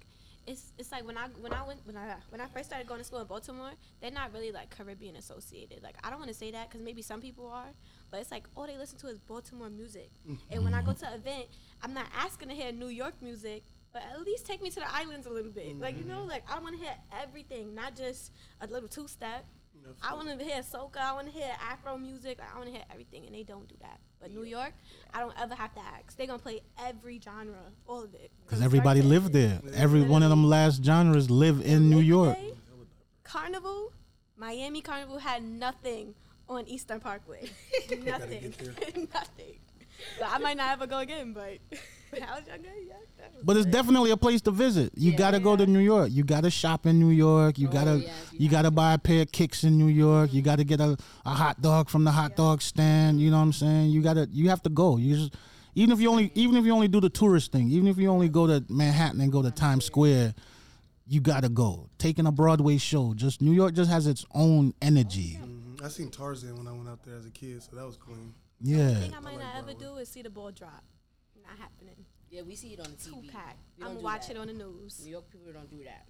it's 0.47 0.73
it's 0.79 0.91
like 0.91 1.07
when 1.07 1.17
I 1.17 1.27
when 1.41 1.53
I 1.53 1.67
went 1.67 1.81
when 1.85 1.97
I 1.97 2.15
when 2.31 2.41
I 2.41 2.47
first 2.47 2.67
started 2.67 2.87
going 2.87 3.01
to 3.01 3.05
school 3.05 3.21
in 3.21 3.27
Baltimore, 3.27 3.73
they're 4.01 4.11
not 4.11 4.33
really 4.33 4.53
like 4.53 4.71
Caribbean 4.71 5.17
associated. 5.17 5.83
Like 5.83 5.97
I 6.03 6.11
don't 6.11 6.19
want 6.19 6.31
to 6.31 6.37
say 6.37 6.51
that 6.51 6.69
because 6.69 6.85
maybe 6.85 7.03
some 7.03 7.21
people 7.21 7.49
are, 7.49 7.69
but 8.11 8.21
it's 8.21 8.31
like 8.31 8.45
all 8.57 8.67
they 8.67 8.77
listen 8.77 8.99
to 9.01 9.09
is 9.09 9.19
Baltimore 9.19 9.71
music. 9.71 10.11
Mm-hmm. 10.29 10.53
And 10.53 10.65
when 10.65 10.75
I 10.75 10.83
go 10.83 10.93
to 10.93 11.07
an 11.07 11.15
event, 11.15 11.47
I'm 11.83 11.95
not 11.95 12.07
asking 12.17 12.49
to 12.49 12.55
hear 12.55 12.73
New 12.73 12.89
York 12.89 13.15
music. 13.21 13.63
But 13.93 14.03
at 14.15 14.21
least 14.25 14.47
take 14.47 14.63
me 14.63 14.71
to 14.71 14.79
the 14.79 14.95
islands 14.95 15.27
a 15.27 15.31
little 15.31 15.51
bit. 15.51 15.77
Like, 15.81 15.99
you 15.99 16.05
know, 16.05 16.19
mm-hmm. 16.19 16.29
like 16.29 16.45
I 16.49 16.61
want 16.61 16.79
to 16.79 16.81
hear 16.81 16.95
everything, 17.21 17.75
not 17.75 17.97
just 17.97 18.31
a 18.61 18.69
little 18.69 18.89
two 18.89 19.09
step. 19.09 19.45
I 20.03 20.15
want 20.15 20.39
to 20.39 20.45
hear 20.45 20.63
soca. 20.63 20.99
I 20.99 21.13
want 21.13 21.27
to 21.27 21.33
hear 21.33 21.51
Afro 21.61 21.99
music. 21.99 22.39
Like, 22.39 22.55
I 22.55 22.57
want 22.57 22.69
to 22.69 22.73
hear 22.73 22.85
everything, 22.91 23.27
and 23.27 23.35
they 23.35 23.43
don't 23.43 23.69
do 23.69 23.75
that. 23.81 24.01
But 24.21 24.33
New 24.33 24.45
York, 24.45 24.73
I 25.15 25.21
don't 25.21 25.35
ever 25.41 25.55
have 25.55 25.75
to 25.75 25.81
ask. 25.81 26.17
They're 26.17 26.27
gonna 26.27 26.39
play 26.39 26.61
every 26.79 27.21
genre, 27.23 27.73
all 27.87 28.03
of 28.03 28.15
it. 28.15 28.31
Because 28.45 28.63
everybody 28.63 29.01
start 29.01 29.11
lived 29.11 29.37
end. 29.37 29.63
there. 29.65 29.75
Every 29.75 30.03
one 30.03 30.23
of 30.23 30.31
them 30.31 30.45
last 30.45 30.85
genres 30.85 31.31
live 31.31 31.61
in 31.65 31.89
New 31.91 32.01
York. 32.01 32.37
Day, 32.37 32.53
Carnival, 33.25 33.93
Miami 34.37 34.83
Carnival 34.83 35.19
had 35.19 35.43
nothing 35.43 36.15
on 36.49 36.67
Eastern 36.67 37.01
Parkway. 37.01 37.51
nothing. 38.05 38.55
nothing. 39.15 39.59
So 40.19 40.25
I 40.27 40.39
might 40.39 40.57
not 40.57 40.73
ever 40.73 40.87
go 40.87 40.99
again, 40.99 41.33
but 41.33 41.59
when 42.19 42.23
I 42.23 42.39
was 42.39 42.47
younger, 42.49 42.69
yeah. 42.87 42.95
that 43.19 43.35
was 43.35 43.45
But 43.45 43.57
it's 43.57 43.67
definitely 43.67 44.11
a 44.11 44.17
place 44.17 44.41
to 44.43 44.51
visit. 44.51 44.93
You 44.97 45.13
Yeah. 45.13 45.19
gotta 45.19 45.41
go 45.41 45.57
to 45.57 45.67
New 45.67 45.79
York. 45.81 46.11
You 46.13 46.25
gotta 46.25 46.51
shop 46.51 46.87
in 46.87 46.99
New 46.99 47.11
York. 47.11 47.59
You 47.59 47.69
Oh, 47.69 47.73
gotta 47.73 47.99
yes, 47.99 48.13
you 48.33 48.39
you 48.41 48.49
gotta 48.51 48.71
buy 48.71 48.95
a 48.95 48.99
pair 48.99 49.23
of 49.23 49.33
kicks 49.33 49.65
in 49.65 49.79
New 49.79 49.87
York. 49.89 50.33
You 50.33 50.43
gotta 50.43 50.65
get 50.65 50.81
a, 50.81 50.97
a 51.25 51.31
hot 51.31 51.61
dog 51.63 51.89
from 51.89 52.05
the 52.05 52.11
hot 52.11 52.37
dog 52.37 52.63
stand. 52.63 53.21
You 53.21 53.31
know 53.31 53.37
what 53.39 53.45
I'm 53.45 53.53
saying? 53.53 53.91
You 53.91 54.03
gotta 54.03 54.29
you 54.33 54.49
have 54.51 54.63
to 54.63 54.71
go. 54.71 54.97
You 54.97 55.17
just 55.17 55.35
even 55.75 55.93
if 55.93 56.01
you 56.01 56.11
only 56.11 56.31
even 56.35 56.57
if 56.57 56.65
you 56.65 56.73
only 56.73 56.89
do 56.89 57.01
the 57.01 57.11
tourist 57.11 57.53
thing, 57.53 57.71
even 57.71 57.87
if 57.89 57.97
you 57.99 58.09
only 58.11 58.29
go 58.29 58.47
to 58.47 58.65
Manhattan 58.69 59.21
and 59.21 59.31
go 59.31 59.43
to 59.43 59.51
Times 59.51 59.85
Square, 59.85 60.35
you 61.07 61.21
gotta 61.21 61.49
go. 61.49 61.89
Taking 61.99 62.27
a 62.27 62.33
Broadway 62.33 62.77
show, 62.79 63.15
just 63.15 63.41
New 63.41 63.53
York 63.53 63.75
just 63.75 63.91
has 63.91 64.07
its 64.07 64.25
own 64.35 64.75
energy. 64.83 65.39
Mhm. 65.43 65.83
I 65.83 65.89
seen 65.89 66.11
Tarzan 66.11 66.57
when 66.59 66.67
I 66.69 66.73
went 66.73 66.89
out 66.89 67.03
there 67.05 67.15
as 67.17 67.25
a 67.25 67.31
kid, 67.31 67.63
so 67.63 67.75
that 67.77 67.87
was 67.87 67.97
clean. 67.97 68.35
The 68.61 68.71
Yeah. 68.71 68.95
thing 69.01 69.15
I 69.15 69.21
might 69.21 69.37
like 69.37 69.45
not 69.45 69.57
ever 69.57 69.73
do 69.73 69.97
is 69.97 70.09
see 70.11 70.21
the 70.23 70.29
ball 70.29 70.51
drop. 70.51 70.85
Not 71.51 71.59
happening. 71.59 72.05
Yeah, 72.31 72.43
we 72.43 72.55
see 72.55 72.69
it 72.75 72.81
on 72.81 72.87
the 72.87 72.97
TV. 72.97 73.05
Two 73.27 73.31
pack. 73.33 73.57
I'm 73.79 73.85
don't 73.87 73.95
gonna 73.95 74.05
watch 74.05 74.29
that. 74.29 74.37
it 74.37 74.39
on 74.41 74.47
the 74.47 74.53
news. 74.53 75.01
New 75.05 75.11
York 75.11 75.31
people 75.31 75.53
don't 75.53 75.69
do 75.71 75.83
that. 75.85 76.07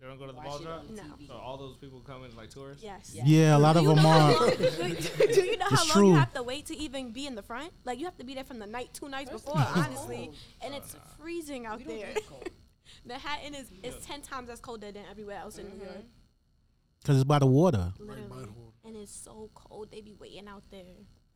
They 0.00 0.06
don't 0.06 0.16
go 0.16 0.26
to 0.26 0.32
the 0.32 0.38
ball 0.40 0.58
it 0.58 0.62
drop. 0.62 0.88
No. 0.90 1.02
So 1.26 1.34
all 1.34 1.56
those 1.56 1.76
people 1.76 1.98
come 2.00 2.22
in 2.24 2.36
like 2.36 2.50
tourists. 2.50 2.84
Yes. 2.84 3.10
Yeah. 3.12 3.22
Yeah, 3.26 3.56
a 3.56 3.58
lot 3.58 3.72
Do 3.72 3.80
of 3.90 3.96
them 3.96 4.06
are. 4.06 4.32
long- 4.32 4.50
do 4.56 5.40
you 5.42 5.56
know 5.56 5.66
how 5.68 5.76
long 5.82 5.88
true. 5.88 6.08
you 6.10 6.14
have 6.14 6.32
to 6.34 6.44
wait 6.44 6.66
to 6.66 6.76
even 6.76 7.10
be 7.10 7.26
in 7.26 7.34
the 7.34 7.42
front? 7.42 7.72
Like 7.84 7.98
you 7.98 8.04
have 8.04 8.16
to 8.18 8.24
be 8.24 8.34
there 8.36 8.44
from 8.44 8.60
the 8.60 8.66
night, 8.66 8.90
two 8.92 9.08
nights 9.08 9.30
First 9.32 9.46
before, 9.46 9.60
of 9.60 9.66
all, 9.66 9.82
it's 9.82 9.88
honestly, 9.88 10.30
and 10.62 10.72
it's 10.74 10.94
freezing 11.20 11.66
out 11.66 11.78
We 11.78 11.84
don't 11.84 11.96
there. 11.98 12.12
drink 12.12 12.26
cold. 12.28 12.48
Manhattan 13.04 13.54
is 13.56 13.70
is 13.82 13.96
ten 14.06 14.22
times 14.22 14.48
as 14.50 14.60
colder 14.60 14.92
than 14.92 15.02
everywhere 15.10 15.38
else 15.38 15.58
in 15.58 15.68
New 15.68 15.76
York. 15.78 15.90
Mm-hmm. 15.90 17.04
Cause 17.04 17.16
it's 17.16 17.24
by 17.24 17.40
the 17.40 17.46
water. 17.46 17.92
Literally. 17.98 18.22
butthole. 18.28 18.72
and 18.84 18.96
it's 18.96 19.14
so 19.14 19.50
cold. 19.54 19.90
They 19.90 20.00
be 20.00 20.14
waiting 20.14 20.46
out 20.46 20.62
there. 20.70 20.84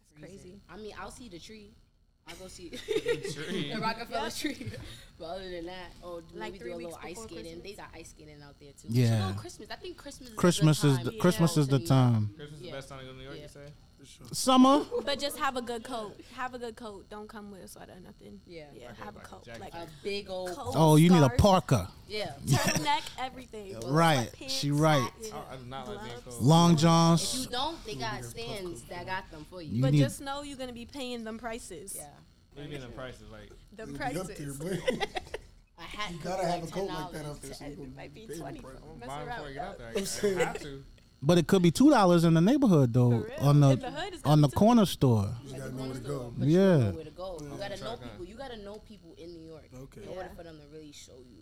It's 0.05 0.12
crazy. 0.20 0.61
I 0.70 0.76
mean, 0.76 0.92
I'll 1.00 1.11
see 1.11 1.28
the 1.28 1.38
tree. 1.40 1.74
I'll 2.28 2.37
go 2.37 2.48
see 2.48 2.70
tree. 2.70 3.72
the 3.74 3.80
Rockefeller 3.80 4.30
tree. 4.30 4.72
But 5.22 5.28
other 5.37 5.50
than 5.50 5.66
that, 5.66 5.92
oh, 6.02 6.08
or 6.08 6.14
Like 6.35 6.52
maybe 6.52 6.58
three 6.58 6.70
do 6.72 6.74
a 6.74 6.78
little 6.78 6.98
ice 7.02 7.14
before 7.14 7.28
skating. 7.28 7.62
They 7.62 7.72
got 7.74 7.90
ice 7.94 8.11
skating 8.11 8.42
out 8.42 8.58
there 8.61 8.72
too. 8.72 8.88
Yeah. 8.90 9.26
We 9.28 9.32
should 9.32 9.37
Christmas. 9.38 9.68
I 9.70 9.76
think 9.76 9.96
Christmas. 9.96 10.28
Is 10.30 10.35
Christmas 10.37 10.82
a 10.85 10.88
is 10.88 10.96
good 10.98 11.04
the 11.06 11.11
time. 11.12 11.20
Christmas 11.20 11.56
Yeah. 11.56 11.61
is 11.62 11.68
the 11.68 11.78
time. 11.78 12.35
Christmas 12.37 12.58
is 12.61 12.64
Yeah. 12.66 12.70
the 12.72 12.76
best 12.76 12.88
time 12.88 12.98
to 12.98 13.04
go 13.04 13.12
to 13.12 13.16
New 13.18 13.24
York. 13.24 13.37
Yeah. 13.37 13.42
You 13.42 13.48
say? 13.48 13.72
Summer. 14.32 14.85
But 15.04 15.20
just 15.20 15.38
have 15.38 15.56
a 15.56 15.62
good 15.62 15.85
coat. 15.85 16.20
Have 16.35 16.54
a 16.54 16.58
good 16.58 16.74
coat. 16.74 17.08
Don't 17.08 17.28
come 17.28 17.52
with 17.52 17.62
a 17.62 17.68
sweater 17.68 17.92
or 17.92 18.00
nothing. 18.00 18.40
Yeah. 18.48 18.64
Yeah, 18.74 18.87
Okay, 18.90 18.94
have 19.04 19.14
a 19.14 19.18
like 19.18 19.26
a 19.26 19.30
coat. 19.30 19.44
jacket. 19.44 19.61
Like 19.61 19.74
A 19.74 19.87
big 20.02 20.28
old. 20.28 20.50
coat, 20.50 20.72
Oh, 20.74 20.96
you 20.96 21.08
need 21.08 21.22
a 21.22 21.28
parka. 21.30 21.88
Yeah. 22.08 22.32
turtleneck, 22.46 23.02
everything. 23.20 23.78
Right. 23.87 24.28
Sweatpants, 24.32 24.50
She 24.50 24.70
right. 24.72 25.02
hat, 25.02 25.12
yeah. 25.22 25.35
I, 25.48 25.54
I 25.54 25.58
not 25.68 25.87
like 25.88 26.02
being 26.04 26.16
Gloves. 26.24 26.40
Long 26.40 26.72
If 26.74 26.80
johns. 26.80 27.38
you 27.44 27.46
don't, 27.48 27.85
they 27.87 27.94
got 27.94 28.24
stands 28.24 28.82
that 28.90 29.06
got 29.06 29.30
them 29.30 29.46
for 29.48 29.62
you. 29.62 29.76
You 29.76 29.82
But 29.82 29.92
need- 29.92 30.00
just 30.00 30.20
know 30.20 30.42
you're 30.42 30.58
gonna 30.58 30.72
be 30.72 30.85
paying 30.87 31.22
them 31.22 31.38
prices. 31.38 31.94
Yeah. 31.96 32.08
What 32.55 32.57
do 32.57 32.62
you 32.62 32.69
mean 32.79 32.81
the 32.81 32.88
prices? 32.95 33.23
Like, 33.31 33.51
The 33.77 33.87
You'll 33.87 33.87
be 33.87 34.05
up 34.21 34.27
prices. 34.27 34.59
there, 34.59 34.69
boy. 34.71 34.79
A 35.79 35.83
hat. 35.83 36.12
You 36.12 36.19
could 36.19 36.25
gotta 36.25 36.47
have 36.47 36.62
a 36.62 36.67
coat 36.67 36.88
like 36.88 37.12
that 37.12 37.25
$10. 37.25 37.29
out 37.29 37.43
there. 37.43 37.55
So 37.55 37.65
you 37.65 37.71
It 37.73 37.77
gonna 37.79 37.88
might 37.97 38.15
be 38.15 38.21
pay 38.27 38.35
the 38.35 38.38
20 38.41 38.61
price. 38.61 38.75
I'm 38.93 38.99
mess 39.01 39.09
buying 39.09 39.27
around 39.29 39.37
before 39.37 39.41
you 39.41 39.47
with 39.47 39.55
get 39.55 39.65
out 39.65 39.79
there. 39.79 39.93
I, 39.97 40.05
saying. 40.05 40.38
Have 40.38 40.59
to. 40.61 40.85
But 41.25 41.38
it 41.38 41.47
could 41.47 41.62
be 41.62 41.71
two 41.71 41.91
dollars 41.91 42.25
in 42.25 42.35
the 42.35 42.41
neighborhood 42.41 42.93
though, 42.93 43.23
For 43.23 43.41
on 43.43 43.61
the 43.61 43.77
the 43.77 44.21
on 44.25 44.41
the 44.43 44.49
up 44.49 44.55
corner 44.55 44.85
store. 44.87 45.35
You 45.45 45.57
gotta 45.57 45.73
know 45.75 45.83
where 45.85 45.95
to 45.95 46.01
go. 46.01 46.33
But 46.37 46.49
you 46.49 46.59
Yeah. 46.61 46.77
know 46.79 46.91
where 46.93 47.05
to 47.05 47.11
go. 47.11 47.38
You 47.41 47.57
gotta 47.59 47.77
know 47.83 47.97
people. 47.97 48.25
You 48.27 48.35
gotta 48.37 48.57
know 48.59 48.75
people 48.88 49.15
in 49.19 49.33
New 49.33 49.49
York. 49.49 49.69
Okay. 49.85 50.03
In 50.03 50.09
order 50.09 50.31
for 50.37 50.43
them 50.43 50.59
to 50.59 50.67
really 50.77 50.93
show 50.93 51.17
you. 51.29 51.38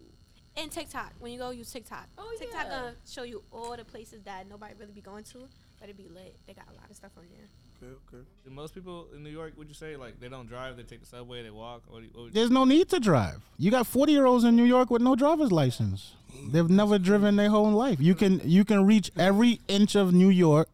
And 0.57 0.71
TikTok. 0.71 1.13
When 1.19 1.33
you 1.33 1.39
go, 1.39 1.51
use 1.51 1.71
TikTok. 1.73 2.07
Oh, 2.19 2.35
TikTok 2.39 2.65
yeah. 2.65 2.71
gonna 2.71 2.95
show 3.09 3.23
you 3.25 3.43
all 3.51 3.77
the 3.77 3.85
places 3.85 4.23
that 4.25 4.49
nobody 4.49 4.75
really 4.79 4.93
be 4.93 5.01
going 5.01 5.25
to, 5.25 5.49
but 5.81 5.89
it 5.89 5.97
be 5.97 6.09
lit. 6.09 6.37
They 6.47 6.53
got 6.55 6.67
a 6.71 6.75
lot 6.81 6.89
of 6.91 6.97
stuff 6.97 7.13
on 7.17 7.25
there. 7.31 7.49
Okay, 7.83 7.93
okay. 8.09 8.25
Do 8.45 8.51
most 8.51 8.75
people 8.75 9.07
in 9.15 9.23
New 9.23 9.31
York, 9.31 9.55
would 9.57 9.69
you 9.69 9.75
say, 9.75 9.97
like 9.97 10.21
they 10.21 10.29
don't 10.29 10.47
drive, 10.47 10.77
they 10.77 10.83
take 10.83 11.01
the 11.01 11.07
subway, 11.07 11.43
they 11.43 11.51
walk? 11.51 11.83
What 11.89 12.01
do 12.01 12.05
you, 12.05 12.11
what 12.13 12.23
would 12.25 12.27
you, 12.29 12.35
There's 12.35 12.51
no 12.51 12.65
need 12.65 12.89
to 12.91 13.01
drive. 13.01 13.43
You 13.57 13.71
got 13.71 13.87
40 13.87 14.13
year 14.13 14.27
olds 14.27 14.45
in 14.45 14.55
New 14.55 14.65
York 14.65 14.91
with 14.91 15.01
no 15.01 15.17
driver's 15.17 15.51
license. 15.51 16.13
They've 16.51 16.69
never 16.69 16.99
driven 16.99 17.37
their 17.37 17.49
whole 17.51 17.71
life. 17.71 17.99
You 18.01 18.15
can 18.15 18.41
you 18.45 18.65
can 18.65 18.87
reach 18.87 19.11
every 19.19 19.61
inch 19.69 19.95
of 19.95 20.13
New 20.13 20.29
York 20.29 20.69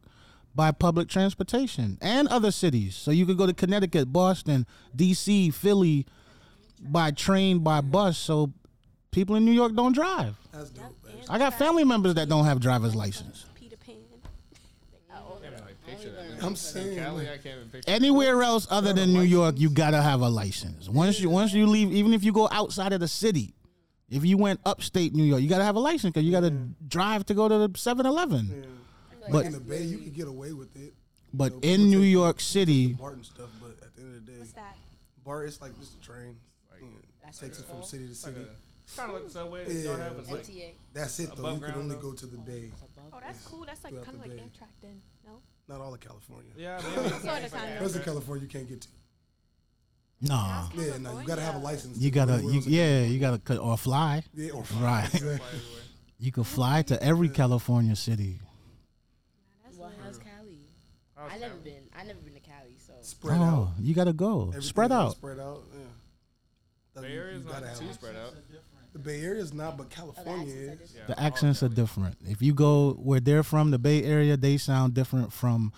by 0.54 0.72
public 0.72 1.08
transportation 1.08 1.98
and 2.00 2.26
other 2.28 2.50
cities. 2.50 2.94
So 2.96 3.10
you 3.10 3.26
could 3.26 3.36
go 3.38 3.46
to 3.46 3.54
Connecticut, 3.54 4.12
Boston, 4.12 4.66
D.C., 4.94 5.50
Philly 5.50 6.06
by 6.80 7.10
train, 7.10 7.60
by 7.60 7.80
bus. 7.82 8.18
So 8.18 8.52
people 9.10 9.36
in 9.36 9.44
New 9.44 9.52
York 9.52 9.74
don't 9.74 9.92
drive. 9.92 10.36
That's 10.52 10.70
dope. 10.70 10.84
man. 11.04 11.14
I 11.28 11.38
got 11.38 11.58
family 11.58 11.84
members 11.84 12.14
that 12.14 12.28
don't 12.28 12.44
have 12.46 12.60
driver's 12.60 12.94
license. 12.94 13.46
Peter 13.54 13.76
Pan. 13.76 13.96
I 15.10 15.18
can't 15.18 15.44
even 15.44 15.60
like 15.64 15.86
picture 15.86 16.10
that. 16.10 16.35
I'm 16.46 16.56
saying, 16.56 16.98
Cali, 16.98 17.24
like, 17.26 17.34
I 17.34 17.38
can't 17.38 17.56
even 17.58 17.68
picture. 17.70 17.90
Anywhere 17.90 18.42
else 18.42 18.66
other 18.70 18.92
than 18.92 19.12
New 19.12 19.22
York, 19.22 19.54
you 19.58 19.70
gotta 19.70 20.00
have 20.02 20.20
a 20.20 20.28
license. 20.28 20.88
Once 20.88 21.20
you 21.20 21.28
once 21.30 21.52
you 21.52 21.66
leave, 21.66 21.92
even 21.92 22.12
if 22.12 22.22
you 22.24 22.32
go 22.32 22.48
outside 22.50 22.92
of 22.92 23.00
the 23.00 23.08
city, 23.08 23.54
if 24.08 24.24
you 24.24 24.36
went 24.38 24.60
upstate 24.64 25.14
New 25.14 25.24
York, 25.24 25.42
you 25.42 25.48
gotta 25.48 25.64
have 25.64 25.76
a 25.76 25.80
license 25.80 26.12
because 26.12 26.24
you 26.24 26.32
gotta 26.32 26.50
drive 26.50 27.26
to 27.26 27.34
go 27.34 27.48
to 27.48 27.58
the 27.58 27.68
7-Eleven. 27.70 28.46
yeah. 28.62 29.28
But 29.30 29.46
in 29.46 29.52
the 29.52 29.60
Bay, 29.60 29.82
you 29.82 29.98
can 29.98 30.10
get 30.12 30.28
away 30.28 30.52
with 30.52 30.74
it. 30.76 30.94
but 31.34 31.52
know, 31.52 31.58
in 31.62 31.76
people 31.80 31.84
New 31.86 32.02
take- 32.02 32.12
York 32.12 32.40
City, 32.40 32.92
Barton 32.92 33.24
stuff, 33.24 33.50
but 33.60 33.70
at 33.82 33.94
the 33.96 34.02
end 34.02 34.16
of 34.16 34.24
the 34.26 34.32
day, 34.32 34.38
What's 34.38 34.52
that? 34.52 34.76
BART 35.24 35.48
it's 35.48 35.60
like 35.60 35.76
just 35.80 35.96
a 35.96 36.00
train. 36.00 36.36
Like, 36.70 36.82
Yeah. 36.82 36.88
That's 37.24 37.38
takes 37.40 37.58
it 37.58 37.66
from 37.66 37.78
it's 37.78 37.90
city 37.90 38.04
to 38.04 38.10
It's 38.12 38.24
like 38.24 38.34
city. 38.34 38.46
a, 38.46 38.96
kind 38.96 39.10
of 39.10 39.14
like 39.16 39.24
the 39.24 39.30
subway. 39.30 39.64
Yeah. 39.66 39.82
y'all 39.90 39.96
have, 39.96 40.12
but 40.14 40.20
it's 40.22 40.30
like 40.30 40.46
MTA. 40.46 40.74
That's 40.94 41.18
it 41.18 41.26
though. 41.26 41.32
Above 41.42 41.54
You 41.54 41.58
can 41.58 41.60
ground, 41.72 41.82
only 41.82 41.94
though? 41.96 42.02
go 42.02 42.12
to 42.12 42.26
the 42.26 42.38
Bay, 42.38 42.70
Oh, 43.12 43.18
that's 43.20 43.42
cool. 43.46 43.64
That's 43.66 43.82
like 43.82 43.92
Throughout 43.94 44.04
kind 44.06 44.16
of 44.18 44.22
the 44.22 44.28
like 44.28 44.38
day. 44.38 44.44
Amtrak 44.44 44.68
then. 44.80 45.02
No. 45.26 45.40
Not 45.68 45.80
all 45.80 45.92
of 45.94 46.00
California. 46.00 46.52
yeah, 46.56 46.80
maybe. 46.96 47.08
Sort 47.08 47.42
of 47.44 47.52
kind 47.52 47.78
of. 47.84 47.96
Of 47.96 48.04
California 48.04 48.42
you 48.44 48.48
can't 48.50 48.68
get 48.68 48.80
to. 48.82 48.88
nah, 50.22 50.68
Yeah, 50.74 50.98
no, 50.98 51.18
you 51.20 51.26
gotta 51.26 51.42
have 51.42 51.56
a 51.56 51.58
license. 51.58 51.98
you 51.98 52.10
gotta 52.10 52.40
you, 52.42 52.62
yeah 52.66 53.02
you 53.02 53.18
gotta 53.18 53.38
cut 53.38 53.58
or 53.58 53.76
fly. 53.76 54.22
yeah, 54.34 54.52
or 54.52 54.64
Right. 54.80 55.04
Exactly. 55.12 55.36
Fly 55.38 55.46
everywhere. 55.48 55.82
You 56.18 56.32
can 56.32 56.44
fly 56.44 56.82
to 56.82 57.02
every 57.02 57.28
California 57.28 57.94
city. 57.96 58.40
That's 59.64 59.76
Well, 59.76 59.88
lit. 59.88 59.98
how's 60.02 60.18
Cali? 60.18 60.60
How's 61.14 61.30
I 61.32 61.38
never 61.38 61.54
Cali? 61.56 61.64
been. 61.70 61.82
I 61.98 62.04
never 62.04 62.20
been 62.20 62.34
to 62.34 62.40
Cali, 62.40 62.76
so 62.78 62.94
Spread 63.02 63.38
oh, 63.40 63.44
out. 63.44 63.68
you 63.80 63.94
gotta 63.94 64.12
go. 64.14 64.42
Everything 64.48 64.62
Spread 64.62 64.92
out. 64.92 65.12
Spread 65.12 65.38
out. 65.38 65.64
Yeah. 65.74 65.80
That 66.94 67.02
Bay 67.02 67.12
you- 67.12 67.20
Area 67.20 67.36
is 67.36 67.44
not 67.44 67.62
too 67.76 67.92
spread 67.92 68.16
out. 68.16 68.34
The 68.96 69.02
Bay 69.02 69.20
Area 69.20 69.42
is 69.42 69.52
not, 69.52 69.76
but 69.76 69.82
oh, 69.84 69.88
the 69.88 69.94
California 69.94 70.54
is. 70.54 70.94
Yeah, 70.96 71.02
The 71.06 71.20
accents 71.20 71.62
are 71.62 71.68
different. 71.68 72.16
If 72.24 72.40
you 72.40 72.54
go 72.54 72.92
where 72.92 73.20
they're 73.20 73.42
from, 73.42 73.70
the 73.70 73.78
Bay 73.78 74.02
Area, 74.02 74.38
they 74.38 74.56
sound 74.56 74.94
different 74.94 75.34
from 75.34 75.70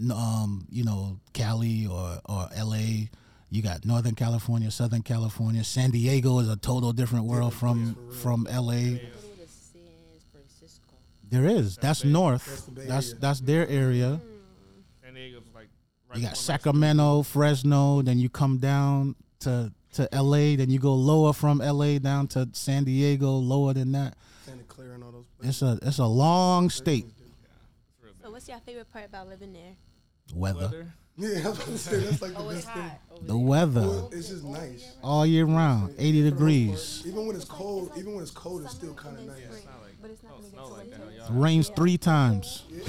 LA. 0.00 0.14
um, 0.16 0.66
you 0.68 0.82
know, 0.82 1.20
Cali 1.32 1.86
or 1.86 2.18
or 2.24 2.48
LA. 2.58 3.06
You 3.50 3.62
got 3.62 3.84
Northern 3.84 4.16
California, 4.16 4.68
Southern 4.72 5.02
California. 5.02 5.62
San 5.62 5.92
Diego 5.92 6.40
is 6.40 6.48
a 6.48 6.56
total 6.56 6.92
different 6.92 7.26
world 7.26 7.54
from 7.54 7.94
from 8.20 8.48
LA. 8.50 8.50
Go 8.50 8.58
to 8.58 9.00
the 9.38 9.46
San 9.46 9.82
Francisco. 10.32 10.94
There 11.30 11.46
is. 11.46 11.76
That's 11.76 12.02
north. 12.02 12.46
That's 12.46 12.62
the 12.62 12.80
That's 12.80 13.12
that's 13.12 13.40
their 13.40 13.68
area. 13.68 14.20
San 15.04 15.14
Diego's 15.14 15.44
like. 15.54 15.68
Right 16.08 16.18
You 16.18 16.22
got 16.22 16.32
before 16.32 16.42
Sacramento, 16.42 17.22
Fresno, 17.22 18.02
then 18.02 18.18
you 18.18 18.28
come 18.28 18.58
down 18.58 19.14
to 19.40 19.72
to 19.96 20.08
LA, 20.12 20.56
then 20.56 20.70
you 20.70 20.78
go 20.78 20.94
lower 20.94 21.32
from 21.32 21.58
LA 21.58 21.98
down 21.98 22.28
to 22.28 22.48
San 22.52 22.84
Diego, 22.84 23.30
lower 23.32 23.72
than 23.74 23.92
that. 23.92 24.14
Santa 24.44 24.62
Clara 24.64 24.94
and 24.94 25.04
all 25.04 25.12
those 25.12 25.26
places. 25.26 25.62
It's 25.62 25.82
a 25.84 25.88
it's 25.88 25.98
a 25.98 26.06
long 26.06 26.70
state. 26.70 27.06
So 28.22 28.30
what's 28.30 28.48
your 28.48 28.58
favorite 28.60 28.90
part 28.92 29.04
about 29.06 29.28
living 29.28 29.52
there? 29.52 29.74
Weather. 30.34 30.60
Weather. 30.60 30.92
Yeah, 31.18 31.28
I 31.46 31.48
was 31.48 31.56
about 31.58 31.66
to 31.68 31.78
say 31.78 31.96
that's 32.00 32.20
like 32.22 32.32
the 32.34 32.38
Oh, 32.40 32.48
it's 32.50 32.64
best 32.66 32.74
thing. 32.76 32.82
hot. 32.82 33.00
The 33.22 33.26
there. 33.28 33.36
weather. 33.36 33.80
Well, 33.80 34.10
it's 34.12 34.28
just 34.28 34.44
nice. 34.44 34.92
All 35.02 35.24
year 35.24 35.46
round. 35.46 35.94
Eighty 35.98 36.22
degrees. 36.22 37.02
Even 37.06 37.26
when 37.26 37.36
it's 37.36 37.44
cold, 37.46 37.92
even 37.96 38.12
when 38.14 38.22
it's 38.22 38.30
cold, 38.32 38.62
it's 38.64 38.74
still 38.74 38.92
kind 38.94 39.16
of 39.18 39.24
nice. 39.24 39.38
It's 39.38 39.64
not 39.64 39.80
like. 39.82 39.94
But 40.02 40.10
it's 40.10 40.22
not 40.22 40.32
Oh, 40.36 40.42
gonna 40.42 40.50
get 40.50 40.60
like 40.78 40.90
that. 40.90 41.00
winter. 41.06 41.16
Y'all. 41.32 41.32
Rains 41.40 41.68
three 41.74 41.96
times. 41.96 42.64
Yeah, 42.70 42.80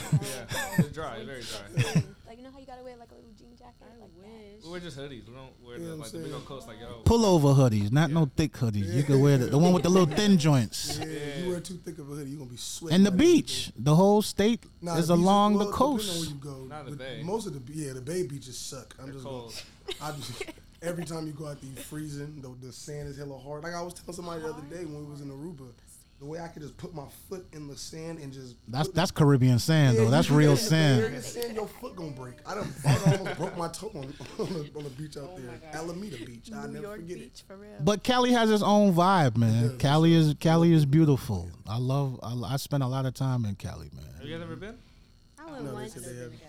it's 0.78 0.90
dry. 0.90 1.24
Very 1.24 1.42
dry. 1.42 2.04
Like 2.28 2.38
you 2.38 2.44
know 2.44 2.52
how 2.52 2.60
you 2.60 2.66
gotta 2.66 2.84
wear 2.84 2.98
like 2.98 3.12
a 3.12 3.16
little 3.16 3.32
jean 3.40 3.56
jacket 3.58 3.76
I 3.82 4.02
like 4.02 4.12
that. 4.14 4.28
wish. 4.28 4.57
We 4.68 4.72
wear 4.74 4.82
just 4.82 4.98
hoodies. 4.98 5.26
We 5.28 5.34
don't 5.34 5.52
wear 5.66 5.78
Yeah, 5.78 5.86
the, 5.88 5.92
I'm 5.94 6.00
like 6.00 6.12
the 6.12 6.18
big 6.18 6.26
saying. 6.28 6.36
old 6.36 6.46
coats 6.46 6.68
like 6.68 6.78
yo. 6.82 7.02
Pullover 7.06 7.56
hoodies, 7.56 7.90
not 7.92 8.12
no 8.12 8.30
thick 8.36 8.52
hoodies. 8.52 8.94
You 8.94 9.04
can 9.04 9.22
wear 9.22 9.38
the, 9.38 9.46
the 9.46 9.58
one 9.58 9.72
with 9.72 9.84
the 9.84 9.90
little 9.90 10.14
thin 10.14 10.38
joints. 10.48 11.00
Yeah, 11.00 11.06
you 11.44 11.50
wear 11.52 11.60
too 11.62 11.76
thick 11.86 11.98
of 12.00 12.12
a 12.12 12.16
hoodie, 12.16 12.32
you're 12.32 12.40
gonna 12.40 12.52
be 12.52 12.58
sweating. 12.58 12.96
And 12.96 13.06
the 13.06 13.12
like 13.12 13.20
beach, 13.20 13.72
the 13.78 13.96
whole 13.96 14.22
state 14.22 14.66
Nah, 14.82 14.96
is 14.98 15.08
the 15.08 15.14
beaches- 15.16 15.24
along 15.26 15.54
well, 15.56 15.66
the 15.68 15.72
depending 15.72 15.90
on 15.92 15.98
coast. 15.98 16.20
where 16.20 16.30
you 16.30 16.36
go. 16.36 16.66
Not 16.70 16.86
the 16.86 16.92
But 16.92 17.00
bay. 17.00 17.22
Most 17.24 17.48
of 17.48 17.54
the 17.54 17.74
yeah, 17.74 17.94
the 17.94 18.02
bay 18.02 18.24
beaches 18.28 18.58
suck. 18.58 18.94
I'm 19.00 19.06
They're 19.06 19.14
just 19.14 19.26
cold. 19.26 19.54
Going, 19.88 19.96
I 20.02 20.12
just, 20.18 20.44
every 20.82 21.06
time 21.06 21.28
you 21.28 21.34
go 21.34 21.48
out 21.48 21.62
there, 21.62 21.70
you 21.70 21.76
freezing. 21.78 22.42
The, 22.42 22.68
the 22.68 22.74
sand 22.74 23.08
is 23.08 23.18
hella 23.18 23.38
hard. 23.40 23.64
Like 23.64 23.74
I 23.74 23.82
was 23.82 23.94
telling 23.94 24.14
somebody 24.16 24.42
the 24.42 24.50
other 24.50 24.64
day 24.64 24.84
when 24.84 25.06
we 25.06 25.12
was 25.12 25.22
in 25.22 25.30
Aruba, 25.30 25.70
the 26.20 26.26
way 26.26 26.40
I 26.40 26.48
could 26.48 26.64
just 26.64 26.76
put 26.78 26.96
my 26.96 27.06
foot 27.30 27.46
in 27.54 27.68
the 27.68 27.76
sand 27.78 28.18
and 28.20 28.34
just 28.34 28.56
That's 28.68 28.88
put- 28.88 28.96
that's 28.96 29.12
Caribbean 29.12 29.60
sand 29.60 29.98
Yeah, 29.98 30.04
though. 30.06 30.10
That's 30.10 30.32
real 30.32 30.56
that 30.56 30.62
in 30.62 30.66
the 30.66 30.70
Bay 30.70 30.70
sand. 30.70 31.02
Area 31.04 31.22
sand, 31.22 31.56
your 31.56 31.68
foot 31.68 31.96
gonna 31.96 32.12
break. 32.12 32.36
I 32.46 32.56
done 32.56 32.74
I 32.86 33.18
almost 33.18 33.38
broke 33.38 33.58
my 33.58 33.68
toe 33.68 33.92
on, 33.94 33.98
on, 34.40 34.54
the, 34.54 34.72
on 34.78 34.84
the 34.84 34.90
beach 34.98 35.16
out 35.18 35.30
Oh 35.34 35.40
there, 35.40 35.52
my 35.74 35.78
Alameda 35.80 36.18
Beach. 36.26 36.50
I 36.52 36.66
never 36.66 36.80
York 36.80 36.96
forget 37.02 37.18
Beach 37.20 37.26
it. 37.26 37.44
for 37.48 37.56
real. 37.58 37.70
But 37.82 38.04
Cali 38.04 38.32
has 38.32 38.50
its 38.50 38.64
own 38.64 38.94
vibe, 38.94 39.38
man. 39.38 39.68
does. 39.70 39.78
Cali 39.78 40.14
is 40.16 40.34
Cali 40.40 40.74
is 40.74 40.86
beautiful. 40.88 41.52
I 41.68 41.78
love. 41.78 42.20
I, 42.24 42.34
I 42.54 42.58
spent 42.58 42.82
a 42.82 42.88
lot 42.88 43.06
of 43.06 43.14
time 43.14 43.46
in 43.46 43.54
Cali, 43.56 43.90
man. 43.94 44.06
Have 44.18 44.26
you 44.26 44.34
guys 44.34 44.42
ever 44.44 44.56
been? 44.56 44.78
I 45.40 45.52
went 45.52 45.66
No, 45.66 45.74
once. 45.74 45.94
have. 45.94 46.04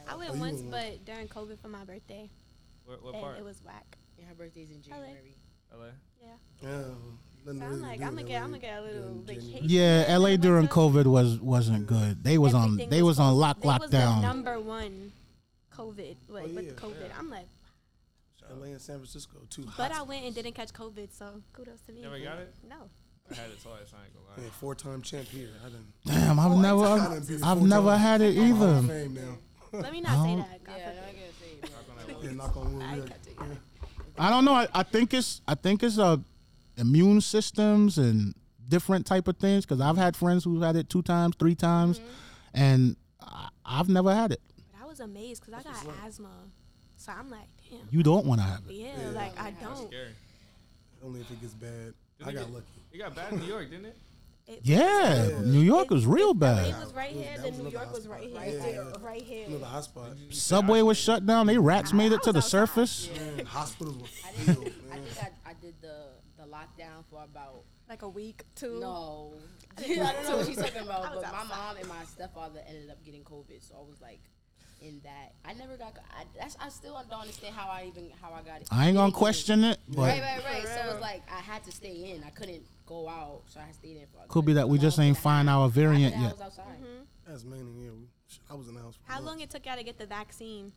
I 0.08 0.16
went 0.16 0.30
Oh, 0.30 0.38
once, 0.38 0.60
went 0.62 0.70
but 0.70 1.04
during 1.04 1.28
COVID 1.28 1.58
for 1.60 1.68
my 1.68 1.84
birthday, 1.84 2.30
Where, 2.86 2.96
what 3.02 3.14
part? 3.14 3.38
it 3.38 3.44
was 3.44 3.62
whack. 3.64 3.98
Yeah, 4.18 4.24
her 4.28 4.34
birthday's 4.34 4.70
in 4.70 4.80
January. 4.82 5.36
LA. 5.72 5.84
Yeah. 6.20 6.28
Yeah, 6.62 6.68
nothing 6.68 6.80
So 6.80 6.88
really 6.88 6.92
I'm 7.48 7.80
like, 7.82 8.00
I'm 8.02 8.14
gonna 8.14 8.22
get, 8.24 8.42
I'm 8.42 8.50
LA 8.52 8.58
gonna 8.58 8.58
get 8.58 8.78
a 8.78 8.82
little 8.82 9.02
during 9.14 9.22
vacation. 9.24 9.60
Yeah, 9.64 10.16
LA 10.18 10.30
the 10.30 10.38
during. 10.38 10.68
COVID 10.68 11.06
was 11.06 11.38
wasn't 11.40 11.86
good. 11.86 12.22
They 12.22 12.38
was 12.38 12.54
on 12.54 12.76
they 12.76 13.02
was 13.02 13.18
on 13.18 13.34
lock 13.36 13.60
They 13.60 13.68
was 13.68 13.90
the 13.90 13.96
lockdown. 13.96 14.22
number 14.22 14.60
one 14.60 15.12
COVID, 15.76 16.16
like 16.28 16.44
Oh, 16.50 16.54
with 16.54 16.64
yeah. 16.66 16.72
COVID. 16.72 17.10
I'm 17.18 17.30
like, 17.30 17.46
LA 18.50 18.66
and 18.66 18.80
San 18.80 18.96
Francisco 18.96 19.38
too. 19.50 19.64
but 19.76 19.92
I 19.92 20.02
went 20.02 20.24
and 20.24 20.34
didn't 20.34 20.54
catch 20.54 20.72
COVID, 20.72 21.08
so 21.16 21.42
kudos 21.52 21.80
to 21.82 21.92
me. 21.92 22.00
You 22.00 22.06
ever 22.06 22.18
got 22.18 22.38
it? 22.38 22.54
No. 22.68 22.76
I 23.30 23.34
had 23.34 23.50
it 23.50 23.62
twice. 23.62 23.92
I 23.94 24.04
ain't 24.04 24.14
gonna 24.14 24.26
lie. 24.36 24.42
Yeah, 24.44 24.50
four-time 24.58 25.02
champ 25.02 25.28
here. 25.28 25.50
I 25.64 25.68
done. 25.68 25.86
Damn, 26.06 26.40
I've 26.40 26.56
never 26.58 26.82
I 26.84 27.16
I've, 27.16 27.44
I've 27.44 27.62
never 27.62 27.96
had 27.96 28.20
it 28.22 28.38
I'm 28.38 28.52
Hall 28.52 28.64
of 28.68 28.84
either. 28.84 28.92
Fame 28.94 29.14
now. 29.14 29.38
Let 29.80 29.92
me 29.92 30.00
not 30.00 30.24
say 30.24 30.32
Oh. 30.32 30.36
that. 30.36 30.64
God 30.64 30.74
Yeah, 30.78 30.90
forbid. 30.90 31.04
I 31.04 31.12
gotta 31.12 31.32
say. 31.38 31.68
Knock 31.68 31.88
on 31.90 31.96
that 32.08 32.18
wood. 32.22 32.36
Knock 32.36 32.56
on 32.56 32.74
wood. 32.74 32.82
I 32.82 32.88
yeah. 32.88 32.94
ain't 33.02 33.06
catch 33.10 33.26
it. 33.26 33.58
I 34.18 34.30
don't 34.30 34.44
know. 34.46 34.54
I, 34.54 34.66
I 34.74 34.82
think 34.82 35.12
it's 35.14 35.42
I 35.46 35.54
think 35.54 35.82
it's 35.82 35.98
uh, 35.98 36.16
immune 36.78 37.20
systems 37.20 37.98
and 37.98 38.34
different 38.68 39.06
type 39.06 39.28
of 39.28 39.36
things. 39.36 39.64
Because 39.66 39.80
I've 39.80 39.96
had 39.96 40.16
friends 40.16 40.44
who've 40.44 40.62
had 40.62 40.76
it 40.76 40.88
two 40.88 41.02
times, 41.02 41.36
three 41.38 41.54
times, 41.54 41.98
mm-hmm. 41.98 42.08
and 42.54 42.96
I, 43.20 43.48
I've 43.64 43.88
never 43.88 44.14
had 44.14 44.32
it. 44.32 44.40
But 44.72 44.82
I 44.82 44.86
was 44.86 45.00
amazed 45.00 45.44
because 45.44 45.64
I 45.64 45.68
got 45.70 45.84
asthma, 46.06 46.28
so 46.96 47.12
I'm 47.16 47.30
like, 47.30 47.48
damn. 47.70 47.80
You 47.90 48.02
don't 48.02 48.26
want 48.26 48.40
to 48.40 48.46
have 48.46 48.60
it. 48.68 48.72
Yeah, 48.74 48.88
Yeah. 49.00 49.08
like 49.10 49.38
I 49.40 49.50
don't. 49.52 49.88
scary. 49.88 50.08
Only 51.04 51.20
if 51.20 51.30
it 51.30 51.40
gets 51.40 51.54
bad. 51.54 51.94
Didn't 52.18 52.28
I 52.30 52.32
got 52.32 52.46
get- 52.46 52.54
lucky. 52.54 52.66
It 52.92 52.98
got 52.98 53.14
bad 53.14 53.32
in 53.34 53.40
New 53.40 53.46
York, 53.46 53.70
didn't 53.70 53.84
it? 53.86 53.96
It, 54.48 54.60
Yeah, 54.62 55.40
New 55.44 55.60
York 55.60 55.90
was 55.90 56.06
real 56.06 56.30
It 56.30 56.38
bad. 56.38 56.80
was 56.82 56.94
right 56.94 57.10
here. 57.10 57.34
That 57.36 57.42
Then 57.54 57.62
New 57.64 57.70
York 57.70 57.92
was 57.92 58.08
right 58.08 58.22
here. 58.30 58.60
yeah. 58.74 58.92
Right 59.06 59.22
here. 59.22 59.46
Another 59.46 59.66
hot 59.66 59.84
spot. 59.84 60.06
Subway 60.30 60.80
was 60.80 60.96
shut 60.96 61.26
down. 61.26 61.46
They 61.46 61.58
rats 61.58 61.92
made 61.92 62.12
it 62.12 62.22
to 62.22 62.32
the 62.32 62.38
outside. 62.38 62.48
surface. 62.48 63.10
Man, 63.36 63.44
hospitals 63.44 63.98
were 63.98 64.06
I 64.26 64.32
filled, 64.32 64.64
did. 64.64 64.72
I 64.90 64.94
man. 64.96 65.04
think 65.04 65.26
I, 65.46 65.50
I 65.50 65.52
did 65.60 65.74
the 65.82 65.96
the 66.76 66.82
lockdown 66.82 67.04
for 67.10 67.22
about 67.24 67.62
Like 67.88 68.02
a 68.02 68.08
week, 68.08 68.44
two. 68.54 68.80
no. 68.80 69.34
I 69.78 69.82
don't 69.82 70.24
know 70.24 70.36
what 70.38 70.46
she's 70.46 70.56
talking 70.56 70.82
about, 70.82 71.14
was 71.14 71.22
but 71.24 71.32
my 71.32 71.44
mom 71.44 71.76
and 71.76 71.88
my 71.88 72.04
stepfather 72.04 72.60
ended 72.66 72.90
up 72.90 73.02
getting 73.04 73.22
COVID, 73.22 73.66
so 73.66 73.76
I 73.76 73.88
was 73.88 74.00
like 74.00 74.20
in 74.80 75.00
that. 75.04 75.32
I 75.44 75.54
never 75.54 75.76
got. 75.76 75.94
I, 76.10 76.24
that's, 76.38 76.56
I 76.60 76.68
still 76.68 77.00
don't 77.08 77.20
understand 77.20 77.54
how 77.54 77.68
I 77.68 77.86
even 77.86 78.10
how 78.20 78.32
I 78.32 78.42
got 78.42 78.60
it. 78.60 78.68
I 78.70 78.88
ain't 78.88 78.96
gonna 78.96 79.12
question 79.12 79.64
it, 79.64 79.78
but 79.88 80.02
Right, 80.02 80.20
right, 80.20 80.44
right. 80.44 80.66
So 80.66 80.90
it's 80.92 81.00
like 81.00 81.22
I 81.30 81.40
had 81.40 81.64
to 81.64 81.72
stay 81.72 82.12
in. 82.12 82.24
I 82.24 82.30
couldn't 82.30 82.62
go 82.86 83.08
out, 83.08 83.42
so 83.46 83.60
I 83.60 83.70
stayed 83.72 83.96
in 83.98 84.06
for. 84.12 84.18
like, 84.18 84.28
Could 84.28 84.44
be 84.44 84.52
that 84.54 84.68
we 84.68 84.78
just 84.78 84.98
ain't 84.98 85.16
find 85.16 85.48
our 85.48 85.68
variant 85.68 86.14
that, 86.14 86.20
I 86.20 86.24
yet. 86.24 86.32
was 86.32 86.40
outside. 86.40 86.78
That's 87.26 87.44
mainly 87.44 87.84
yeah. 87.84 87.90
I 88.50 88.54
was 88.54 88.68
in 88.68 88.74
the 88.74 88.80
house. 88.80 88.96
For 89.04 89.12
How 89.12 89.20
long 89.20 89.40
it 89.40 89.50
took 89.50 89.64
y'all 89.66 89.76
to 89.76 89.82
get 89.84 89.98
the 89.98 90.06
vaccine? 90.06 90.72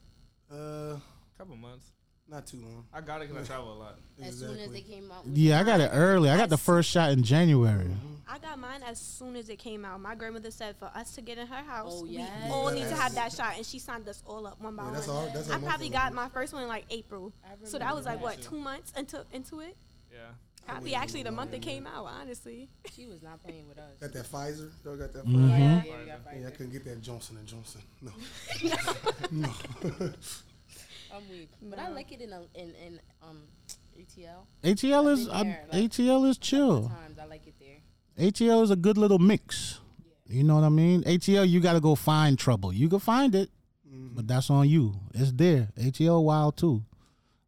Uh, 0.52 0.98
couple 1.38 1.56
months. 1.56 1.92
Not 2.32 2.48
too 2.48 2.58
long. 2.58 2.86
I 2.94 3.02
got 3.02 3.22
it 3.22 3.30
because 3.30 3.44
I 3.50 3.54
travel 3.54 3.74
a 3.74 3.78
lot. 3.78 4.00
As 4.24 4.40
soon 4.40 4.50
as 4.52 4.56
Exactly. 4.56 4.82
they 4.82 4.88
came 4.96 5.12
out. 5.12 5.26
yeah, 5.28 5.60
I 5.60 5.64
got 5.64 5.82
it 5.82 5.90
early. 5.94 6.30
I 6.30 6.38
got 6.38 6.50
the 6.50 6.58
first 6.58 6.90
shot 6.90 7.12
in 7.12 7.24
January. 7.24 7.92
I 8.28 8.38
got 8.38 8.58
mine 8.58 8.82
as 8.88 8.98
soon 9.00 9.36
as 9.36 9.50
it 9.50 9.60
came 9.60 9.84
out. 9.84 10.00
My 10.00 10.16
grandmother 10.16 10.52
said 10.52 10.78
for 10.78 10.86
us 10.96 11.14
to 11.16 11.22
get 11.22 11.38
in 11.38 11.48
her 11.48 11.64
house, 11.64 11.92
Oh, 11.94 12.04
we 12.04 12.12
yes. 12.12 12.30
all 12.50 12.72
need 12.72 12.88
to 12.88 12.96
have 12.96 13.14
that 13.16 13.34
shot, 13.34 13.56
and 13.58 13.66
she 13.66 13.78
signed 13.78 14.08
us 14.08 14.24
all 14.26 14.48
up 14.48 14.62
one 14.62 14.76
by 14.78 14.84
Yeah, 14.86 14.92
one. 15.00 15.10
all. 15.10 15.30
That's 15.34 15.50
I 15.52 15.60
probably 15.60 15.90
got 15.90 16.12
was. 16.12 16.16
my 16.16 16.30
first 16.30 16.54
one 16.54 16.64
in 16.64 16.70
like 16.70 16.86
April, 16.90 17.34
so 17.66 17.78
that 17.78 17.94
was 17.94 18.06
like 18.06 18.22
what 18.22 18.42
two 18.42 18.58
months 18.58 18.94
into 18.96 19.26
into 19.34 19.60
it. 19.60 19.76
Yeah. 20.12 20.20
Probably 20.66 20.94
actually 20.96 21.24
the 21.24 21.32
month 21.32 21.54
it 21.54 21.62
came 21.62 21.86
out. 21.88 22.06
Honestly, 22.06 22.70
She 22.94 23.08
was 23.08 23.22
not 23.22 23.44
playing 23.44 23.68
with 23.68 23.78
us. 23.80 23.98
Got 24.00 24.14
that 24.14 24.32
Pfizer? 24.32 24.70
Y'all 24.86 24.96
got 24.96 25.12
that? 25.12 25.26
Mhm. 25.26 25.50
Pfizer? 25.50 25.60
Yeah, 25.60 25.82
we 26.00 26.06
got 26.06 26.40
Yeah, 26.42 26.48
I 26.48 26.52
couldn't 26.52 26.72
get 26.72 26.86
that 26.86 27.02
Johnson 27.02 27.36
and 27.38 27.48
Johnson. 27.48 27.82
No. 28.02 28.12
no. 29.32 29.50
I'm 31.16 31.30
weak, 31.30 31.50
but 31.62 31.80
I 31.80 31.90
like 31.90 32.12
it 32.12 32.22
in 32.22 32.32
a, 32.34 32.42
in 32.56 32.74
in 32.86 33.00
um 33.24 33.42
ATL. 34.00 34.46
ATL 34.64 35.12
is 35.12 35.28
I, 35.30 35.44
there, 35.44 35.66
like, 35.72 35.82
ATL 35.84 36.30
is 36.30 36.38
chill. 36.38 36.84
Sometimes 36.84 37.20
I 37.20 37.26
like 37.26 37.46
it 37.48 37.54
there. 37.60 38.28
ATL 38.32 38.64
is 38.64 38.72
a 38.72 38.76
good 38.76 38.98
little 38.98 39.20
mix. 39.20 39.80
You 40.28 40.44
know 40.44 40.56
what 40.56 40.64
I 40.64 40.70
mean? 40.70 41.04
ATL, 41.04 41.48
you 41.48 41.60
got 41.60 41.74
to 41.74 41.82
go 41.82 41.94
find 41.96 42.40
trouble. 42.40 42.72
You 42.72 42.88
can 42.90 43.00
find 43.00 43.36
it, 43.36 43.50
Mm-hmm. 43.94 44.16
but 44.16 44.26
that's 44.26 44.50
on 44.50 44.70
you. 44.70 44.96
It's 45.14 45.34
there. 45.34 45.68
ATL 45.78 46.24
wild 46.24 46.56
too, 46.56 46.82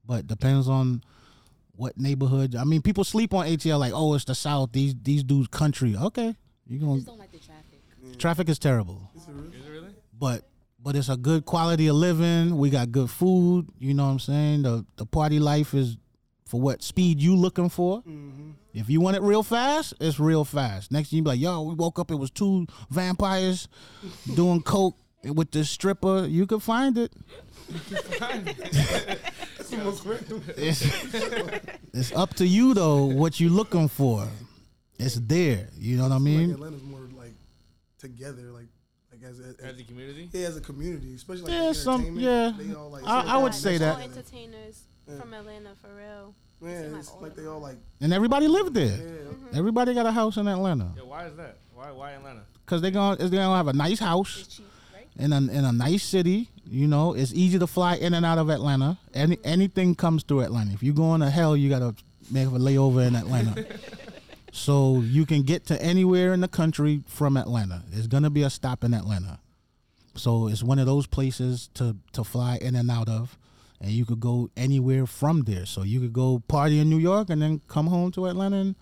but 0.05 0.28
depends 0.28 0.68
on 0.68 1.01
what 1.78 1.97
neighborhood. 1.97 2.53
I 2.55 2.66
mean, 2.66 2.82
people 2.82 3.05
sleep 3.05 3.34
on 3.34 3.45
ATL 3.47 3.80
like, 3.80 3.93
oh, 3.95 4.14
it's 4.14 4.26
the 4.26 4.36
South. 4.36 4.74
These 4.74 4.93
these 5.01 5.24
dudes 5.24 5.47
country. 5.47 5.95
Okay, 5.95 6.36
you 6.68 6.80
gonna 6.80 6.95
just 6.95 7.07
don't 7.07 7.18
like 7.18 7.32
the 7.32 7.39
traffic. 7.39 8.18
traffic 8.20 8.49
is 8.49 8.59
terrible, 8.59 9.09
Is 9.16 9.26
it 9.28 9.32
really? 9.32 9.47
Is 9.57 9.66
it 9.66 9.70
really? 9.72 9.95
but 10.20 10.43
but 10.84 10.95
it's 10.95 11.09
a 11.09 11.17
good 11.17 11.45
quality 11.45 11.88
of 11.88 11.95
living. 11.95 12.57
We 12.57 12.69
got 12.69 12.91
good 12.91 13.09
food. 13.09 13.69
You 13.79 13.93
know 13.93 14.05
what 14.05 14.11
I'm 14.11 14.19
saying? 14.19 14.63
The 14.63 14.86
the 14.97 15.05
party 15.05 15.39
life 15.39 15.73
is 15.73 15.97
for 16.45 16.59
what 16.59 16.84
speed 16.84 17.21
you 17.21 17.36
looking 17.36 17.69
for. 17.69 17.99
Mm-hmm. 18.01 18.51
If 18.73 18.89
you 18.89 19.01
want 19.01 19.15
it 19.15 19.21
real 19.21 19.43
fast, 19.43 19.93
it's 19.99 20.19
real 20.19 20.43
fast. 20.43 20.91
Next 20.91 21.09
thing 21.09 21.17
you 21.17 21.23
be 21.23 21.29
like, 21.29 21.39
yo, 21.39 21.61
we 21.61 21.75
woke 21.75 21.99
up, 21.99 22.11
it 22.11 22.15
was 22.15 22.31
two 22.31 22.67
vampires 22.89 23.67
doing 24.36 24.61
coke 24.61 24.97
with 25.23 25.51
this 25.51 25.69
stripper. 25.69 26.25
You 26.25 26.45
can 26.45 26.59
find 26.59 26.97
it. 26.97 27.13
That's 27.69 29.69
the 29.69 29.77
most 29.77 30.05
random. 30.05 30.43
It's, 30.57 30.81
it's 31.93 32.11
up 32.13 32.34
to 32.36 32.47
you 32.47 32.73
though, 32.73 33.05
what 33.05 33.39
you 33.39 33.49
looking 33.49 33.88
for. 33.88 34.27
It's 34.99 35.15
there. 35.15 35.69
You 35.77 35.97
know 35.97 36.03
what 36.03 36.11
I 36.11 36.15
Like 36.15 36.23
mean? 36.23 36.51
Atlanta's 36.51 36.84
more 36.84 37.07
like 37.17 37.34
together, 37.99 38.51
like 38.51 38.67
like 39.24 39.32
as 39.32 39.39
a, 39.39 39.65
As 39.65 39.80
a 39.80 39.84
community? 39.84 40.30
yeah, 40.32 40.47
as 40.47 40.57
a 40.57 40.61
community, 40.61 41.13
especially 41.15 41.43
like 41.43 41.51
Yeah, 41.53 41.67
the 41.69 41.74
some- 41.74 42.01
entertainment, 42.01 42.26
yeah. 42.26 42.53
They 42.67 42.74
all 42.76 42.89
like 42.89 43.03
I- 43.07 43.21
I 43.34 43.38
would 43.38 43.43
Like, 43.45 43.53
say 43.53 43.74
all 43.74 43.80
that. 43.80 43.99
entertainers 44.03 44.84
from 45.19 45.34
Atlanta 45.34 45.69
for 45.82 45.89
real. 45.95 46.34
Yeah, 46.61 46.88
like 46.91 46.99
it's 47.01 47.11
like 47.21 47.32
of 47.32 47.36
they 47.38 47.45
all 47.45 47.59
like 47.59 47.78
And 48.01 48.13
everybody 48.13 48.47
lived 48.47 48.74
there. 48.74 48.86
yeah. 48.86 49.03
Mm-hmm. 49.03 49.57
Everybody 49.57 49.93
got 49.93 50.05
a 50.05 50.11
house 50.11 50.38
in 50.38 50.47
Atlanta 50.47 50.93
Yeah, 50.95 51.03
why 51.03 51.26
is 51.28 51.36
that? 51.36 51.57
Why 51.74 51.91
why 51.91 52.11
Atlanta? 52.13 52.41
because 52.65 52.82
they're 52.82 52.91
gonna 52.91 53.17
they're 53.17 53.30
gonna 53.30 53.55
have 53.57 53.67
a 53.67 53.74
nice 53.74 53.99
house 53.99 54.47
cheap, 54.49 54.65
right? 54.93 55.07
in 55.17 55.34
a 55.34 55.38
in 55.38 55.65
a 55.65 55.71
nice 55.71 56.03
city. 56.03 56.49
You 56.65 56.88
know, 56.88 57.13
it's 57.13 57.34
easy 57.34 57.59
to 57.59 57.67
fly 57.67 57.95
in 57.95 58.13
and 58.13 58.26
out 58.26 58.38
of 58.38 58.49
Atlanta. 58.49 58.97
Any 59.13 59.38
anything 59.43 59.93
comes 59.95 60.24
through 60.24 60.41
Atlanta. 60.41 60.71
If 60.74 60.82
you're 60.82 60.93
going 60.95 61.19
to 61.19 61.30
hell, 61.30 61.57
you 61.57 61.69
gotta 61.69 61.93
make 62.32 62.47
a 62.47 62.51
layover 62.51 63.05
in 63.05 63.15
Atlanta. 63.17 63.65
so 64.54 65.01
you 65.01 65.26
can 65.26 65.41
get 65.41 65.66
to 65.66 65.82
anywhere 65.82 66.32
in 66.32 66.39
the 66.39 66.47
country 66.47 67.01
from 67.08 67.38
Atlanta. 67.38 67.84
There's 67.89 68.06
gonna 68.06 68.30
be 68.30 68.43
a 68.43 68.51
stop 68.51 68.84
in 68.84 68.93
Atlanta. 68.93 69.39
So 70.16 70.47
it's 70.47 70.62
one 70.62 70.78
of 70.78 70.86
those 70.86 71.08
places 71.08 71.70
to 71.74 71.97
to 72.12 72.24
fly 72.24 72.60
in 72.62 72.76
and 72.76 72.91
out 72.91 73.10
of, 73.10 73.36
and 73.82 73.89
you 73.89 74.06
could 74.06 74.20
go 74.20 74.51
anywhere 74.56 75.08
from 75.08 75.41
there. 75.41 75.66
So 75.66 75.82
you 75.82 75.99
could 75.99 76.14
go 76.14 76.43
party 76.47 76.80
in 76.80 76.88
New 76.88 76.99
York 76.99 77.32
and 77.32 77.41
then 77.41 77.62
come 77.68 77.88
home 77.88 78.12
to 78.12 78.28
Atlanta 78.28 78.58
and, 78.58 78.76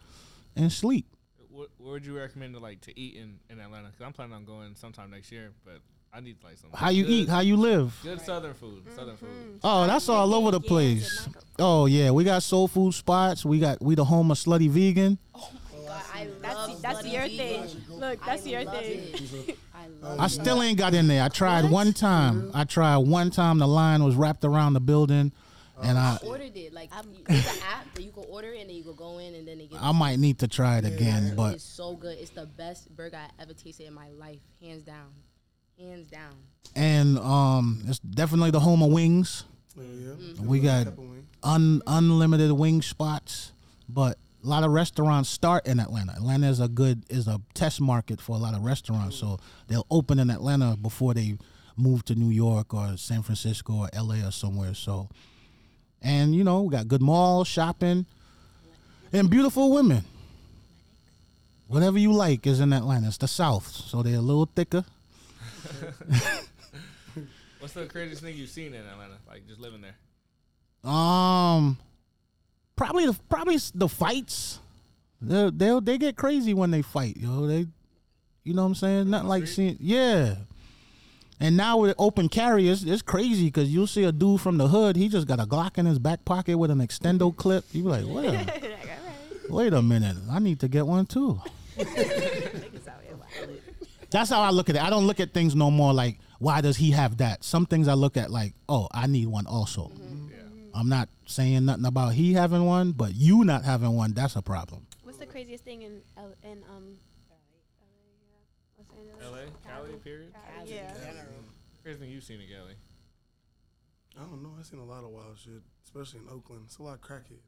and 0.57 0.71
sleep. 0.73 1.05
What, 1.49 1.69
what 1.77 1.91
would 1.91 2.05
you 2.05 2.17
recommend 2.17 2.53
to 2.55 2.59
like 2.59 2.81
to 2.81 2.99
eat 2.99 3.15
in, 3.15 3.39
in 3.49 3.61
Atlanta? 3.61 3.87
Because 3.87 4.05
I'm 4.05 4.11
planning 4.11 4.35
on 4.35 4.43
going 4.43 4.75
sometime 4.75 5.09
next 5.09 5.31
year, 5.31 5.51
but 5.63 5.79
I 6.13 6.19
need 6.19 6.35
like 6.43 6.57
some. 6.57 6.69
How 6.73 6.89
you 6.89 7.03
good, 7.03 7.11
eat? 7.11 7.29
How 7.29 7.39
you 7.39 7.55
live? 7.55 7.97
Good 8.03 8.19
Southern 8.19 8.53
food. 8.53 8.83
Southern 8.93 9.15
food. 9.15 9.59
Oh, 9.63 9.87
that's 9.87 10.09
all 10.09 10.33
over 10.35 10.51
the 10.51 10.59
place. 10.59 11.29
Oh 11.59 11.85
yeah, 11.85 12.11
we 12.11 12.25
got 12.25 12.43
soul 12.43 12.67
food 12.67 12.93
spots. 12.93 13.45
We 13.45 13.59
got 13.59 13.81
we 13.81 13.95
the 13.95 14.03
home 14.03 14.31
of 14.31 14.37
slutty 14.37 14.69
vegan. 14.69 15.17
God, 15.91 16.03
I 16.13 16.27
That's 16.41 16.55
love 16.55 16.81
that's 16.81 17.01
Bloody 17.01 17.09
your 17.09 17.27
thing. 17.27 17.63
Look, 17.89 18.25
that's 18.25 18.45
I 18.45 18.49
your 18.49 18.65
thing. 18.65 19.55
I 19.75 20.23
I 20.23 20.27
still 20.27 20.61
ain't 20.61 20.77
got 20.77 20.93
in 20.93 21.07
there. 21.07 21.23
I 21.23 21.27
tried 21.29 21.69
one 21.69 21.93
time. 21.93 22.51
I 22.53 22.63
tried 22.63 22.97
one 22.97 23.29
time. 23.31 23.57
The 23.59 23.67
line 23.67 24.03
was 24.03 24.15
wrapped 24.15 24.43
around 24.45 24.73
the 24.73 24.79
building, 24.79 25.31
and 25.81 25.97
I 25.97 26.17
ordered 26.25 26.55
it. 26.55 26.73
Like 26.73 26.89
you- 26.93 27.23
there's 27.27 27.45
an 27.47 27.63
app 27.71 27.93
that 27.95 28.03
you 28.03 28.11
can 28.11 28.23
order 28.29 28.53
it 28.53 28.61
and 28.61 28.69
then 28.69 28.75
you 28.77 28.83
can 28.83 28.95
go 28.95 29.17
in 29.19 29.33
and 29.35 29.47
then 29.47 29.57
they 29.57 29.67
get 29.67 29.81
I 29.81 29.91
might 29.91 30.19
need 30.19 30.39
to 30.39 30.47
try 30.47 30.77
it 30.77 30.85
again. 30.85 31.33
But 31.35 31.55
it's 31.55 31.63
so 31.63 31.95
good. 31.95 32.17
It's 32.19 32.31
the 32.31 32.45
best 32.45 32.95
burger 32.95 33.17
I 33.17 33.41
ever 33.41 33.53
tasted 33.53 33.87
in 33.87 33.93
my 33.93 34.09
life, 34.19 34.39
hands 34.61 34.83
down, 34.83 35.09
hands 35.79 36.07
down. 36.09 36.33
and 36.75 37.17
um, 37.19 37.83
it's 37.87 37.99
definitely 37.99 38.51
the 38.51 38.59
home 38.59 38.81
of 38.83 38.91
wings. 38.91 39.43
Yeah, 39.75 39.83
yeah. 39.85 40.41
We 40.43 40.59
got 40.59 40.87
un 41.43 41.81
unlimited 41.87 42.51
wing 42.51 42.81
spots, 42.81 43.51
but 43.87 44.17
a 44.43 44.47
lot 44.47 44.63
of 44.63 44.71
restaurants 44.71 45.29
start 45.29 45.67
in 45.67 45.79
Atlanta. 45.79 46.13
Atlanta 46.13 46.47
is 46.47 46.59
a 46.59 46.67
good 46.67 47.03
is 47.09 47.27
a 47.27 47.39
test 47.53 47.79
market 47.79 48.19
for 48.19 48.35
a 48.35 48.39
lot 48.39 48.53
of 48.53 48.63
restaurants, 48.63 49.15
so 49.15 49.39
they'll 49.67 49.85
open 49.91 50.19
in 50.19 50.29
Atlanta 50.29 50.75
before 50.75 51.13
they 51.13 51.37
move 51.77 52.03
to 52.05 52.15
New 52.15 52.29
York 52.29 52.73
or 52.73 52.97
San 52.97 53.21
Francisco 53.21 53.73
or 53.73 53.89
LA 53.95 54.27
or 54.27 54.31
somewhere. 54.31 54.73
So, 54.73 55.09
and 56.01 56.35
you 56.35 56.43
know, 56.43 56.63
we 56.63 56.71
got 56.71 56.87
good 56.87 57.01
malls, 57.01 57.47
shopping, 57.47 58.05
and 59.13 59.29
beautiful 59.29 59.71
women. 59.71 60.03
Whatever 61.67 61.99
you 61.99 62.11
like 62.11 62.45
is 62.47 62.59
in 62.59 62.73
Atlanta. 62.73 63.07
It's 63.07 63.17
the 63.17 63.27
South, 63.27 63.67
so 63.67 64.03
they're 64.03 64.17
a 64.17 64.21
little 64.21 64.45
thicker. 64.45 64.83
What's 67.59 67.73
the 67.73 67.85
craziest 67.85 68.23
thing 68.23 68.35
you've 68.35 68.49
seen 68.49 68.73
in 68.73 68.85
Atlanta? 68.85 69.17
Like 69.29 69.47
just 69.47 69.61
living 69.61 69.81
there. 69.81 69.95
Um, 70.91 71.77
probably 72.81 73.05
the 73.05 73.13
probably 73.29 73.57
the 73.75 73.87
fights. 73.87 74.59
They 75.21 75.51
they 75.51 75.79
they 75.81 75.97
get 75.99 76.15
crazy 76.17 76.55
when 76.55 76.71
they 76.71 76.81
fight, 76.81 77.15
yo. 77.15 77.45
They, 77.45 77.67
you 78.43 78.55
know 78.55 78.63
what 78.63 78.69
I'm 78.69 78.75
saying? 78.75 79.09
Not 79.09 79.25
like 79.25 79.45
seeing, 79.45 79.77
yeah. 79.79 80.35
And 81.39 81.55
now 81.55 81.77
with 81.77 81.95
open 81.99 82.27
carry, 82.27 82.67
it's, 82.69 82.83
it's 82.83 83.03
crazy 83.03 83.45
because 83.45 83.69
you'll 83.71 83.87
see 83.87 84.03
a 84.03 84.11
dude 84.11 84.41
from 84.41 84.57
the 84.57 84.67
hood. 84.67 84.95
He 84.95 85.09
just 85.09 85.27
got 85.27 85.39
a 85.39 85.45
Glock 85.45 85.77
in 85.77 85.85
his 85.85 85.99
back 85.99 86.25
pocket 86.25 86.57
with 86.57 86.71
an 86.71 86.79
extendo 86.79 87.35
clip. 87.43 87.65
You 87.71 87.83
be 87.83 87.89
like, 87.89 88.05
wait 88.05 88.33
a, 88.33 88.61
wait 89.53 89.73
a 89.73 89.81
minute, 89.81 90.17
I 90.31 90.39
need 90.39 90.59
to 90.61 90.67
get 90.67 90.87
one 90.87 91.05
too. 91.05 91.39
That's 94.09 94.29
how 94.31 94.41
I 94.41 94.49
look 94.49 94.69
at 94.69 94.75
it. 94.75 94.83
I 94.83 94.89
don't 94.89 95.05
look 95.05 95.19
at 95.19 95.33
things 95.33 95.55
no 95.55 95.69
more 95.69 95.93
like 95.93 96.17
why 96.39 96.61
does 96.61 96.77
he 96.77 96.91
have 96.91 97.17
that. 97.17 97.43
Some 97.43 97.67
things 97.67 97.87
I 97.87 97.93
look 97.93 98.17
at 98.17 98.31
like, 98.31 98.55
oh, 98.67 98.87
I 98.91 99.05
need 99.05 99.27
one 99.27 99.45
also. 99.45 99.91
I'm 100.73 100.89
not 100.89 101.09
saying 101.31 101.65
nothing 101.65 101.85
about 101.85 102.13
he 102.13 102.33
having 102.33 102.65
one, 102.65 102.91
but 102.91 103.15
you 103.15 103.43
not 103.43 103.63
having 103.63 103.95
one, 103.95 104.13
that's 104.13 104.35
a 104.35 104.41
problem. 104.41 104.85
What's 105.03 105.17
the 105.17 105.25
craziest 105.25 105.63
thing 105.63 105.81
in 105.81 106.01
L- 106.17 106.35
in 106.43 106.63
um? 106.69 106.97
Los 108.77 108.87
Angeles? 108.97 109.23
L.A., 109.23 109.67
Cali, 109.67 109.93
period. 110.03 110.33
Yeah. 110.65 110.93
Craziest 111.83 112.01
thing 112.01 112.09
you've 112.11 112.23
seen 112.23 112.41
in 112.41 112.47
Cali? 112.47 112.75
I 114.19 114.23
don't 114.23 114.43
know. 114.43 114.51
I've 114.59 114.65
seen 114.65 114.79
a 114.79 114.85
lot 114.85 115.03
of 115.03 115.09
wild 115.09 115.37
shit, 115.37 115.61
especially 115.85 116.19
in 116.19 116.27
Oakland. 116.29 116.63
It's 116.65 116.77
a 116.77 116.83
lot 116.83 116.95
of 116.95 117.01
crackheads. 117.01 117.47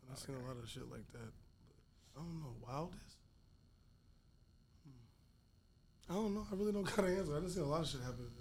So 0.00 0.06
I've 0.10 0.18
seen 0.18 0.34
a 0.34 0.46
lot 0.46 0.56
of 0.62 0.68
shit 0.68 0.90
like 0.90 1.06
that. 1.12 1.32
But 2.14 2.20
I 2.20 2.24
don't 2.24 2.40
know. 2.40 2.54
Wildest? 2.66 3.16
Hmm. 4.84 6.12
I 6.12 6.14
don't 6.14 6.34
know. 6.34 6.46
I 6.50 6.54
really 6.56 6.72
don't 6.72 6.84
got 6.96 7.04
an 7.04 7.16
answer. 7.16 7.36
I 7.36 7.40
just 7.40 7.54
seen 7.54 7.64
a 7.64 7.68
lot 7.68 7.82
of 7.82 7.88
shit 7.88 8.00
happen 8.00 8.26
up 8.26 8.34
there. 8.36 8.37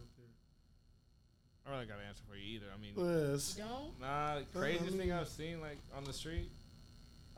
I 1.68 1.72
don't 1.72 1.80
really 1.80 1.88
got 1.90 2.00
an 2.00 2.08
answer 2.08 2.24
for 2.30 2.38
you 2.38 2.56
either. 2.56 2.68
I 2.74 2.80
mean, 2.80 2.94
Yes. 3.32 3.56
Don't 3.56 4.00
nah, 4.00 4.08
uh-huh. 4.08 4.40
craziest 4.54 4.96
thing 4.96 5.12
I've 5.12 5.28
seen 5.28 5.60
like 5.60 5.78
on 5.96 6.06
the 6.06 6.14
street. 6.14 6.50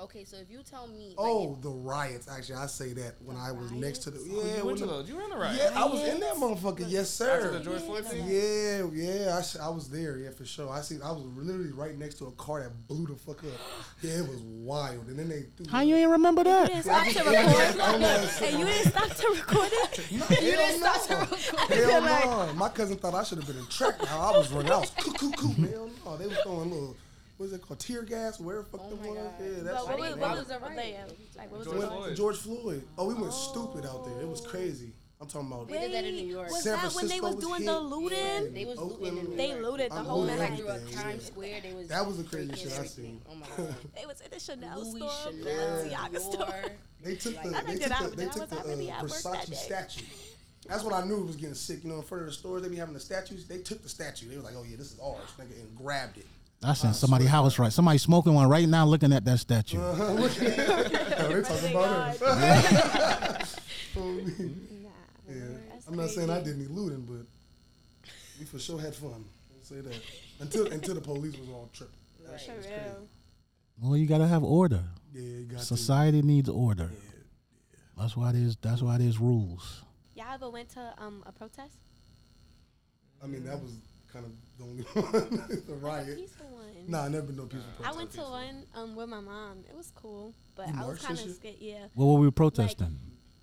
Okay, 0.02 0.24
so 0.24 0.38
if 0.38 0.50
you 0.50 0.60
tell 0.64 0.88
me, 0.88 1.14
Oh, 1.18 1.40
like, 1.44 1.62
the 1.62 1.70
riots. 1.70 2.30
Actually, 2.30 2.56
I 2.56 2.68
say 2.68 2.94
that 2.94 3.16
when 3.22 3.36
I 3.36 3.52
was 3.52 3.70
next 3.74 4.00
to 4.04 4.12
the 4.12 4.20
riots? 4.20 4.32
Oh, 4.34 4.48
yeah. 4.48 4.58
you 4.58 4.66
went 4.66 4.78
to 4.78 4.86
the- 4.86 4.92
those. 4.94 5.10
You 5.10 5.16
were 5.18 5.24
in 5.24 5.30
the 5.30 5.36
riot. 5.38 5.60
yeah, 5.62 5.72
I 5.82 5.86
was 5.88 6.08
in 6.08 6.20
that 6.22 6.36
motherfucker. 6.36 6.86
Yes, 6.88 7.10
sir. 7.10 7.36
After 7.36 7.52
the 7.52 7.58
sir. 7.58 7.64
George 7.70 7.82
Floyd 7.82 8.06
thing. 8.06 8.26
Yeah, 8.26 8.86
yeah, 8.94 9.38
I, 9.38 9.42
sh- 9.42 9.58
I 9.62 9.68
was 9.68 9.90
there, 9.90 10.18
yeah, 10.18 10.30
for 10.30 10.46
sure. 10.46 10.70
I 10.70 10.80
see, 10.80 11.00
I 11.04 11.12
was 11.12 11.24
literally 11.36 11.72
right 11.74 11.98
next 11.98 12.16
to 12.20 12.28
a 12.28 12.32
car 12.32 12.62
that 12.64 12.88
blew 12.88 13.08
the 13.08 13.16
fuck 13.16 13.44
up. 13.44 13.50
Yeah, 14.02 14.20
it 14.20 14.30
was 14.30 14.40
wild. 14.42 15.08
And 15.08 15.20
then 15.20 15.28
they 15.28 15.42
threw 15.58 15.66
How 15.70 15.82
you 15.82 15.96
ain't 15.98 16.10
remember 16.12 16.46
that? 16.46 16.74
You 16.74 16.82
that? 16.84 17.04
didn't 17.04 17.14
stop 17.14 17.26
to 17.26 17.30
record. 17.30 18.30
hey, 18.40 18.58
you 18.58 18.66
didn't 18.66 18.92
stop 18.94 19.10
to 19.10 19.28
record 19.28 19.70
it. 19.74 20.12
you 20.12 20.20
didn't 20.30 20.80
stop 20.80 21.08
to 21.08 21.16
record. 21.36 21.78
Hell 21.78 22.02
no. 22.48 22.54
My 22.54 22.70
cousin 22.70 22.96
thought 22.96 23.14
I 23.16 23.24
should 23.26 23.40
have 23.40 23.48
been 23.48 23.58
in 23.58 23.66
track. 23.66 24.02
Now 24.04 24.34
I 24.34 24.38
was 24.38 24.50
running. 24.54 24.72
I 24.72 24.78
was 24.78 24.92
coo 24.92 25.12
coo 25.12 25.32
coo. 25.34 25.48
Hell 25.70 25.90
no. 26.06 26.16
They 26.16 26.28
was 26.28 26.38
throwing 26.44 26.72
little, 26.72 26.96
what's 27.40 27.54
it 27.54 27.62
called, 27.62 27.80
tear 27.80 28.04
gas, 28.04 28.40
where 28.40 28.58
the 28.58 28.64
fuck 28.66 28.82
Oh 28.84 28.90
them 28.90 29.00
my 29.02 29.08
was. 29.10 29.18
God. 29.18 29.34
Yeah, 29.42 29.64
that's 29.64 29.86
what 29.88 30.00
was, 30.00 30.16
what 30.18 30.38
was 30.38 30.48
the 30.48 30.60
riot? 30.60 31.18
Like, 31.38 31.52
what 31.52 31.60
was 31.60 31.68
George 31.68 31.80
the 31.82 31.88
Floyd. 31.88 32.16
George 32.16 32.38
Floyd. 32.38 32.84
Oh, 32.98 33.08
we 33.08 33.14
went 33.16 33.34
stupid 33.34 33.86
out 33.86 34.06
there. 34.06 34.22
It 34.22 34.28
was 34.28 34.42
crazy. 34.42 34.92
I'm 35.22 35.28
talking 35.28 35.48
about. 35.52 35.68
They 35.68 35.80
did 35.80 35.94
that 35.94 36.06
in 36.06 36.16
New 36.16 36.28
York. 36.28 36.48
Was 36.50 36.64
San 36.64 36.78
that 36.78 36.94
when 36.94 37.08
they 37.10 37.20
was 37.20 37.36
was 37.36 37.44
doing 37.44 37.62
hit. 37.62 37.66
the 37.66 37.80
looting? 37.82 38.54
they 38.54 38.64
was 38.66 38.78
Oakland, 38.80 39.02
looting. 39.02 39.18
in 39.18 39.30
New 39.32 39.36
They 39.36 39.62
looted 39.62 39.92
the 39.92 39.96
I'm 39.96 40.06
whole 40.06 40.22
looting 40.22 40.40
Like 40.40 40.50
night. 40.52 40.60
through 40.60 40.70
a 40.70 40.80
Times. 40.92 41.26
Square, 41.26 41.60
they 41.62 41.74
was 41.74 41.88
That 41.90 42.06
was 42.08 42.18
the 42.18 42.24
craziest 42.24 42.62
shit 42.64 42.80
I 42.80 42.86
seen. 42.86 43.22
Oh 43.30 43.36
my 43.36 43.46
god. 43.58 43.76
They 43.98 44.06
was 44.06 44.22
in 44.22 44.28
the 44.32 44.40
Chanel 44.40 44.80
Louis 44.80 44.98
store, 44.98 45.12
Chanel, 45.34 45.86
Balenciaga 45.86 46.20
store. 46.20 46.56
They 47.04 47.16
took 47.16 47.42
the 47.42 47.50
they 47.50 47.78
took 47.78 47.98
the, 48.12 48.16
they 48.18 48.26
took 48.28 48.50
the 48.50 48.60
I 48.60 48.64
really 48.64 48.92
uh, 48.92 48.96
at 48.96 49.02
work 49.04 49.12
that 49.12 49.22
Versace 49.48 49.56
statue. 49.56 50.06
That's 50.68 50.84
what 50.84 50.94
I 50.94 51.06
knew 51.06 51.22
was 51.24 51.38
getting 51.38 51.56
sick. 51.56 51.84
You 51.84 51.90
know, 51.92 51.96
in 51.98 52.02
front 52.04 52.22
of 52.24 52.28
the 52.28 52.34
stores, 52.34 52.62
they 52.62 52.68
be 52.70 52.76
having 52.76 52.94
the 52.94 53.00
statues. 53.00 53.46
They 53.48 53.60
took 53.60 53.82
the 53.82 53.88
statue. 53.90 54.28
They 54.30 54.36
was 54.36 54.44
like, 54.44 54.56
"Oh 54.58 54.64
yeah, 54.70 54.76
this 54.76 54.92
is 54.92 55.00
ours," 55.00 55.18
nigga, 55.40 55.58
and 55.62 55.76
grabbed 55.78 56.18
it. 56.18 56.26
That's 56.62 56.84
in 56.84 56.94
somebody's 56.94 57.30
house, 57.30 57.58
right? 57.58 57.72
Somebody 57.72 57.98
smoking 58.00 58.34
one 58.34 58.50
right 58.50 58.68
now, 58.68 58.86
looking 58.86 59.14
at 59.14 59.24
that 59.26 59.38
statue. 59.40 59.80
Uh-huh. 59.80 60.04
oh, 60.10 60.28
they 60.28 61.42
talking 61.42 61.72
about 61.72 62.20
God. 62.20 62.22
us. 63.42 63.56
Nah, 63.96 64.90
yeah. 65.28 65.44
I'm 65.88 65.96
not 65.98 66.10
saying 66.10 66.30
I 66.30 66.42
did 66.42 66.56
any 66.56 66.68
looting, 66.68 67.02
but 67.02 67.26
we 68.40 68.46
for 68.46 68.60
sure 68.60 68.80
had 68.80 68.96
fun. 68.96 69.12
I'll 69.26 69.64
say 69.64 69.82
that 69.82 70.02
until 70.40 70.68
until 70.68 70.96
the 70.96 71.02
police 71.02 71.38
was 71.38 71.50
all 71.50 71.70
tripping. 71.74 71.96
That 72.30 72.40
shit 72.40 72.50
For 72.52 72.58
was 72.58 72.66
crazy. 72.68 72.82
real. 72.82 73.08
Well, 73.82 73.98
you 73.98 74.06
gotta 74.08 74.28
have 74.28 74.44
order. 74.44 74.84
Yeah, 75.14 75.22
you 75.22 75.46
got 75.46 75.60
to. 75.60 75.66
Society 75.66 76.22
needs 76.22 76.50
order. 76.50 76.90
Yeah, 76.92 77.00
yeah. 77.14 77.82
That's 77.98 78.16
why 78.16 78.32
there's 78.32 78.56
that's 78.58 78.82
why 78.82 78.98
there's 79.00 79.18
rules. 79.20 79.82
Y'all 80.16 80.34
ever 80.34 80.50
went 80.50 80.70
to 80.70 80.94
um 80.98 81.24
a 81.26 81.32
protest? 81.32 81.78
I 83.24 83.28
mean, 83.28 83.44
that 83.46 83.60
was 83.62 83.72
kind 84.14 84.26
of 84.26 84.32
the 84.58 84.64
only 84.64 84.84
one. 84.94 85.64
the 85.68 85.74
A 85.74 85.76
riot. 85.78 86.18
peaceful 86.18 86.48
one. 86.48 86.66
Nah, 86.88 87.06
I 87.06 87.08
never 87.10 87.28
been 87.28 87.38
no 87.38 87.44
peaceful 87.46 87.72
protest. 87.78 87.80
I 87.80 87.94
protest. 87.94 87.98
went 87.98 88.12
to 88.12 88.22
one 88.32 88.66
um 88.84 88.96
with 88.96 89.10
my 89.10 89.20
mom. 89.20 89.60
It 89.70 89.76
was 89.76 89.92
cool, 89.96 90.34
but 90.56 90.68
You 90.68 90.74
I 90.74 90.78
was 90.78 90.88
marched 90.88 91.00
and 91.02 91.08
kind 91.08 91.20
of 91.20 91.26
shit? 91.26 91.36
scared. 91.36 91.56
Yeah, 91.60 91.86
What 91.94 92.06
were 92.06 92.20
we 92.20 92.32
protesting? 92.32 92.98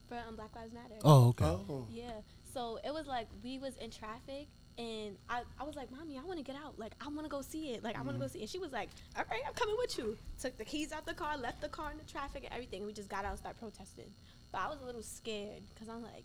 for 0.09 0.17
um 0.29 0.37
Black 0.37 0.55
Lives 0.55 0.73
Matter. 0.73 0.95
Oh, 1.05 1.29
okay. 1.29 1.45
Oh, 1.45 1.87
Yeah. 1.91 2.11
So 2.53 2.79
it 2.85 2.93
was 2.93 3.07
like 3.07 3.29
we 3.45 3.59
was 3.59 3.77
in 3.77 3.91
traffic 3.91 4.49
and 4.79 5.17
I, 5.29 5.43
I 5.59 5.65
was 5.65 5.75
like, 5.75 5.91
Mommy, 5.91 6.19
I 6.19 6.23
wanna 6.25 6.43
get 6.43 6.57
out. 6.57 6.79
Like 6.79 6.93
I 7.05 7.09
wanna 7.09 7.29
go 7.29 7.41
see 7.43 7.71
it. 7.73 7.83
Like 7.85 7.99
I 7.99 8.03
wanna 8.03 8.19
go 8.19 8.27
see 8.29 8.39
it. 8.39 8.43
And 8.43 8.51
she 8.51 8.59
was 8.59 8.73
like, 8.73 8.89
All 9.17 9.25
right, 9.31 9.41
I'm 9.47 9.55
coming 9.55 9.75
with 9.79 9.97
you. 9.99 10.17
Took 10.41 10.57
the 10.59 10.65
keys 10.65 10.93
out 10.93 11.07
the 11.07 11.15
car, 11.15 11.37
left 11.37 11.61
the 11.61 11.69
car 11.69 11.91
in 11.93 11.99
the 11.99 12.05
traffic 12.05 12.45
and 12.45 12.53
everything. 12.53 12.85
We 12.87 12.93
just 12.93 13.09
got 13.09 13.25
out 13.25 13.31
and 13.33 13.39
started 13.39 13.59
protesting. 13.59 14.11
But 14.53 14.61
I 14.63 14.69
was 14.69 14.81
a 14.81 14.85
little 14.87 15.03
scared 15.03 15.63
because 15.75 15.89
I'm 15.89 16.03
like, 16.03 16.25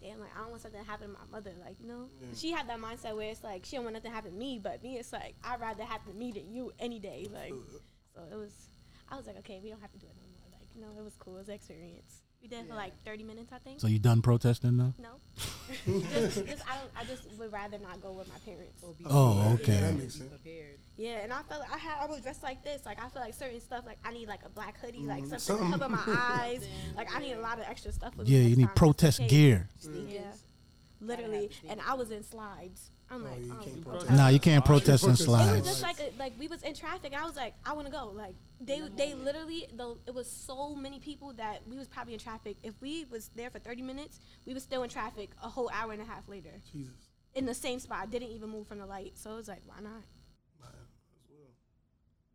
damn, 0.00 0.20
like 0.20 0.30
I 0.36 0.40
don't 0.40 0.50
want 0.50 0.62
something 0.62 0.80
to 0.80 0.86
happen 0.86 1.08
to 1.08 1.12
my 1.12 1.24
mother. 1.30 1.52
Like, 1.64 1.76
you 1.80 1.86
know? 1.86 2.08
She 2.34 2.50
had 2.50 2.68
that 2.68 2.78
mindset 2.80 3.16
where 3.16 3.30
it's 3.30 3.42
like 3.42 3.64
she 3.64 3.76
don't 3.76 3.84
want 3.84 3.94
nothing 3.94 4.10
to 4.10 4.14
happen 4.14 4.32
to 4.32 4.36
me, 4.38 4.60
but 4.62 4.82
me 4.82 4.96
it's 4.96 5.12
like 5.12 5.34
I'd 5.44 5.60
rather 5.60 5.84
happen 5.84 6.12
to 6.12 6.18
me 6.18 6.32
than 6.32 6.52
you 6.52 6.72
any 6.78 6.98
day. 6.98 7.28
Like 7.32 7.54
so 8.14 8.22
it 8.30 8.36
was 8.36 8.52
I 9.10 9.16
was 9.16 9.26
like, 9.26 9.38
Okay, 9.38 9.60
we 9.62 9.70
don't 9.70 9.80
have 9.80 9.92
to 9.92 9.98
do 9.98 10.06
it 10.06 10.16
no 10.16 10.28
more. 10.30 10.58
Like, 10.58 10.68
you 10.74 10.80
know, 10.80 11.00
it 11.00 11.04
was 11.04 11.14
cool, 11.18 11.36
it 11.36 11.40
was 11.40 11.48
an 11.48 11.54
experience. 11.54 12.22
We 12.42 12.48
did 12.48 12.60
it 12.60 12.68
for 12.68 12.74
like 12.74 12.92
thirty 13.04 13.24
minutes 13.24 13.52
I 13.52 13.58
think. 13.58 13.80
So 13.80 13.86
you 13.88 13.98
done 13.98 14.22
protesting 14.22 14.76
now? 14.76 14.94
No. 14.98 15.08
just, 15.86 16.46
just, 16.46 16.62
I, 16.68 16.76
don't, 16.78 16.90
I 16.96 17.04
just 17.04 17.22
would 17.38 17.52
rather 17.52 17.78
not 17.78 18.00
go 18.00 18.12
with 18.12 18.28
my 18.28 18.38
parents. 18.44 18.82
Oh, 19.06 19.52
okay. 19.54 19.80
that 19.80 19.94
makes 19.96 20.14
sense. 20.14 20.30
Yeah, 20.96 21.18
and 21.22 21.32
I 21.32 21.42
felt 21.42 21.60
like 21.60 21.72
I 21.72 21.78
had 21.78 21.98
I 22.00 22.06
was 22.06 22.20
dressed 22.20 22.42
like 22.42 22.62
this. 22.64 22.84
Like 22.86 23.02
I 23.02 23.08
feel 23.08 23.22
like 23.22 23.34
certain 23.34 23.60
stuff 23.60 23.84
like 23.86 23.98
I 24.04 24.12
need 24.12 24.28
like 24.28 24.40
a 24.44 24.48
black 24.48 24.78
hoodie, 24.80 25.00
like 25.00 25.24
Mm, 25.24 25.40
something 25.40 25.72
to 25.72 25.78
cover 25.78 25.88
my 25.88 26.02
eyes. 26.06 26.66
Like 26.96 27.14
I 27.14 27.20
need 27.20 27.32
a 27.34 27.40
lot 27.40 27.58
of 27.58 27.64
extra 27.68 27.92
stuff 27.92 28.16
with 28.16 28.28
me. 28.28 28.34
Yeah, 28.34 28.40
next 28.40 28.50
you 28.50 28.56
need 28.56 28.66
time, 28.66 28.74
protest 28.74 29.18
case. 29.18 29.30
gear. 29.30 29.68
Yeah. 30.08 30.20
Literally. 31.00 31.50
And 31.68 31.80
I 31.86 31.94
was 31.94 32.10
in 32.10 32.24
slides. 32.24 32.90
I'm 33.10 33.24
Oh, 33.24 33.28
like, 33.30 33.40
you 33.42 33.54
oh. 33.58 33.64
can't 33.64 33.84
protest. 33.84 34.10
Nah, 34.10 34.28
you 34.28 34.38
can't 34.40 34.64
protest 34.64 35.04
in 35.04 35.10
was 35.10 35.18
just 35.64 35.82
like 35.82 35.98
a, 36.00 36.10
like 36.18 36.32
we 36.38 36.46
was 36.48 36.62
in 36.62 36.74
traffic. 36.74 37.14
I 37.18 37.24
was 37.24 37.36
like, 37.36 37.54
I 37.64 37.72
want 37.72 37.86
to 37.86 37.92
go. 37.92 38.12
Like 38.14 38.34
they 38.60 38.82
they 38.96 39.14
literally 39.14 39.66
though 39.74 39.98
it 40.06 40.14
was 40.14 40.30
so 40.30 40.74
many 40.74 40.98
people 40.98 41.32
that 41.34 41.66
we 41.68 41.76
was 41.76 41.88
probably 41.88 42.12
in 42.14 42.20
traffic. 42.20 42.56
If 42.62 42.74
we 42.80 43.06
was 43.10 43.30
there 43.34 43.48
for 43.50 43.58
30 43.58 43.82
minutes, 43.82 44.20
we 44.46 44.52
was 44.54 44.62
still 44.62 44.82
in 44.82 44.90
traffic 44.90 45.30
a 45.42 45.48
whole 45.48 45.70
hour 45.72 45.92
and 45.92 46.02
a 46.02 46.04
half 46.04 46.28
later. 46.28 46.50
Jesus. 46.72 46.92
in 47.34 47.46
the 47.46 47.54
same 47.54 47.78
spot. 47.78 48.10
Didn't 48.10 48.30
even 48.30 48.50
move 48.50 48.66
from 48.66 48.78
the 48.78 48.86
light. 48.86 49.12
So 49.16 49.32
it 49.32 49.36
was 49.36 49.48
like, 49.48 49.62
why 49.66 49.80
not? 49.82 50.02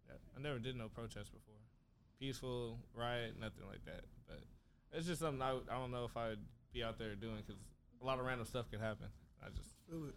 Yeah, 0.07 0.15
I 0.37 0.41
never 0.41 0.59
did 0.59 0.75
no 0.75 0.87
protest 0.89 1.31
before. 1.31 1.53
Peaceful 2.19 2.79
riot, 2.95 3.35
nothing 3.39 3.65
like 3.69 3.83
that. 3.85 4.05
But 4.27 4.39
it's 4.91 5.07
just 5.07 5.21
something 5.21 5.41
I, 5.41 5.57
I 5.69 5.77
don't 5.77 5.91
know 5.91 6.05
if 6.05 6.15
I 6.15 6.29
would 6.29 6.43
be 6.73 6.83
out 6.83 6.97
there 6.97 7.15
doing 7.15 7.37
because 7.45 7.61
a 8.01 8.05
lot 8.05 8.19
of 8.19 8.25
random 8.25 8.45
stuff 8.45 8.69
could 8.71 8.79
happen. 8.81 9.07
I 9.43 9.49
just 9.49 9.69
Feel 9.89 10.05
it. 10.05 10.15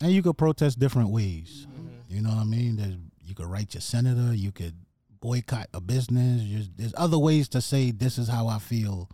And 0.00 0.12
you 0.12 0.22
could 0.22 0.38
protest 0.38 0.78
different 0.78 1.10
ways. 1.10 1.66
Mm-hmm. 1.68 1.88
You 2.08 2.22
know 2.22 2.30
what 2.30 2.38
I 2.38 2.44
mean? 2.44 2.76
There's, 2.76 2.96
you 3.24 3.34
could 3.34 3.46
write 3.46 3.74
your 3.74 3.80
senator. 3.80 4.34
You 4.34 4.52
could 4.52 4.74
boycott 5.20 5.68
a 5.74 5.80
business. 5.80 6.42
There's, 6.48 6.70
there's 6.76 6.94
other 6.96 7.18
ways 7.18 7.48
to 7.50 7.60
say 7.60 7.90
this 7.90 8.18
is 8.18 8.28
how 8.28 8.46
I 8.46 8.58
feel 8.58 9.10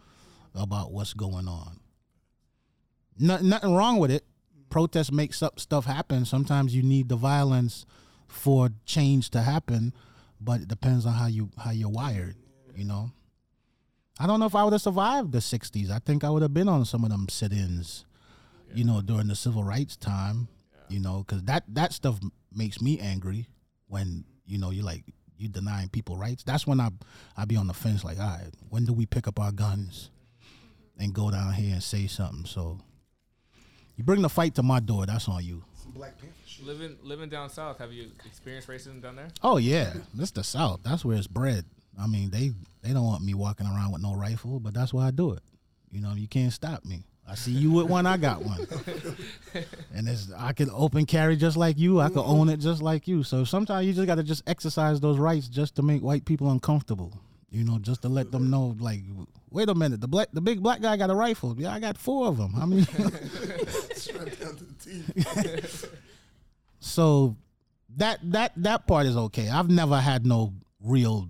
about 0.54 0.92
what's 0.92 1.14
going 1.14 1.48
on. 1.48 1.80
No, 3.18 3.38
nothing 3.38 3.74
wrong 3.74 3.98
with 3.98 4.10
it. 4.10 4.24
Protest 4.70 5.12
makes 5.12 5.42
up 5.42 5.60
stuff 5.60 5.86
happen. 5.86 6.24
Sometimes 6.24 6.74
you 6.74 6.82
need 6.82 7.08
the 7.08 7.16
violence 7.16 7.86
for 8.26 8.70
change 8.84 9.30
to 9.30 9.40
happen, 9.40 9.94
but 10.40 10.62
it 10.62 10.68
depends 10.68 11.06
on 11.06 11.14
how 11.14 11.26
you 11.26 11.50
how 11.56 11.70
you're 11.70 11.88
wired. 11.88 12.34
You 12.74 12.84
know. 12.84 13.10
I 14.18 14.26
don't 14.26 14.40
know 14.40 14.46
if 14.46 14.54
I 14.54 14.64
would 14.64 14.72
have 14.72 14.82
survived 14.82 15.30
the 15.30 15.38
'60s. 15.38 15.90
I 15.90 16.00
think 16.00 16.24
I 16.24 16.30
would 16.30 16.42
have 16.42 16.54
been 16.54 16.68
on 16.68 16.84
some 16.84 17.04
of 17.04 17.10
them 17.10 17.28
sit-ins. 17.28 18.04
You 18.74 18.84
know, 18.84 19.00
during 19.00 19.28
the 19.28 19.36
civil 19.36 19.62
rights 19.62 19.96
time 19.96 20.48
you 20.94 21.00
know 21.00 21.24
because 21.26 21.42
that 21.42 21.64
that 21.66 21.92
stuff 21.92 22.20
makes 22.54 22.80
me 22.80 23.00
angry 23.00 23.48
when 23.88 24.24
you 24.46 24.58
know 24.58 24.70
you're 24.70 24.84
like 24.84 25.02
you 25.36 25.48
denying 25.48 25.88
people 25.88 26.16
rights. 26.16 26.44
That's 26.44 26.68
when 26.68 26.78
i 26.78 26.90
i 27.36 27.44
be 27.44 27.56
on 27.56 27.66
the 27.66 27.74
fence 27.74 28.04
like 28.04 28.20
all 28.20 28.28
right 28.28 28.52
when 28.68 28.84
do 28.84 28.92
we 28.92 29.04
pick 29.04 29.26
up 29.26 29.40
our 29.40 29.50
guns 29.50 30.10
and 30.96 31.12
go 31.12 31.32
down 31.32 31.52
here 31.54 31.72
and 31.72 31.82
say 31.82 32.06
something? 32.06 32.44
So 32.44 32.78
you 33.96 34.04
bring 34.04 34.22
the 34.22 34.28
fight 34.28 34.54
to 34.54 34.62
my 34.62 34.78
door 34.78 35.04
that's 35.04 35.28
on 35.28 35.44
you. 35.44 35.64
Black 35.88 36.16
Panther 36.16 36.32
living 36.62 36.96
living 37.02 37.28
down 37.28 37.50
south. 37.50 37.78
Have 37.78 37.92
you 37.92 38.12
experienced 38.24 38.68
racism 38.68 39.02
down 39.02 39.16
there? 39.16 39.28
oh 39.42 39.56
yeah 39.56 39.94
this 40.14 40.30
the 40.30 40.44
south 40.44 40.80
that's 40.84 41.04
where 41.04 41.16
it's 41.16 41.26
bred. 41.26 41.64
I 42.00 42.06
mean 42.06 42.30
they 42.30 42.52
they 42.82 42.92
don't 42.92 43.04
want 43.04 43.24
me 43.24 43.34
walking 43.34 43.66
around 43.66 43.90
with 43.90 44.02
no 44.02 44.14
rifle 44.14 44.60
but 44.60 44.74
that's 44.74 44.94
why 44.94 45.08
i 45.08 45.10
do 45.10 45.32
it. 45.32 45.42
You 45.90 46.02
know 46.02 46.14
you 46.14 46.28
can't 46.28 46.52
stop 46.52 46.84
me 46.84 47.04
I 47.26 47.34
see 47.36 47.52
you 47.52 47.70
with 47.70 47.86
one, 47.86 48.06
I 48.06 48.16
got 48.18 48.42
one. 48.42 48.66
and 49.94 50.08
it's, 50.08 50.30
I 50.36 50.52
can 50.52 50.70
open 50.70 51.06
carry 51.06 51.36
just 51.36 51.56
like 51.56 51.78
you. 51.78 52.00
I 52.00 52.08
can 52.08 52.18
own 52.18 52.48
it 52.50 52.58
just 52.58 52.82
like 52.82 53.08
you. 53.08 53.22
So 53.22 53.44
sometimes 53.44 53.86
you 53.86 53.94
just 53.94 54.06
got 54.06 54.16
to 54.16 54.22
just 54.22 54.42
exercise 54.46 55.00
those 55.00 55.18
rights 55.18 55.48
just 55.48 55.76
to 55.76 55.82
make 55.82 56.02
white 56.02 56.26
people 56.26 56.50
uncomfortable. 56.50 57.18
You 57.50 57.64
know, 57.64 57.78
just 57.78 58.02
to 58.02 58.08
let 58.08 58.32
them 58.32 58.50
know, 58.50 58.76
like, 58.78 59.00
wait 59.50 59.68
a 59.68 59.74
minute, 59.74 60.00
the 60.00 60.08
black, 60.08 60.28
the 60.32 60.40
big 60.40 60.62
black 60.62 60.80
guy 60.80 60.96
got 60.96 61.08
a 61.08 61.14
rifle. 61.14 61.54
Yeah, 61.56 61.72
I 61.72 61.80
got 61.80 61.96
four 61.96 62.26
of 62.26 62.36
them. 62.36 62.52
How 62.52 62.66
many? 62.66 62.82
Strapped 62.82 64.40
down 64.40 64.56
to 64.56 64.64
the 64.64 64.74
teeth. 64.82 65.90
so 66.80 67.36
that 67.96 68.18
that 68.32 68.52
that 68.56 68.86
part 68.88 69.06
is 69.06 69.16
okay. 69.16 69.48
I've 69.48 69.70
never 69.70 70.00
had 70.00 70.26
no 70.26 70.52
real 70.82 71.28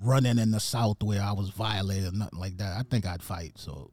running 0.00 0.38
in 0.38 0.50
the 0.50 0.60
south 0.60 1.02
where 1.02 1.22
I 1.22 1.32
was 1.32 1.48
violated, 1.50 2.14
nothing 2.14 2.38
like 2.38 2.58
that. 2.58 2.76
I 2.78 2.82
think 2.82 3.06
I'd 3.06 3.22
fight. 3.22 3.52
So, 3.56 3.90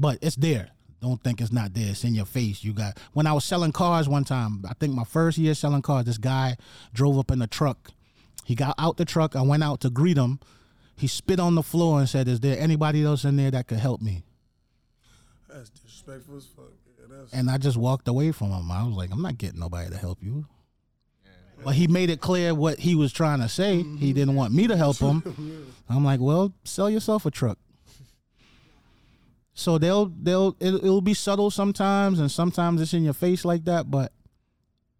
but 0.00 0.18
it's 0.22 0.36
there. 0.36 0.70
Don't 1.00 1.22
think 1.22 1.40
it's 1.40 1.52
not 1.52 1.72
there. 1.72 1.90
It's 1.90 2.04
in 2.04 2.14
your 2.14 2.26
face. 2.26 2.64
You 2.64 2.72
got 2.72 2.98
when 3.12 3.26
I 3.26 3.32
was 3.32 3.44
selling 3.44 3.72
cars 3.72 4.08
one 4.08 4.24
time. 4.24 4.64
I 4.68 4.74
think 4.74 4.94
my 4.94 5.04
first 5.04 5.38
year 5.38 5.54
selling 5.54 5.82
cars. 5.82 6.06
This 6.06 6.18
guy 6.18 6.56
drove 6.92 7.18
up 7.18 7.30
in 7.30 7.40
a 7.40 7.46
truck. 7.46 7.90
He 8.44 8.54
got 8.54 8.74
out 8.78 8.96
the 8.96 9.04
truck. 9.04 9.36
I 9.36 9.42
went 9.42 9.62
out 9.62 9.80
to 9.80 9.90
greet 9.90 10.16
him. 10.16 10.40
He 10.96 11.06
spit 11.06 11.40
on 11.40 11.54
the 11.54 11.62
floor 11.62 12.00
and 12.00 12.08
said, 12.08 12.28
"Is 12.28 12.40
there 12.40 12.58
anybody 12.58 13.04
else 13.04 13.24
in 13.24 13.36
there 13.36 13.50
that 13.50 13.66
could 13.66 13.78
help 13.78 14.02
me?" 14.02 14.24
That's 15.48 15.70
disrespectful 15.70 16.36
as 16.36 16.46
fuck. 16.46 16.66
Yeah, 16.98 17.16
And 17.32 17.50
I 17.50 17.58
just 17.58 17.76
walked 17.76 18.06
away 18.06 18.32
from 18.32 18.50
him. 18.50 18.70
I 18.70 18.84
was 18.84 18.94
like, 18.94 19.10
I'm 19.10 19.22
not 19.22 19.38
getting 19.38 19.58
nobody 19.60 19.90
to 19.90 19.96
help 19.96 20.22
you. 20.22 20.46
But 21.64 21.74
he 21.74 21.86
made 21.88 22.08
it 22.08 22.20
clear 22.20 22.54
what 22.54 22.78
he 22.78 22.94
was 22.94 23.12
trying 23.12 23.40
to 23.40 23.48
say. 23.48 23.82
He 23.82 24.12
didn't 24.12 24.34
want 24.34 24.54
me 24.54 24.66
to 24.66 24.76
help 24.76 24.96
him. 24.98 25.66
I'm 25.88 26.04
like, 26.04 26.20
well, 26.20 26.52
sell 26.64 26.88
yourself 26.88 27.26
a 27.26 27.30
truck. 27.30 27.58
So 29.60 29.76
they'll 29.78 30.06
they'll 30.06 30.56
it, 30.58 30.74
it'll 30.74 31.02
be 31.02 31.12
subtle 31.14 31.50
sometimes, 31.50 32.18
and 32.18 32.30
sometimes 32.30 32.80
it's 32.80 32.94
in 32.94 33.04
your 33.04 33.12
face 33.12 33.44
like 33.44 33.64
that. 33.66 33.90
But 33.90 34.12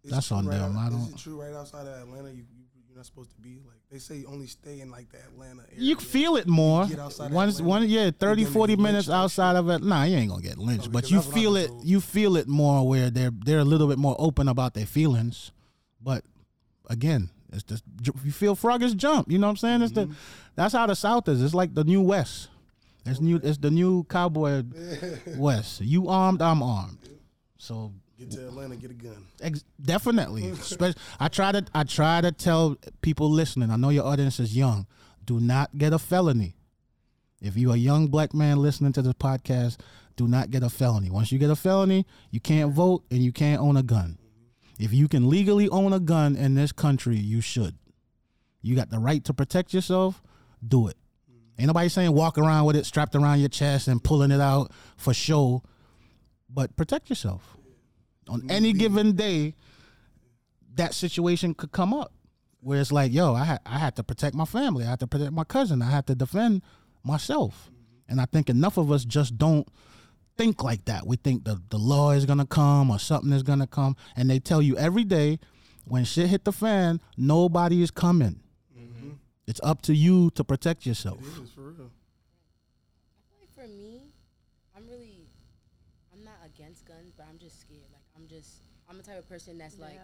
It's 0.04 0.12
That's 0.12 0.32
on 0.32 0.46
right 0.46 0.58
them. 0.58 0.76
out- 0.76 0.86
I 0.86 0.90
don't- 0.90 1.00
Is 1.00 1.08
it 1.08 1.16
true 1.18 1.40
right 1.40 1.52
outside 1.54 1.86
of 1.86 1.94
Atlanta? 2.08 2.28
You, 2.30 2.44
you, 2.56 2.64
you're 2.88 2.96
not 2.96 3.06
supposed 3.06 3.30
to 3.32 3.36
be. 3.38 3.60
Like 3.66 3.80
they 3.90 3.98
say, 3.98 4.16
You 4.18 4.26
only 4.28 4.46
stay 4.46 4.80
in 4.80 4.90
like 4.90 5.10
the 5.10 5.18
Atlanta 5.18 5.62
area. 5.72 5.76
You 5.88 5.96
feel 5.96 6.36
it 6.36 6.46
more. 6.46 6.86
get 6.86 6.98
outside 6.98 7.26
of 7.26 7.32
Once, 7.32 7.58
Atlanta, 7.58 7.68
one, 7.84 7.88
yeah, 7.88 8.02
you're 8.04 8.12
30, 8.12 8.44
40 8.46 8.76
minutes 8.76 9.08
outside 9.10 9.56
of 9.56 9.68
it. 9.70 9.82
Nah, 9.82 10.04
you 10.04 10.16
ain't 10.16 10.30
gonna 10.30 10.42
get 10.42 10.58
lynched, 10.58 10.86
No, 10.86 10.92
but 10.92 11.10
you 11.10 11.16
that's 11.16 11.26
what 11.28 11.34
I've 11.36 11.40
feel 11.42 11.56
it. 11.56 11.66
told. 11.68 11.84
You 11.86 12.00
feel 12.00 12.36
it 12.36 12.48
more 12.48 12.86
where 12.88 13.10
they're 13.10 13.32
they're 13.44 13.58
a 13.60 13.64
little 13.64 13.88
bit 13.88 13.98
more 13.98 14.16
open 14.18 14.46
about 14.48 14.74
their 14.74 14.86
feelings. 14.86 15.52
But 16.02 16.24
again, 16.88 17.30
it's 17.52 17.62
just 17.62 17.84
ju- 18.02 18.14
you 18.24 18.32
feel 18.32 18.56
froggers 18.56 18.96
jump. 18.96 19.30
You 19.30 19.38
know 19.38 19.46
what 19.48 19.52
I'm 19.52 19.56
saying? 19.58 19.82
It's 19.82 19.92
Mm-hmm. 19.92 20.10
the 20.12 20.16
that's 20.54 20.72
how 20.74 20.86
the 20.86 20.94
South 20.96 21.28
is. 21.28 21.42
It's 21.42 21.54
like 21.54 21.74
the 21.74 21.84
new 21.84 22.00
West. 22.02 22.48
It's 23.10 23.20
new. 23.20 23.40
It's 23.42 23.58
the 23.58 23.70
new 23.70 24.04
cowboy 24.04 24.62
West. 25.36 25.80
You 25.80 26.08
armed, 26.08 26.42
I'm 26.42 26.62
armed. 26.62 26.98
So 27.58 27.92
Get 28.20 28.32
to 28.32 28.48
Atlanta, 28.48 28.76
get 28.76 28.90
a 28.90 28.94
gun. 28.94 29.24
Ex- 29.40 29.64
definitely. 29.80 30.52
I 31.18 31.28
try 31.28 31.52
to 31.52 31.64
I 31.74 31.84
try 31.84 32.20
to 32.20 32.30
tell 32.30 32.76
people 33.00 33.30
listening. 33.30 33.70
I 33.70 33.76
know 33.76 33.88
your 33.88 34.04
audience 34.04 34.38
is 34.38 34.54
young. 34.54 34.86
Do 35.24 35.40
not 35.40 35.78
get 35.78 35.94
a 35.94 35.98
felony. 35.98 36.54
If 37.40 37.56
you're 37.56 37.72
a 37.72 37.78
young 37.78 38.08
black 38.08 38.34
man 38.34 38.58
listening 38.58 38.92
to 38.92 39.02
this 39.02 39.14
podcast, 39.14 39.78
do 40.16 40.28
not 40.28 40.50
get 40.50 40.62
a 40.62 40.68
felony. 40.68 41.08
Once 41.08 41.32
you 41.32 41.38
get 41.38 41.48
a 41.48 41.56
felony, 41.56 42.06
you 42.30 42.40
can't 42.40 42.74
vote 42.74 43.04
and 43.10 43.22
you 43.22 43.32
can't 43.32 43.62
own 43.62 43.78
a 43.78 43.82
gun. 43.82 44.18
If 44.78 44.92
you 44.92 45.08
can 45.08 45.30
legally 45.30 45.70
own 45.70 45.94
a 45.94 46.00
gun 46.00 46.36
in 46.36 46.54
this 46.54 46.72
country, 46.72 47.16
you 47.16 47.40
should. 47.40 47.78
You 48.60 48.76
got 48.76 48.90
the 48.90 48.98
right 48.98 49.24
to 49.24 49.32
protect 49.32 49.72
yourself. 49.72 50.22
Do 50.66 50.88
it. 50.88 50.98
Ain't 51.60 51.66
nobody 51.66 51.90
saying 51.90 52.14
walk 52.14 52.38
around 52.38 52.64
with 52.64 52.74
it 52.74 52.86
strapped 52.86 53.14
around 53.14 53.40
your 53.40 53.50
chest 53.50 53.86
and 53.86 54.02
pulling 54.02 54.30
it 54.30 54.40
out 54.40 54.72
for 54.96 55.12
show, 55.12 55.62
but 56.48 56.74
protect 56.74 57.10
yourself. 57.10 57.58
On 58.30 58.40
mm-hmm. 58.40 58.50
any 58.50 58.72
given 58.72 59.12
day, 59.12 59.54
that 60.76 60.94
situation 60.94 61.52
could 61.52 61.70
come 61.70 61.92
up 61.92 62.14
where 62.60 62.80
it's 62.80 62.90
like, 62.90 63.12
yo, 63.12 63.34
I 63.34 63.44
had 63.44 63.60
I 63.66 63.76
had 63.76 63.94
to 63.96 64.02
protect 64.02 64.34
my 64.34 64.46
family, 64.46 64.86
I 64.86 64.90
had 64.90 65.00
to 65.00 65.06
protect 65.06 65.32
my 65.32 65.44
cousin, 65.44 65.82
I 65.82 65.90
had 65.90 66.06
to 66.06 66.14
defend 66.14 66.62
myself, 67.04 67.70
and 68.08 68.22
I 68.22 68.24
think 68.24 68.48
enough 68.48 68.78
of 68.78 68.90
us 68.90 69.04
just 69.04 69.36
don't 69.36 69.68
think 70.38 70.64
like 70.64 70.86
that. 70.86 71.06
We 71.06 71.16
think 71.16 71.44
the 71.44 71.60
the 71.68 71.78
law 71.78 72.12
is 72.12 72.24
gonna 72.24 72.46
come 72.46 72.90
or 72.90 72.98
something 72.98 73.32
is 73.32 73.42
gonna 73.42 73.66
come, 73.66 73.96
and 74.16 74.30
they 74.30 74.38
tell 74.38 74.62
you 74.62 74.78
every 74.78 75.04
day 75.04 75.38
when 75.84 76.04
shit 76.04 76.28
hit 76.28 76.46
the 76.46 76.52
fan, 76.52 77.02
nobody 77.18 77.82
is 77.82 77.90
coming. 77.90 78.40
It's 79.50 79.60
up 79.64 79.82
to 79.82 79.92
you 79.92 80.30
to 80.36 80.44
protect 80.44 80.86
yourself. 80.86 81.18
It 81.18 81.42
is 81.42 81.50
for 81.50 81.62
real. 81.72 81.90
I 81.90 83.26
feel 83.26 83.40
like 83.40 83.52
for 83.52 83.66
me, 83.66 84.12
I'm 84.76 84.88
really, 84.88 85.26
I'm 86.14 86.22
not 86.22 86.36
against 86.46 86.86
guns, 86.86 87.10
but 87.16 87.26
I'm 87.28 87.36
just 87.36 87.60
scared. 87.60 87.90
Like 87.92 88.04
I'm 88.16 88.28
just, 88.28 88.62
I'm 88.88 88.96
the 88.96 89.02
type 89.02 89.18
of 89.18 89.28
person 89.28 89.58
that's 89.58 89.76
like, 89.76 89.98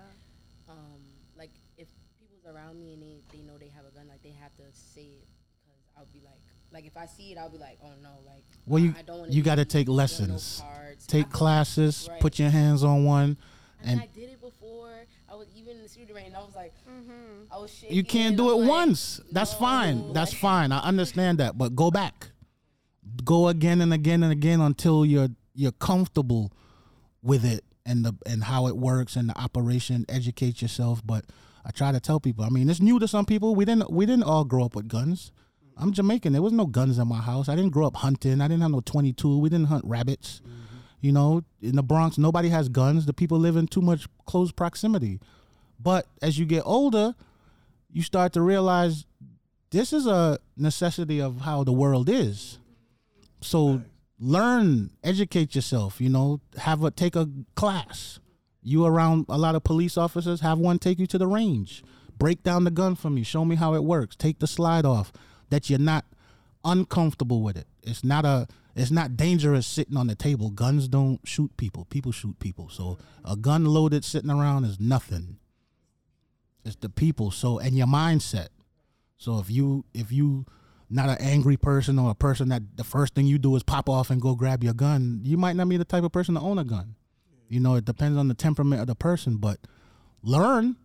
um, 0.68 0.98
like 1.38 1.52
if 1.78 1.86
people's 2.18 2.44
around 2.44 2.80
me 2.80 2.94
and 2.94 3.00
they, 3.00 3.20
they 3.32 3.44
know 3.44 3.56
they 3.56 3.68
have 3.68 3.84
a 3.86 3.94
gun, 3.96 4.08
like 4.08 4.20
they 4.24 4.34
have 4.42 4.52
to 4.56 4.64
say 4.72 5.02
it 5.22 5.28
because 5.62 5.78
I'll 5.96 6.08
be 6.12 6.22
like, 6.24 6.40
like 6.72 6.84
if 6.84 6.96
I 6.96 7.06
see 7.06 7.30
it, 7.30 7.38
I'll 7.38 7.48
be 7.48 7.58
like, 7.58 7.78
oh 7.84 7.92
no, 8.02 8.18
like. 8.26 8.42
Well, 8.66 8.82
you 8.82 8.96
I 8.98 9.02
don't 9.02 9.20
wanna 9.20 9.32
you 9.32 9.44
got 9.44 9.56
to 9.56 9.64
take 9.64 9.86
doing 9.86 9.94
no 9.94 10.02
lessons, 10.02 10.60
take 11.06 11.10
feel 11.10 11.20
like- 11.20 11.30
classes, 11.30 12.08
right. 12.10 12.20
put 12.20 12.40
your 12.40 12.50
hands 12.50 12.82
on 12.82 13.04
one, 13.04 13.36
I 13.80 13.86
mean, 13.86 13.92
and 13.92 14.00
I 14.00 14.08
did 14.12 14.30
it 14.30 14.40
before. 14.40 15.06
I 15.36 15.38
was 15.38 15.48
even 15.54 15.76
in 15.76 15.82
the 15.82 15.88
shooting 15.88 16.14
range. 16.14 16.32
I 16.34 16.40
was 16.40 16.54
like, 16.56 16.72
Mm-hmm. 16.88 17.52
I 17.52 17.58
was 17.58 17.70
shaking. 17.70 17.94
You 17.94 18.02
can't 18.04 18.38
do 18.38 18.50
it 18.52 18.54
like, 18.54 18.68
once. 18.70 19.20
That's 19.30 19.52
fine. 19.52 20.14
That's 20.14 20.32
like- 20.32 20.40
fine. 20.40 20.72
I 20.72 20.78
understand 20.78 21.36
that, 21.38 21.58
but 21.58 21.76
go 21.76 21.90
back. 21.90 22.28
Go 23.22 23.48
again 23.48 23.82
and 23.82 23.92
again 23.92 24.22
and 24.22 24.32
again 24.32 24.60
until 24.62 25.04
you're 25.04 25.28
you're 25.54 25.72
comfortable 25.72 26.52
with 27.22 27.44
it 27.44 27.64
and 27.84 28.02
the 28.04 28.14
and 28.24 28.44
how 28.44 28.66
it 28.66 28.76
works 28.78 29.14
and 29.14 29.28
the 29.28 29.38
operation. 29.38 30.06
Educate 30.08 30.62
yourself. 30.62 31.02
But 31.04 31.26
I 31.66 31.70
try 31.70 31.92
to 31.92 32.00
tell 32.00 32.18
people. 32.18 32.44
I 32.44 32.48
mean, 32.48 32.70
it's 32.70 32.80
new 32.80 32.98
to 32.98 33.06
some 33.06 33.26
people. 33.26 33.54
We 33.54 33.66
didn't 33.66 33.90
we 33.90 34.06
didn't 34.06 34.24
all 34.24 34.44
grow 34.44 34.64
up 34.64 34.74
with 34.74 34.88
guns. 34.88 35.32
I'm 35.76 35.92
Jamaican. 35.92 36.32
There 36.32 36.40
was 36.40 36.54
no 36.54 36.64
guns 36.64 36.98
in 36.98 37.06
my 37.08 37.20
house. 37.20 37.50
I 37.50 37.56
didn't 37.56 37.72
grow 37.72 37.86
up 37.86 37.96
hunting. 37.96 38.40
I 38.40 38.48
didn't 38.48 38.62
have 38.62 38.70
no 38.70 38.80
22. 38.80 39.38
We 39.38 39.50
didn't 39.50 39.66
hunt 39.66 39.84
rabbits. 39.84 40.40
You 41.06 41.12
know, 41.12 41.44
in 41.62 41.76
the 41.76 41.84
Bronx, 41.84 42.18
nobody 42.18 42.48
has 42.48 42.68
guns. 42.68 43.06
The 43.06 43.12
people 43.12 43.38
live 43.38 43.54
in 43.54 43.68
too 43.68 43.80
much 43.80 44.08
close 44.26 44.50
proximity. 44.50 45.20
But 45.78 46.06
as 46.20 46.36
you 46.36 46.46
get 46.46 46.64
older, 46.66 47.14
you 47.92 48.02
start 48.02 48.32
to 48.32 48.42
realize 48.42 49.06
this 49.70 49.92
is 49.92 50.08
a 50.08 50.40
necessity 50.56 51.20
of 51.20 51.42
how 51.42 51.62
the 51.62 51.70
world 51.72 52.08
is. 52.08 52.58
So 53.40 53.82
learn, 54.18 54.90
educate 55.04 55.54
yourself, 55.54 56.00
you 56.00 56.08
know, 56.08 56.40
have 56.58 56.82
a 56.82 56.90
take 56.90 57.14
a 57.14 57.28
class. 57.54 58.18
You 58.64 58.84
around 58.84 59.26
a 59.28 59.38
lot 59.38 59.54
of 59.54 59.62
police 59.62 59.96
officers, 59.96 60.40
have 60.40 60.58
one 60.58 60.80
take 60.80 60.98
you 60.98 61.06
to 61.06 61.18
the 61.18 61.28
range. 61.28 61.84
Break 62.18 62.42
down 62.42 62.64
the 62.64 62.72
gun 62.72 62.96
for 62.96 63.10
me, 63.10 63.22
show 63.22 63.44
me 63.44 63.54
how 63.54 63.74
it 63.74 63.84
works. 63.84 64.16
Take 64.16 64.40
the 64.40 64.48
slide 64.48 64.84
off 64.84 65.12
that 65.50 65.70
you're 65.70 65.78
not 65.78 66.04
uncomfortable 66.64 67.42
with 67.42 67.56
it. 67.56 67.68
It's 67.84 68.02
not 68.02 68.24
a 68.24 68.48
it's 68.76 68.90
not 68.90 69.16
dangerous 69.16 69.66
sitting 69.66 69.96
on 69.96 70.06
the 70.06 70.14
table. 70.14 70.50
Guns 70.50 70.86
don't 70.86 71.18
shoot 71.24 71.56
people. 71.56 71.86
People 71.86 72.12
shoot 72.12 72.38
people. 72.38 72.68
So 72.68 72.98
a 73.24 73.34
gun 73.34 73.64
loaded 73.64 74.04
sitting 74.04 74.30
around 74.30 74.64
is 74.64 74.78
nothing. 74.78 75.38
It's 76.62 76.76
the 76.76 76.90
people. 76.90 77.30
So 77.30 77.58
and 77.58 77.74
your 77.76 77.86
mindset. 77.86 78.48
So 79.16 79.38
if 79.38 79.50
you 79.50 79.86
if 79.94 80.12
you 80.12 80.44
not 80.90 81.08
an 81.08 81.16
angry 81.20 81.56
person 81.56 81.98
or 81.98 82.10
a 82.10 82.14
person 82.14 82.50
that 82.50 82.76
the 82.76 82.84
first 82.84 83.14
thing 83.14 83.26
you 83.26 83.38
do 83.38 83.56
is 83.56 83.62
pop 83.62 83.88
off 83.88 84.10
and 84.10 84.20
go 84.20 84.34
grab 84.34 84.62
your 84.62 84.74
gun, 84.74 85.20
you 85.24 85.38
might 85.38 85.56
not 85.56 85.70
be 85.70 85.78
the 85.78 85.84
type 85.84 86.04
of 86.04 86.12
person 86.12 86.34
to 86.34 86.40
own 86.40 86.58
a 86.58 86.64
gun. 86.64 86.96
You 87.48 87.60
know, 87.60 87.76
it 87.76 87.86
depends 87.86 88.18
on 88.18 88.28
the 88.28 88.34
temperament 88.34 88.82
of 88.82 88.88
the 88.88 88.94
person, 88.94 89.38
but 89.38 89.58
learn. 90.22 90.76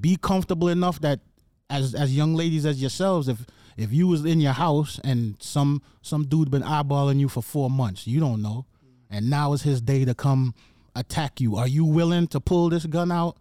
Be 0.00 0.16
comfortable 0.16 0.68
enough 0.68 1.00
that 1.00 1.20
as 1.68 1.96
as 1.96 2.16
young 2.16 2.34
ladies 2.34 2.64
as 2.64 2.80
yourselves, 2.80 3.26
if 3.26 3.44
if 3.76 3.92
you 3.92 4.06
was 4.06 4.24
in 4.24 4.40
your 4.40 4.52
house 4.52 5.00
and 5.04 5.36
some 5.40 5.82
some 6.02 6.24
dude 6.24 6.50
been 6.50 6.62
eyeballing 6.62 7.18
you 7.20 7.28
for 7.28 7.42
four 7.42 7.70
months, 7.70 8.06
you 8.06 8.20
don't 8.20 8.42
know, 8.42 8.66
and 9.10 9.30
now 9.30 9.52
is 9.52 9.62
his 9.62 9.80
day 9.80 10.04
to 10.04 10.14
come 10.14 10.54
attack 10.94 11.40
you. 11.40 11.56
Are 11.56 11.68
you 11.68 11.84
willing 11.84 12.26
to 12.28 12.40
pull 12.40 12.68
this 12.68 12.86
gun 12.86 13.10
out 13.10 13.36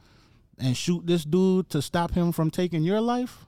and 0.57 0.75
shoot 0.75 1.05
this 1.05 1.23
dude 1.23 1.69
to 1.69 1.81
stop 1.81 2.11
him 2.11 2.31
from 2.31 2.51
taking 2.51 2.83
your 2.83 3.01
life? 3.01 3.45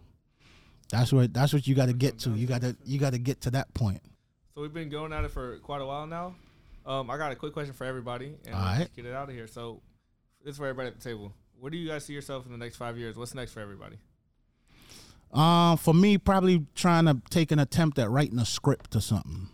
That's 0.90 1.12
what 1.12 1.34
that's 1.34 1.54
what 1.54 1.68
you 1.68 1.76
got 1.76 1.88
to 1.88 1.94
get 1.94 2.20
to. 2.20 2.32
You 2.32 2.48
got 2.48 2.62
to 2.62 2.76
you 2.86 3.00
got 3.00 3.14
to 3.14 3.20
get 3.20 3.42
to 3.42 3.52
that 3.52 3.74
point. 3.74 4.02
So 4.56 4.62
we've 4.62 4.74
been 4.74 4.90
going 4.90 5.14
at 5.14 5.24
it 5.24 5.32
for 5.32 5.58
quite 5.60 5.82
a 5.82 5.86
while 5.86 6.06
now. 6.06 6.36
Um, 6.86 7.10
I 7.10 7.18
got 7.18 7.32
a 7.32 7.36
quick 7.36 7.54
question 7.54 7.74
for 7.74 7.86
everybody, 7.86 8.36
and 8.46 8.56
All 8.56 8.62
let's 8.62 8.92
get 8.92 9.06
it 9.06 9.14
out 9.14 9.30
of 9.30 9.36
here. 9.36 9.48
So, 9.48 9.82
this 10.44 10.58
for 10.58 10.66
everybody 10.66 10.90
at 10.90 11.00
the 11.00 11.04
table. 11.04 11.34
Where 11.60 11.72
do 11.72 11.78
you 11.78 11.88
guys 11.88 12.04
see 12.04 12.14
yourself 12.14 12.46
in 12.46 12.52
the 12.52 12.58
next 12.58 12.76
five 12.76 12.98
years? 12.98 13.16
What's 13.16 13.34
next 13.34 13.54
for 13.54 13.62
everybody? 13.62 13.98
Um, 15.34 15.78
for 15.78 15.94
me, 15.94 16.18
probably 16.18 16.66
trying 16.76 17.06
to 17.06 17.20
take 17.30 17.52
an 17.52 17.60
attempt 17.60 17.98
at 17.98 18.10
writing 18.10 18.38
a 18.40 18.46
script 18.46 18.96
or 18.96 19.02
something, 19.02 19.50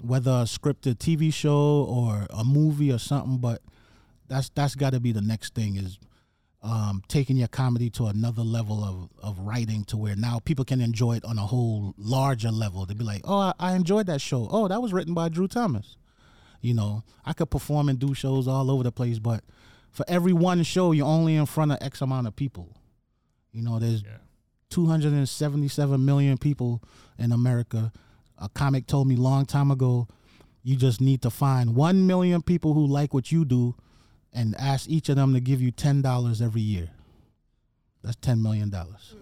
whether 0.00 0.30
a 0.30 0.44
scripted 0.44 0.96
TV 0.96 1.32
show 1.34 1.84
or 1.88 2.26
a 2.30 2.44
movie 2.44 2.92
or 2.92 2.98
something. 2.98 3.38
But 3.38 3.62
that's 4.28 4.48
that's 4.50 4.74
got 4.76 4.90
to 4.92 5.00
be 5.00 5.10
the 5.12 5.20
next 5.20 5.54
thing 5.54 5.76
is 5.76 5.98
um, 6.62 7.02
taking 7.08 7.36
your 7.36 7.48
comedy 7.48 7.90
to 7.90 8.06
another 8.06 8.42
level 8.42 8.84
of 8.84 9.08
of 9.20 9.38
writing 9.40 9.82
to 9.86 9.96
where 9.96 10.14
now 10.14 10.38
people 10.38 10.64
can 10.64 10.80
enjoy 10.80 11.16
it 11.16 11.24
on 11.24 11.36
a 11.36 11.46
whole 11.46 11.94
larger 11.98 12.52
level. 12.52 12.86
They'd 12.86 12.96
be 12.96 13.04
like, 13.04 13.22
oh, 13.24 13.38
I, 13.38 13.52
I 13.58 13.74
enjoyed 13.74 14.06
that 14.06 14.20
show. 14.20 14.48
Oh, 14.52 14.68
that 14.68 14.80
was 14.80 14.92
written 14.92 15.14
by 15.14 15.28
Drew 15.28 15.48
Thomas. 15.48 15.96
You 16.60 16.74
know, 16.74 17.02
I 17.24 17.32
could 17.32 17.50
perform 17.50 17.88
and 17.88 17.98
do 17.98 18.14
shows 18.14 18.46
all 18.46 18.70
over 18.70 18.84
the 18.84 18.92
place, 18.92 19.18
but 19.18 19.42
for 19.90 20.04
every 20.06 20.32
one 20.32 20.62
show, 20.62 20.92
you're 20.92 21.06
only 21.08 21.34
in 21.34 21.46
front 21.46 21.72
of 21.72 21.78
X 21.80 22.00
amount 22.00 22.28
of 22.28 22.36
people. 22.36 22.68
You 23.50 23.62
know, 23.62 23.80
there's 23.80 24.02
Yeah. 24.02 24.18
277 24.72 26.04
million 26.04 26.38
people 26.38 26.82
in 27.18 27.30
America. 27.30 27.92
A 28.38 28.48
comic 28.48 28.86
told 28.86 29.06
me 29.06 29.16
long 29.16 29.44
time 29.44 29.70
ago, 29.70 30.08
you 30.62 30.76
just 30.76 31.00
need 31.00 31.22
to 31.22 31.30
find 31.30 31.74
1 31.76 32.06
million 32.06 32.40
people 32.42 32.72
who 32.72 32.86
like 32.86 33.12
what 33.12 33.30
you 33.30 33.44
do 33.44 33.74
and 34.32 34.56
ask 34.58 34.88
each 34.88 35.08
of 35.10 35.16
them 35.16 35.34
to 35.34 35.40
give 35.40 35.60
you 35.60 35.70
$10 35.72 36.42
every 36.42 36.62
year. 36.62 36.88
That's 38.02 38.16
$10 38.16 38.40
million. 38.40 38.70
Mm-hmm. 38.70 39.18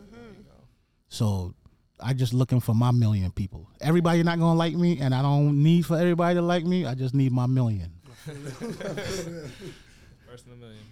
So 1.08 1.54
I 1.98 2.12
just 2.12 2.32
looking 2.32 2.60
for 2.60 2.74
my 2.74 2.92
million 2.92 3.32
people. 3.32 3.68
Everybody 3.80 4.22
not 4.22 4.38
going 4.38 4.54
to 4.54 4.58
like 4.58 4.74
me 4.74 5.00
and 5.00 5.12
I 5.12 5.22
don't 5.22 5.62
need 5.62 5.84
for 5.84 5.98
everybody 5.98 6.36
to 6.36 6.42
like 6.42 6.64
me. 6.64 6.86
I 6.86 6.94
just 6.94 7.14
need 7.14 7.32
my 7.32 7.46
million. 7.46 7.90
First 8.24 8.46
in 10.46 10.52
a 10.52 10.56
million. 10.56 10.84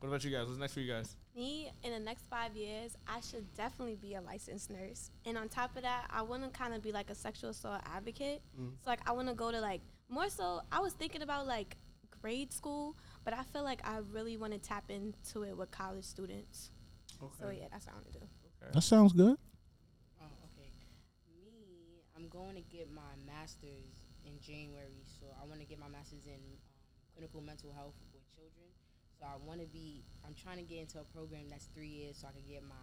What 0.00 0.08
about 0.08 0.24
you 0.24 0.30
guys? 0.30 0.46
What's 0.46 0.58
next 0.58 0.72
for 0.72 0.80
you 0.80 0.90
guys? 0.90 1.14
Me, 1.36 1.70
in 1.82 1.92
the 1.92 1.98
next 1.98 2.24
five 2.30 2.56
years, 2.56 2.96
I 3.06 3.20
should 3.20 3.52
definitely 3.54 3.96
be 3.96 4.14
a 4.14 4.22
licensed 4.22 4.70
nurse. 4.70 5.10
And 5.26 5.36
on 5.36 5.50
top 5.50 5.76
of 5.76 5.82
that, 5.82 6.06
I 6.10 6.22
want 6.22 6.42
to 6.42 6.48
kind 6.58 6.72
of 6.72 6.82
be 6.82 6.90
like 6.90 7.10
a 7.10 7.14
sexual 7.14 7.50
assault 7.50 7.82
advocate. 7.84 8.40
So, 8.56 8.88
like, 8.88 9.06
I 9.06 9.12
want 9.12 9.28
to 9.28 9.34
go 9.34 9.52
to, 9.52 9.60
like, 9.60 9.82
more 10.08 10.30
so, 10.30 10.62
I 10.72 10.80
was 10.80 10.94
thinking 10.94 11.20
about, 11.20 11.46
like, 11.46 11.76
grade 12.22 12.50
school, 12.50 12.96
but 13.24 13.34
I 13.34 13.42
feel 13.42 13.62
like 13.62 13.86
I 13.86 13.98
really 14.10 14.38
want 14.38 14.54
to 14.54 14.58
tap 14.58 14.90
into 14.90 15.42
it 15.42 15.54
with 15.54 15.70
college 15.70 16.04
students. 16.04 16.70
Okay. 17.22 17.34
So, 17.38 17.50
yeah, 17.50 17.66
that's 17.70 17.84
what 17.84 17.92
I 17.92 17.96
want 17.96 18.12
to 18.12 18.18
do. 18.20 18.26
That 18.72 18.82
sounds 18.82 19.12
good. 19.12 19.36
Oh, 20.18 20.32
okay. 20.48 20.70
Me, 21.44 22.00
I'm 22.16 22.28
going 22.28 22.54
to 22.54 22.62
get 22.62 22.90
my 22.90 23.12
master's 23.26 24.00
in 24.24 24.40
January, 24.40 25.04
so 25.04 25.26
I 25.40 25.46
want 25.46 25.60
to 25.60 25.66
get 25.66 25.78
my 25.78 25.88
master's 25.88 26.24
in 26.24 26.40
um, 26.40 26.56
clinical 27.12 27.42
mental 27.42 27.70
health 27.72 27.96
with 28.14 28.22
children. 28.34 28.64
So 29.20 29.26
I 29.28 29.36
want 29.46 29.60
to 29.60 29.66
be. 29.66 30.02
I'm 30.26 30.34
trying 30.34 30.56
to 30.56 30.62
get 30.64 30.80
into 30.80 30.98
a 30.98 31.04
program 31.04 31.42
that's 31.50 31.68
three 31.74 31.88
years, 31.88 32.16
so 32.20 32.28
I 32.28 32.32
can 32.32 32.40
get 32.48 32.62
my 32.62 32.74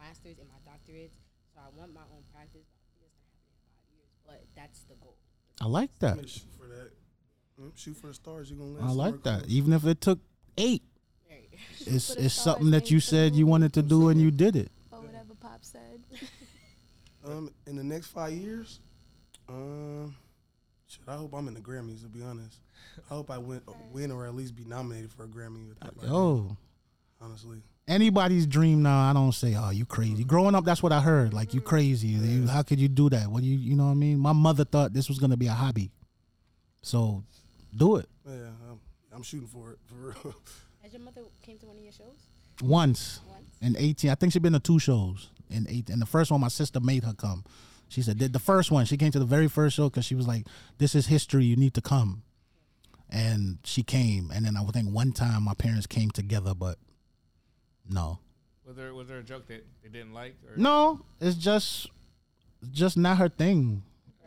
my 0.00 0.06
masters 0.08 0.38
and 0.40 0.48
my 0.48 0.60
doctorates. 0.64 1.12
So 1.52 1.60
I 1.60 1.68
want 1.78 1.92
my 1.92 2.00
own 2.12 2.24
practice. 2.32 2.64
But 2.96 3.04
I 3.04 3.12
think 3.12 3.12
it's 3.20 3.28
gonna 3.28 3.44
happen 3.44 3.60
in 3.60 3.76
five 3.76 3.92
years. 3.92 4.08
But 4.24 4.40
that's 4.56 4.80
the 4.88 4.94
goal. 4.96 5.16
I 5.60 5.66
like 5.66 5.90
that. 6.00 6.16
Shoot 6.28 6.48
for 6.58 6.66
that. 6.68 6.90
Mm, 7.60 7.72
Shoot 7.76 7.96
for 7.98 8.06
the 8.08 8.14
stars. 8.14 8.50
You're 8.50 8.58
gonna. 8.58 8.88
I 8.88 8.92
like 8.92 9.22
that. 9.24 9.40
close. 9.40 9.52
Even 9.52 9.72
if 9.74 9.84
it 9.84 10.00
took 10.00 10.18
eight, 10.56 10.82
Right. 11.30 11.48
it's 11.80 11.86
it's 12.10 12.10
stars, 12.10 12.32
something 12.32 12.70
that 12.70 12.90
you 12.90 13.00
said 13.00 13.34
you 13.34 13.46
wanted 13.46 13.74
to 13.74 13.82
do 13.82 14.08
and 14.08 14.18
you 14.20 14.30
did 14.30 14.56
it. 14.56 14.70
Or 14.90 15.00
whatever 15.00 15.34
Pop 15.38 15.60
said. 15.62 16.00
Um, 17.24 17.50
in 17.66 17.76
the 17.76 17.84
next 17.84 18.06
five 18.06 18.32
years, 18.32 18.80
um, 19.48 20.14
shit, 20.88 21.02
I 21.06 21.16
hope 21.16 21.34
I'm 21.34 21.48
in 21.48 21.54
the 21.54 21.60
Grammys. 21.60 22.02
To 22.02 22.08
be 22.08 22.22
honest, 22.22 22.58
I 23.10 23.14
hope 23.14 23.30
I 23.30 23.38
win, 23.38 23.60
win 23.92 24.10
or 24.10 24.26
at 24.26 24.34
least 24.34 24.56
be 24.56 24.64
nominated 24.64 25.12
for 25.12 25.24
a 25.24 25.28
Grammy. 25.28 25.68
With 25.68 25.80
that, 25.80 25.92
Oh, 26.08 26.56
honestly, 27.20 27.58
anybody's 27.88 28.46
dream 28.46 28.82
now. 28.82 29.10
I 29.10 29.12
don't 29.12 29.32
say, 29.32 29.54
"Oh, 29.58 29.70
you 29.70 29.84
crazy." 29.84 30.14
Mm-hmm. 30.14 30.28
Growing 30.28 30.54
up, 30.54 30.64
that's 30.64 30.82
what 30.82 30.92
I 30.92 31.00
heard. 31.00 31.32
Like 31.34 31.54
you 31.54 31.60
mm-hmm. 31.60 31.68
crazy. 31.68 32.08
You, 32.08 32.46
how 32.46 32.62
could 32.62 32.80
you 32.80 32.88
do 32.88 33.08
that? 33.10 33.28
What 33.28 33.42
do 33.42 33.46
you, 33.46 33.56
you 33.56 33.76
know 33.76 33.86
what 33.86 33.92
I 33.92 33.94
mean? 33.94 34.18
My 34.18 34.32
mother 34.32 34.64
thought 34.64 34.92
this 34.92 35.08
was 35.08 35.18
gonna 35.18 35.36
be 35.36 35.46
a 35.46 35.52
hobby, 35.52 35.90
so 36.82 37.22
do 37.76 37.96
it 37.96 38.08
yeah, 38.28 38.48
I'm, 38.70 38.80
I'm 39.12 39.22
shooting 39.22 39.48
for 39.48 39.72
it 39.72 39.78
for 39.86 39.94
real. 39.94 40.34
Has 40.82 40.92
your 40.92 41.02
mother 41.02 41.22
came 41.42 41.58
to 41.58 41.66
one 41.66 41.76
of 41.76 41.82
your 41.82 41.92
shows 41.92 42.28
once 42.62 43.20
once? 43.28 43.48
in 43.62 43.76
eighteen. 43.78 44.10
I 44.10 44.14
think 44.14 44.32
she 44.32 44.38
been 44.38 44.52
to 44.52 44.60
two 44.60 44.78
shows 44.78 45.30
in 45.50 45.66
eight. 45.68 45.90
And 45.90 46.00
the 46.00 46.06
first 46.06 46.30
one, 46.30 46.40
my 46.40 46.48
sister 46.48 46.80
made 46.80 47.04
her 47.04 47.14
come. 47.14 47.44
She 47.88 48.02
said 48.02 48.18
the 48.18 48.28
the 48.28 48.38
first 48.38 48.70
one. 48.70 48.84
She 48.84 48.96
came 48.96 49.12
to 49.12 49.18
the 49.18 49.24
very 49.24 49.48
first 49.48 49.76
show 49.76 49.88
because 49.88 50.04
she 50.04 50.14
was 50.14 50.26
like, 50.26 50.46
"This 50.78 50.94
is 50.94 51.06
history. 51.06 51.44
You 51.44 51.56
need 51.56 51.74
to 51.74 51.80
come." 51.80 52.22
And 53.08 53.58
she 53.64 53.82
came, 53.84 54.30
and 54.34 54.44
then 54.44 54.56
I 54.56 54.62
would 54.62 54.74
think 54.74 54.90
one 54.92 55.12
time 55.12 55.44
my 55.44 55.54
parents 55.54 55.86
came 55.86 56.10
together, 56.10 56.54
but 56.54 56.78
no, 57.88 58.18
Was 58.66 58.74
there 58.76 58.92
was 58.92 59.06
there 59.06 59.18
a 59.18 59.22
joke 59.22 59.46
that 59.46 59.64
they 59.82 59.88
didn't 59.88 60.12
like? 60.12 60.34
Or 60.48 60.56
No, 60.56 61.00
it's 61.20 61.36
just 61.36 61.88
just 62.72 62.96
not 62.96 63.18
her 63.18 63.28
thing. 63.28 63.82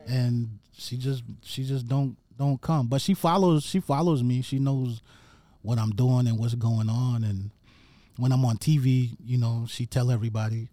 And 0.07 0.59
she 0.71 0.95
just 0.97 1.23
she 1.43 1.65
just 1.65 1.87
don't 1.87 2.15
don't 2.37 2.61
come. 2.61 2.87
But 2.87 3.01
she 3.01 3.13
follows 3.13 3.63
she 3.63 3.81
follows 3.81 4.23
me. 4.23 4.41
She 4.41 4.59
knows 4.59 5.01
what 5.61 5.77
I'm 5.77 5.91
doing 5.91 6.25
and 6.27 6.39
what's 6.39 6.55
going 6.55 6.89
on 6.89 7.25
and 7.25 7.51
when 8.15 8.31
I'm 8.33 8.43
on 8.43 8.57
TV, 8.57 9.15
you 9.23 9.37
know, 9.37 9.65
she 9.67 9.85
tell 9.85 10.11
everybody. 10.11 10.67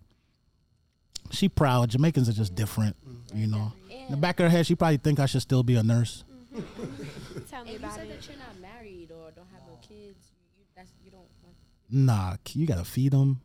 She 1.33 1.49
proud. 1.49 1.91
Jamaicans 1.91 2.29
are 2.29 2.33
just 2.33 2.55
different, 2.55 2.97
you 3.35 3.47
know. 3.47 3.73
In 3.91 4.11
the 4.11 4.17
back 4.17 4.39
of 4.41 4.45
her 4.45 4.51
head, 4.51 4.67
she 4.67 4.75
probably 4.75 4.97
think 4.99 5.19
I 5.21 5.27
should 5.27 5.43
still 5.43 5.63
be 5.63 5.75
a 5.77 5.83
nurse. 5.83 6.25
Tell 7.51 7.65
me 7.65 7.73
If 7.73 7.73
you 7.73 7.77
about 7.79 7.95
said 7.95 8.07
it. 8.07 8.21
that 8.21 8.29
you're 8.29 8.39
not 8.39 8.59
married 8.61 9.11
or 9.11 9.31
don't 9.33 9.49
have 9.53 9.63
no 9.67 9.75
kids, 9.83 10.31
you, 10.33 10.59
you 10.59 10.65
that's 10.77 10.91
you 11.05 11.11
don't. 11.11 11.27
Want, 11.43 11.57
Nah, 11.91 12.37
you 12.53 12.67
gotta 12.67 12.85
feed 12.85 13.13
them. 13.13 13.41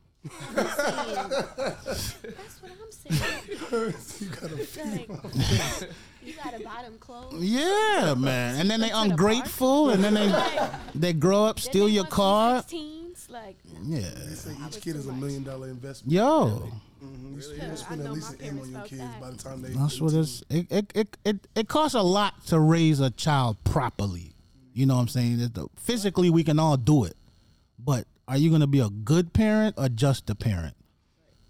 That's 0.55 0.77
what 2.61 2.71
I'm 2.71 2.91
saying. 2.91 3.21
you 3.49 3.57
gotta 4.27 4.57
feed 4.57 5.09
Like, 5.09 5.89
you 6.23 6.33
gotta 6.33 6.59
buy 6.63 6.83
them 6.83 6.97
clothes. 6.99 7.43
Yeah, 7.43 8.13
man. 8.17 8.59
And 8.59 8.69
then 8.69 8.81
they 8.81 8.89
the 8.89 9.01
ungrateful, 9.01 9.89
and 9.89 10.03
then 10.03 10.13
they 10.13 10.31
they 10.95 11.13
grow 11.13 11.45
up, 11.45 11.55
Then 11.57 11.63
steal 11.63 11.85
they 11.87 11.93
your 11.93 12.03
want 12.03 12.13
car. 12.13 12.61
16s, 12.63 13.29
like, 13.29 13.57
Yeah. 13.83 14.09
They 14.27 14.35
say 14.35 14.55
each 14.67 14.81
kid 14.81 14.95
is 14.95 15.07
a 15.07 15.13
million 15.13 15.43
dollar 15.43 15.69
investment. 15.69 16.13
Yo. 16.13 16.71
Mm-hmm. 17.03 17.39
You, 17.39 17.55
Yeah, 17.57 17.65
you 17.67 17.71
I 17.71 17.75
spend 17.75 17.99
know 18.03 18.05
at 18.07 18.11
least 18.13 18.33
an 18.33 18.41
M 18.41 18.59
on 18.59 18.71
your 18.71 18.81
kids 18.83 19.01
that. 19.01 19.21
by 19.21 19.31
the 19.31 19.37
time 19.37 19.61
they. 19.61 19.69
That's 19.69 19.99
what 20.01 20.13
it's. 20.13 20.43
It, 20.49 20.67
it 20.71 20.91
it 20.95 21.17
it 21.25 21.47
it 21.55 21.67
costs 21.67 21.95
a 21.95 22.01
lot 22.01 22.45
to 22.47 22.59
raise 22.59 22.99
a 22.99 23.09
child 23.09 23.57
properly. 23.63 24.33
You 24.73 24.85
know 24.85 24.95
what 24.95 25.01
I'm 25.01 25.07
saying? 25.07 25.37
That 25.39 25.53
the- 25.55 25.67
Physically, 25.77 26.29
we 26.29 26.43
can 26.43 26.59
all 26.59 26.77
do 26.77 27.03
it, 27.03 27.17
but 27.79 28.05
are 28.27 28.37
you 28.37 28.51
gonna 28.51 28.67
be 28.67 28.79
a 28.79 28.89
good 28.89 29.33
parent 29.33 29.75
or 29.77 29.89
just 29.89 30.29
a 30.29 30.35
parent? 30.35 30.75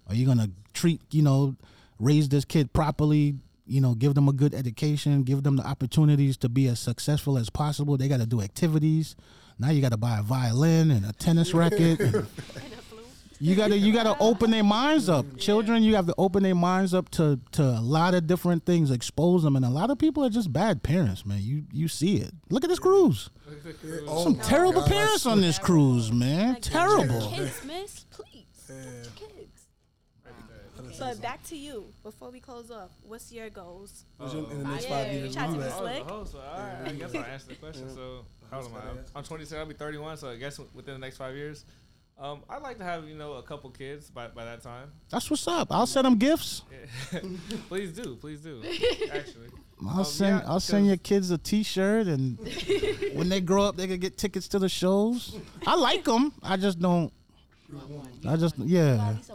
Are 0.08 0.14
you 0.14 0.26
gonna 0.26 0.50
treat 0.72 1.00
you 1.10 1.22
know, 1.22 1.54
raise 1.98 2.28
this 2.28 2.44
kid 2.44 2.72
properly? 2.72 3.34
You 3.66 3.80
know, 3.80 3.94
give 3.94 4.14
them 4.14 4.28
a 4.28 4.32
good 4.32 4.54
education, 4.54 5.22
give 5.22 5.44
them 5.44 5.56
the 5.56 5.64
opportunities 5.66 6.36
to 6.38 6.48
be 6.48 6.66
as 6.66 6.80
successful 6.80 7.38
as 7.38 7.48
possible. 7.48 7.96
They 7.96 8.08
got 8.08 8.18
to 8.18 8.26
do 8.26 8.40
activities. 8.42 9.14
Now 9.58 9.70
you 9.70 9.80
got 9.80 9.92
to 9.92 9.96
buy 9.96 10.18
a 10.18 10.22
violin 10.22 10.90
and 10.90 11.06
a 11.06 11.12
tennis 11.12 11.54
racket. 11.54 12.00
and- 12.00 12.26
you 13.44 13.56
gotta 13.56 13.76
you 13.76 13.92
gotta 13.92 14.16
open 14.20 14.50
their 14.52 14.62
minds 14.62 15.08
up. 15.08 15.36
Children, 15.36 15.82
you 15.82 15.96
have 15.96 16.06
to 16.06 16.14
open 16.16 16.42
their 16.42 16.54
minds 16.54 16.94
up 16.94 17.08
to 17.10 17.40
to 17.52 17.62
a 17.62 17.80
lot 17.80 18.14
of 18.14 18.26
different 18.26 18.64
things, 18.64 18.90
expose 18.90 19.42
them, 19.42 19.56
and 19.56 19.64
a 19.64 19.68
lot 19.68 19.90
of 19.90 19.98
people 19.98 20.24
are 20.24 20.30
just 20.30 20.52
bad 20.52 20.82
parents, 20.82 21.26
man. 21.26 21.40
You 21.42 21.64
you 21.72 21.88
see 21.88 22.16
it. 22.18 22.32
Look 22.50 22.62
at 22.64 22.70
this 22.70 22.78
cruise. 22.78 23.30
Oh 24.06 24.22
Some 24.24 24.36
terrible 24.36 24.80
God, 24.82 24.90
parents 24.90 25.26
on 25.26 25.40
this 25.40 25.58
cruise, 25.58 26.12
man. 26.12 26.54
like, 26.54 26.62
get 26.62 26.72
Terrible. 26.72 27.20
your 27.20 27.30
Kids, 27.30 27.64
miss, 27.66 28.04
please. 28.10 28.46
Get 28.68 28.76
your 28.76 29.28
kids. 29.28 29.66
But 30.98 31.20
back 31.20 31.42
to 31.48 31.56
you. 31.56 31.86
Before 32.04 32.30
we 32.30 32.38
close 32.38 32.70
off, 32.70 32.90
what's 33.02 33.32
your 33.32 33.50
goals? 33.50 34.04
What's 34.18 34.34
your- 34.34 34.48
in 34.50 34.62
the 34.62 34.68
Oh. 34.68 34.70
next 34.72 34.84
Yeah, 34.84 35.02
five 35.04 35.12
years, 35.12 35.28
You 35.28 35.32
try 35.34 35.46
to 35.46 35.52
what 35.52 35.58
be 35.58 35.64
I 35.64 35.68
got? 35.68 35.80
was 35.82 35.90
slick. 35.92 36.06
the 36.06 36.12
host, 36.12 36.32
so 36.32 36.38
all 36.38 36.58
right, 36.58 36.88
I 36.88 36.92
guess 36.92 37.14
I'll 37.14 37.24
answer 37.24 37.46
the 37.48 37.54
question. 37.56 37.90
So, 37.94 38.24
how 38.50 38.58
old 38.58 38.66
am 38.66 38.76
I? 38.76 39.18
I'm 39.18 39.24
27. 39.24 39.60
I'll 39.62 39.66
be 39.68 39.74
31. 39.74 40.16
So 40.16 40.30
I 40.30 40.36
guess 40.36 40.58
within 40.74 40.94
the 40.94 41.00
next 41.00 41.16
five 41.16 41.34
years, 41.34 41.64
um, 42.22 42.40
I'd 42.48 42.62
like 42.62 42.78
to 42.78 42.84
have 42.84 43.08
you 43.08 43.14
know 43.16 43.34
a 43.34 43.42
couple 43.42 43.68
kids 43.70 44.08
by, 44.10 44.28
by 44.28 44.44
that 44.44 44.62
time. 44.62 44.92
That's 45.10 45.28
what's 45.30 45.46
up. 45.48 45.68
I'll 45.70 45.86
send 45.86 46.06
them 46.06 46.16
gifts. 46.16 46.62
please 47.68 47.92
do, 47.92 48.16
please 48.16 48.40
do. 48.40 48.62
Actually, 49.12 49.48
I'll 49.88 49.98
Um, 49.98 50.04
send 50.04 50.40
yeah, 50.42 50.48
I'll 50.50 50.60
send 50.60 50.82
'cause- 50.84 50.88
your 50.88 50.96
kids 50.98 51.30
a 51.32 51.38
T-shirt, 51.38 52.06
and 52.06 52.38
when 53.14 53.28
they 53.28 53.40
grow 53.40 53.64
up, 53.64 53.76
they 53.76 53.86
can 53.88 53.98
get 53.98 54.16
tickets 54.16 54.46
to 54.48 54.58
the 54.58 54.68
shows. 54.68 55.36
I 55.66 55.74
like 55.74 56.04
them. 56.04 56.32
I 56.42 56.56
just 56.56 56.78
don't. 56.80 57.12
I 58.26 58.36
just 58.36 58.56
yeah. 58.58 59.08
at 59.08 59.16
least. 59.16 59.30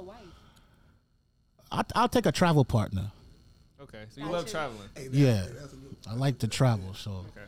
I, 1.72 1.84
I'll 1.96 2.08
take 2.10 2.26
a 2.26 2.32
travel 2.32 2.64
partner. 2.64 3.12
okay. 3.82 4.06
So 4.10 4.22
you 4.22 4.30
love 4.30 4.46
traveling. 4.50 4.88
Hey, 4.96 5.08
that- 5.08 5.14
Yeah. 5.18 5.42
hey, 5.44 5.50
that's 5.60 5.74
a 5.74 5.76
good- 5.76 5.96
I 6.10 6.14
like 6.14 6.38
to 6.40 6.48
travel, 6.48 6.94
so 6.94 7.12
Okay. 7.36 7.48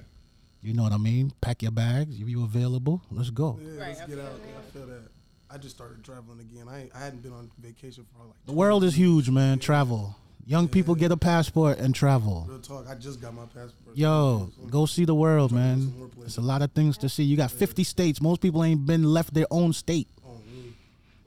you 0.61 0.73
know 0.73 0.83
what 0.83 0.91
I 0.91 0.97
mean. 0.97 1.31
Pack 1.39 1.61
your 1.61 1.71
bags. 1.71 2.19
If 2.19 2.27
you 2.27 2.43
available, 2.43 3.01
let's 3.11 3.29
go. 3.29 3.57
Yeah, 3.61 3.79
let's 3.79 4.01
get 4.05 4.19
out. 4.19 4.33
I 4.33 4.71
feel 4.73 4.85
that. 4.87 5.03
I 5.51 5.57
just 5.57 5.75
started 5.75 6.03
traveling 6.03 6.39
again. 6.39 6.67
I 6.67 6.89
I 6.95 6.99
hadn't 6.99 7.23
been 7.23 7.33
on 7.33 7.49
vacation 7.59 8.05
for 8.13 8.25
like. 8.25 8.35
The 8.45 8.53
world 8.53 8.83
is 8.83 8.95
huge, 8.95 9.29
man. 9.29 9.59
Travel. 9.59 10.15
Young 10.45 10.67
people 10.67 10.95
get 10.95 11.11
a 11.11 11.17
passport 11.17 11.77
and 11.77 11.93
travel. 11.93 12.45
Real 12.49 12.59
talk. 12.59 12.87
I 12.89 12.95
just 12.95 13.21
got 13.21 13.35
my 13.35 13.43
passport. 13.45 13.95
Yo, 13.95 14.49
So 14.59 14.67
go 14.67 14.85
see 14.87 15.05
the 15.05 15.13
world, 15.13 15.51
trying 15.51 15.61
to 15.61 15.67
go 15.69 15.75
man. 15.75 15.89
some 15.91 15.99
more 15.99 16.07
places. 16.07 16.27
It's 16.27 16.37
a 16.37 16.41
lot 16.41 16.61
of 16.63 16.71
things 16.71 16.97
to 16.99 17.09
see. 17.09 17.23
You 17.23 17.37
got 17.37 17.51
50 17.51 17.83
states. 17.83 18.19
Most 18.19 18.41
people 18.41 18.63
ain't 18.63 18.85
been 18.87 19.03
left 19.03 19.33
their 19.35 19.45
own 19.51 19.73
state. 19.73 20.07
Oh, 20.25 20.31
me. 20.51 20.73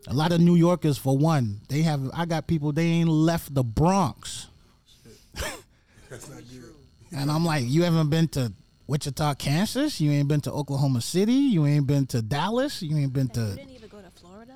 A 0.09 0.15
lot 0.15 0.33
of 0.33 0.41
New 0.41 0.57
Yorkers, 0.57 0.99
for 0.99 1.17
one, 1.17 1.61
they 1.69 1.83
have. 1.83 2.11
I 2.13 2.25
got 2.27 2.49
people 2.49 2.73
they 2.73 2.87
ain't 2.87 3.09
left 3.09 3.55
the 3.55 3.63
Bronx, 3.63 4.49
That's 6.11 6.29
not 6.29 6.39
good. 6.51 6.75
and 7.17 7.31
I'm 7.31 7.45
like, 7.45 7.65
you 7.67 7.85
haven't 7.85 8.11
been 8.11 8.27
to 8.29 8.53
Wichita, 8.89 9.35
Kansas. 9.35 10.01
You 10.01 10.11
ain't 10.11 10.27
been 10.29 10.41
to 10.43 10.53
Oklahoma 10.53 11.01
City. 11.01 11.33
You 11.33 11.65
ain't 11.67 11.87
been 11.87 12.07
to 12.07 12.23
Dallas. 12.23 12.83
You 12.83 12.97
ain't 12.99 13.13
been 13.13 13.29
You 13.29 13.35
to 13.35 13.57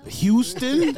Houston. 0.08 0.96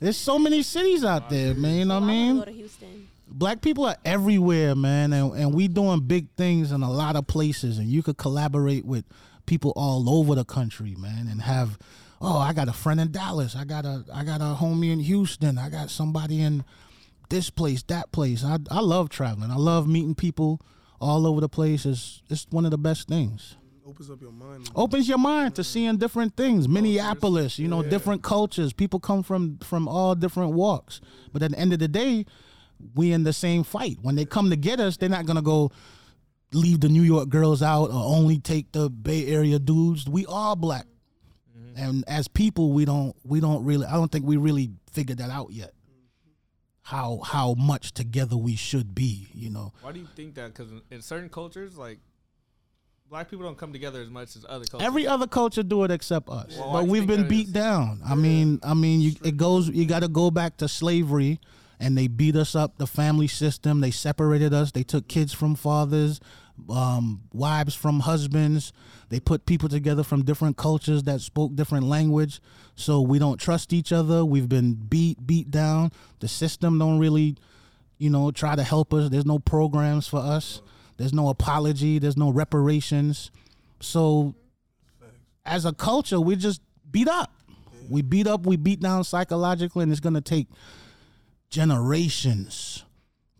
There's 0.00 0.16
so 0.16 0.38
many 0.38 0.62
cities 0.62 1.04
out 1.04 1.28
there, 1.28 1.54
man. 1.54 1.78
You 1.78 1.84
know 1.84 2.00
what 2.00 2.04
I 2.04 2.06
mean? 2.06 2.38
go 2.38 2.44
to 2.44 2.50
Houston. 2.50 3.08
black 3.28 3.60
people 3.60 3.84
are 3.84 3.96
everywhere, 4.04 4.74
man, 4.74 5.12
and, 5.12 5.34
and 5.34 5.54
we 5.54 5.68
doing 5.68 6.00
big 6.00 6.28
things 6.36 6.72
in 6.72 6.82
a 6.82 6.90
lot 6.90 7.16
of 7.16 7.26
places, 7.26 7.78
and 7.78 7.88
you 7.88 8.02
could 8.02 8.16
collaborate 8.16 8.84
with 8.84 9.04
people 9.46 9.72
all 9.76 10.08
over 10.08 10.34
the 10.34 10.44
country, 10.44 10.94
man, 10.96 11.28
and 11.28 11.42
have. 11.42 11.78
Oh, 12.22 12.38
I 12.38 12.52
got 12.52 12.68
a 12.68 12.72
friend 12.72 13.00
in 13.00 13.12
Dallas. 13.12 13.56
I 13.56 13.64
got 13.64 13.86
a 13.86 14.04
I 14.12 14.24
got 14.24 14.40
a 14.42 14.56
homie 14.60 14.92
in 14.92 15.00
Houston. 15.00 15.56
I 15.56 15.70
got 15.70 15.88
somebody 15.90 16.42
in 16.42 16.64
this 17.30 17.48
place, 17.48 17.82
that 17.84 18.12
place. 18.12 18.44
I 18.44 18.58
I 18.70 18.80
love 18.80 19.08
traveling. 19.08 19.50
I 19.50 19.56
love 19.56 19.88
meeting 19.88 20.14
people 20.14 20.60
all 21.00 21.26
over 21.26 21.40
the 21.40 21.48
place. 21.48 21.86
It's 21.86 22.22
it's 22.28 22.46
one 22.50 22.66
of 22.66 22.70
the 22.70 22.78
best 22.78 23.08
things. 23.08 23.56
Opens 23.86 24.10
up 24.10 24.20
your 24.20 24.32
mind. 24.32 24.70
Opens 24.74 25.08
your 25.08 25.18
mind 25.18 25.54
to 25.56 25.64
seeing 25.64 25.96
different 25.96 26.36
things. 26.36 26.66
Oh, 26.66 26.70
Minneapolis, 26.70 27.58
you 27.58 27.66
know, 27.68 27.82
Yeah. 27.82 27.90
different 27.90 28.22
cultures. 28.22 28.72
People 28.72 29.00
come 29.00 29.22
from 29.22 29.58
from 29.58 29.88
all 29.88 30.14
different 30.14 30.52
walks. 30.52 31.00
But 31.32 31.42
at 31.42 31.52
the 31.52 31.58
end 31.58 31.72
of 31.72 31.78
the 31.78 31.88
day, 31.88 32.26
we 32.94 33.12
in 33.12 33.24
the 33.24 33.32
same 33.32 33.62
fight. 33.64 33.98
When 34.02 34.14
they 34.16 34.24
come 34.24 34.50
to 34.50 34.56
get 34.56 34.80
us, 34.80 34.96
they're 34.96 35.08
not 35.08 35.26
gonna 35.26 35.42
go 35.42 35.70
leave 36.52 36.80
the 36.80 36.88
New 36.88 37.02
York 37.02 37.28
girls 37.28 37.62
out 37.62 37.90
or 37.90 38.02
only 38.16 38.38
take 38.38 38.72
the 38.72 38.90
Bay 38.90 39.26
Area 39.26 39.58
dudes. 39.58 40.08
We 40.08 40.26
all 40.26 40.56
black. 40.56 40.86
Mm-hmm. 41.56 41.78
And 41.82 42.04
as 42.08 42.28
people, 42.28 42.72
we 42.72 42.84
don't 42.84 43.16
we 43.24 43.40
don't 43.40 43.64
really 43.64 43.86
I 43.86 43.92
don't 43.92 44.12
think 44.12 44.26
we 44.26 44.36
really 44.36 44.70
figured 44.92 45.18
that 45.18 45.30
out 45.30 45.52
yet. 45.52 45.72
How 46.82 47.20
how 47.24 47.54
much 47.54 47.92
together 47.92 48.36
we 48.36 48.56
should 48.56 48.94
be, 48.94 49.28
you 49.32 49.48
know. 49.50 49.72
Why 49.80 49.92
do 49.92 50.00
you 50.00 50.08
think 50.16 50.34
that? 50.34 50.48
Because 50.48 50.70
in, 50.72 50.82
in 50.90 51.02
certain 51.02 51.28
cultures, 51.28 51.76
like 51.78 52.00
black 53.10 53.28
people 53.28 53.44
don't 53.44 53.58
come 53.58 53.72
together 53.72 54.00
as 54.00 54.08
much 54.08 54.36
as 54.36 54.46
other 54.48 54.64
cultures. 54.64 54.86
Every 54.86 55.04
other 55.06 55.26
culture 55.26 55.64
do 55.64 55.82
it 55.82 55.90
except 55.90 56.28
us, 56.28 56.56
Well, 56.56 56.72
but 56.72 56.86
we've 56.86 57.08
been 57.08 57.26
beat 57.26 57.48
is? 57.48 57.52
down. 57.52 58.00
I 58.06 58.14
mean, 58.14 58.60
I 58.62 58.74
mean, 58.74 59.00
you, 59.00 59.12
it 59.24 59.36
goes. 59.36 59.68
You 59.68 59.84
got 59.84 60.00
to 60.00 60.08
go 60.08 60.30
back 60.30 60.58
to 60.58 60.68
slavery, 60.68 61.40
and 61.80 61.98
they 61.98 62.06
beat 62.06 62.36
us 62.36 62.54
up. 62.54 62.78
The 62.78 62.86
family 62.86 63.26
system. 63.26 63.80
They 63.80 63.90
separated 63.90 64.54
us. 64.54 64.70
They 64.70 64.84
took 64.84 65.08
kids 65.08 65.32
from 65.32 65.56
fathers, 65.56 66.20
um, 66.68 67.22
wives 67.32 67.74
from 67.74 68.00
husbands. 68.00 68.72
They 69.08 69.18
put 69.18 69.44
people 69.44 69.68
together 69.68 70.04
from 70.04 70.24
different 70.24 70.56
cultures 70.56 71.02
that 71.02 71.20
spoke 71.20 71.56
different 71.56 71.86
language. 71.86 72.40
So 72.76 73.00
we 73.00 73.18
don't 73.18 73.40
trust 73.40 73.72
each 73.72 73.90
other. 73.92 74.24
We've 74.24 74.48
been 74.48 74.74
beat, 74.74 75.26
beat 75.26 75.50
down. 75.50 75.90
The 76.20 76.28
system 76.28 76.78
don't 76.78 77.00
really, 77.00 77.36
you 77.98 78.08
know, 78.08 78.30
try 78.30 78.54
to 78.54 78.62
help 78.62 78.94
us. 78.94 79.10
There's 79.10 79.26
no 79.26 79.40
programs 79.40 80.06
for 80.06 80.20
us. 80.20 80.62
There's 81.00 81.14
no 81.14 81.30
apology. 81.30 81.98
There's 81.98 82.18
no 82.18 82.28
reparations. 82.28 83.30
So 83.80 84.34
as 85.46 85.64
a 85.64 85.72
culture, 85.72 86.20
we 86.20 86.36
just 86.36 86.60
beat 86.90 87.08
up. 87.08 87.32
We 87.88 88.02
beat 88.02 88.26
up, 88.26 88.44
we 88.44 88.56
beat 88.56 88.80
down 88.80 89.04
psychologically, 89.04 89.82
and 89.82 89.90
it's 89.90 90.02
gonna 90.02 90.20
take 90.20 90.48
generations 91.48 92.84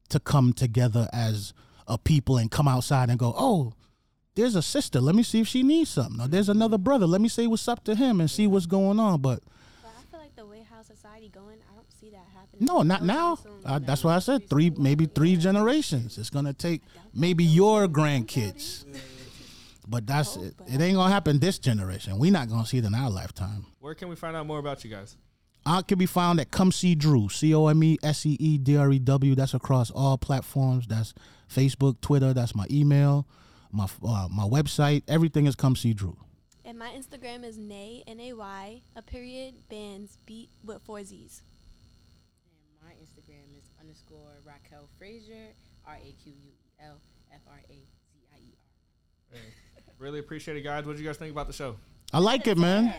to 0.09 0.19
come 0.19 0.55
together 0.55 1.07
as 1.13 1.53
a 1.87 1.99
people 1.99 2.39
and 2.39 2.51
come 2.51 2.67
outside 2.67 3.11
and 3.11 3.19
go, 3.19 3.35
oh, 3.37 3.75
there's 4.37 4.55
a 4.55 4.63
sister. 4.63 4.99
Let 4.99 5.15
me 5.15 5.23
see 5.23 5.41
if 5.41 5.47
she 5.47 5.63
needs 5.63 5.91
something. 5.91 6.19
Or 6.19 6.29
there's 6.29 6.49
another 6.49 6.79
brother. 6.79 7.07
Let 7.07 7.21
me 7.21 7.29
say 7.29 7.47
what's 7.47 7.69
up 7.69 7.85
to 7.85 7.95
him 7.95 8.21
and 8.21 8.31
see 8.31 8.47
what's 8.47 8.65
going 8.65 8.99
on. 8.99 9.21
But 9.21 9.43
But 9.83 9.91
I 9.99 10.11
feel 10.11 10.21
like 10.21 10.35
the 10.35 10.47
way 10.47 10.65
how 10.69 10.83
society 10.83 11.29
going, 11.29 11.59
I 11.71 11.75
don't 11.75 11.93
see 11.93 12.09
that 12.13 12.25
happening. 12.35 12.50
No, 12.61 12.83
not 12.83 13.03
now. 13.03 13.39
Uh, 13.65 13.79
that's 13.79 14.05
why 14.05 14.17
I 14.17 14.19
said 14.21 14.49
three, 14.49 14.71
maybe 14.71 15.07
three 15.07 15.37
generations. 15.37 16.19
It's 16.19 16.31
gonna 16.31 16.53
take 16.53 16.83
maybe 17.15 17.45
your 17.45 17.87
grandkids. 17.89 18.85
But 19.89 20.07
that's 20.07 20.37
it. 20.37 20.55
It 20.69 20.81
ain't 20.81 20.95
gonna 20.95 21.13
happen 21.13 21.41
this 21.41 21.59
generation. 21.59 22.19
We're 22.19 22.31
not 22.33 22.49
gonna 22.49 22.67
see 22.67 22.79
it 22.79 22.85
in 22.85 22.95
our 22.95 23.11
lifetime. 23.11 23.67
Where 23.81 23.95
can 23.95 24.09
we 24.09 24.15
find 24.15 24.37
out 24.37 24.47
more 24.47 24.59
about 24.61 24.85
you 24.85 24.91
guys? 24.91 25.17
I 25.67 25.83
can 25.83 25.99
be 25.99 26.07
found 26.07 26.41
at 26.41 26.51
Come 26.51 26.73
See 26.73 26.95
Drew, 26.95 27.29
C 27.29 27.55
O 27.55 27.67
M 27.67 27.83
E 27.83 27.99
S 28.03 28.25
E 28.25 28.37
E 28.39 28.57
D 28.57 28.77
R 28.77 28.91
E 28.93 28.99
W. 28.99 29.35
That's 29.35 29.53
across 29.53 29.91
all 29.91 30.17
platforms. 30.17 30.87
That's 30.87 31.13
Facebook, 31.53 32.01
Twitter. 32.01 32.33
That's 32.33 32.55
my 32.55 32.67
email, 32.71 33.27
my 33.73 33.87
uh, 34.05 34.29
my 34.31 34.45
website. 34.45 35.03
Everything 35.09 35.47
is 35.47 35.55
Come 35.55 35.77
See 35.77 35.93
Drew. 35.93 36.17
And 36.65 36.79
my 36.79 36.91
Instagram 36.91 37.45
is 37.45 37.59
nay 37.59 38.05
n 38.07 38.21
a 38.21 38.33
y 38.33 38.83
a 38.95 39.03
period 39.03 39.55
bands 39.69 40.19
beat 40.25 40.51
with 40.65 40.81
four 40.83 41.03
z's. 41.03 41.43
And 42.47 42.89
my 42.89 42.95
Instagram 42.95 43.59
is 43.59 43.65
underscore 43.81 44.39
Raquel 44.71 44.89
Frazier, 44.99 45.49
R 45.87 45.95
A 45.97 46.15
Q 46.23 46.33
U 46.33 46.33
E 46.33 46.85
L 46.85 46.97
F 47.33 47.41
R 47.49 47.59
A 47.69 47.73
Z 47.73 48.27
I 48.35 48.39
E 48.39 48.55
R. 49.35 49.39
Really 49.99 50.19
appreciate 50.19 50.57
it, 50.57 50.63
guys. 50.63 50.85
What 50.85 50.93
did 50.93 51.01
you 51.01 51.07
guys 51.07 51.17
think 51.17 51.33
about 51.33 51.47
the 51.47 51.53
show? 51.53 51.77
I 52.13 52.19
like 52.19 52.47
it, 52.47 52.59
man. 52.59 52.93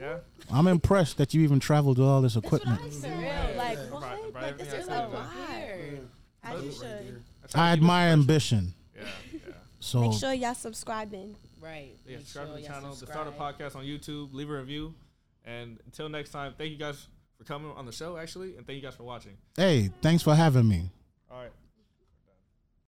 Yeah. 0.00 0.18
I'm 0.52 0.66
impressed 0.66 1.18
that 1.18 1.32
you 1.34 1.42
even 1.42 1.60
traveled 1.60 1.98
with 1.98 2.06
all 2.06 2.20
this 2.20 2.34
That's 2.34 2.50
what 2.50 2.62
equipment. 2.62 2.80
I 2.84 2.90
said. 2.90 3.56
Like 3.56 3.78
Right, 3.78 3.90
what? 3.92 4.02
right, 4.02 4.34
Like 4.34 4.58
this 4.58 4.72
everything 4.72 4.80
is 4.80 4.88
I 4.88 4.94
a 4.94 4.98
said 4.98 5.08
about 5.08 5.30
vibe. 5.30 6.06
As 6.42 6.64
you 6.64 6.72
should. 6.72 7.22
That's 7.40 7.54
how 7.54 7.62
I 7.62 7.70
we 7.70 7.76
keep 7.76 7.78
it 7.78 7.82
admire 7.84 8.08
ambition. 8.12 8.74
Yeah, 8.96 9.02
yeah. 9.32 9.38
So 9.80 10.00
Make 10.00 10.18
sure 10.18 10.32
y'all 10.32 10.54
subscribing. 10.54 11.36
Right. 11.60 11.96
Yeah, 12.06 12.16
Make 12.16 12.26
subscribe 12.26 12.48
to 12.48 12.52
the 12.54 12.60
y'all 12.60 12.68
channel, 12.70 12.90
the 12.90 12.96
subscribe. 12.96 13.38
Podcast 13.38 13.76
on 13.76 13.84
YouTube. 13.84 14.34
Leave 14.34 14.50
a 14.50 14.54
review. 14.58 14.94
And 15.44 15.78
until 15.86 16.08
next 16.08 16.30
time, 16.30 16.54
thank 16.58 16.70
you 16.72 16.76
guys 16.78 17.06
for 17.44 17.52
coming 17.52 17.72
on 17.76 17.86
the 17.86 17.92
show, 17.92 18.16
actually, 18.16 18.56
and 18.56 18.66
thank 18.66 18.76
you 18.76 18.82
guys 18.82 18.94
for 18.94 19.04
watching. 19.04 19.36
Hey, 19.56 19.90
thanks 20.02 20.22
for 20.22 20.34
having 20.34 20.68
me. 20.68 20.90
All 21.30 21.40
right. 21.40 21.50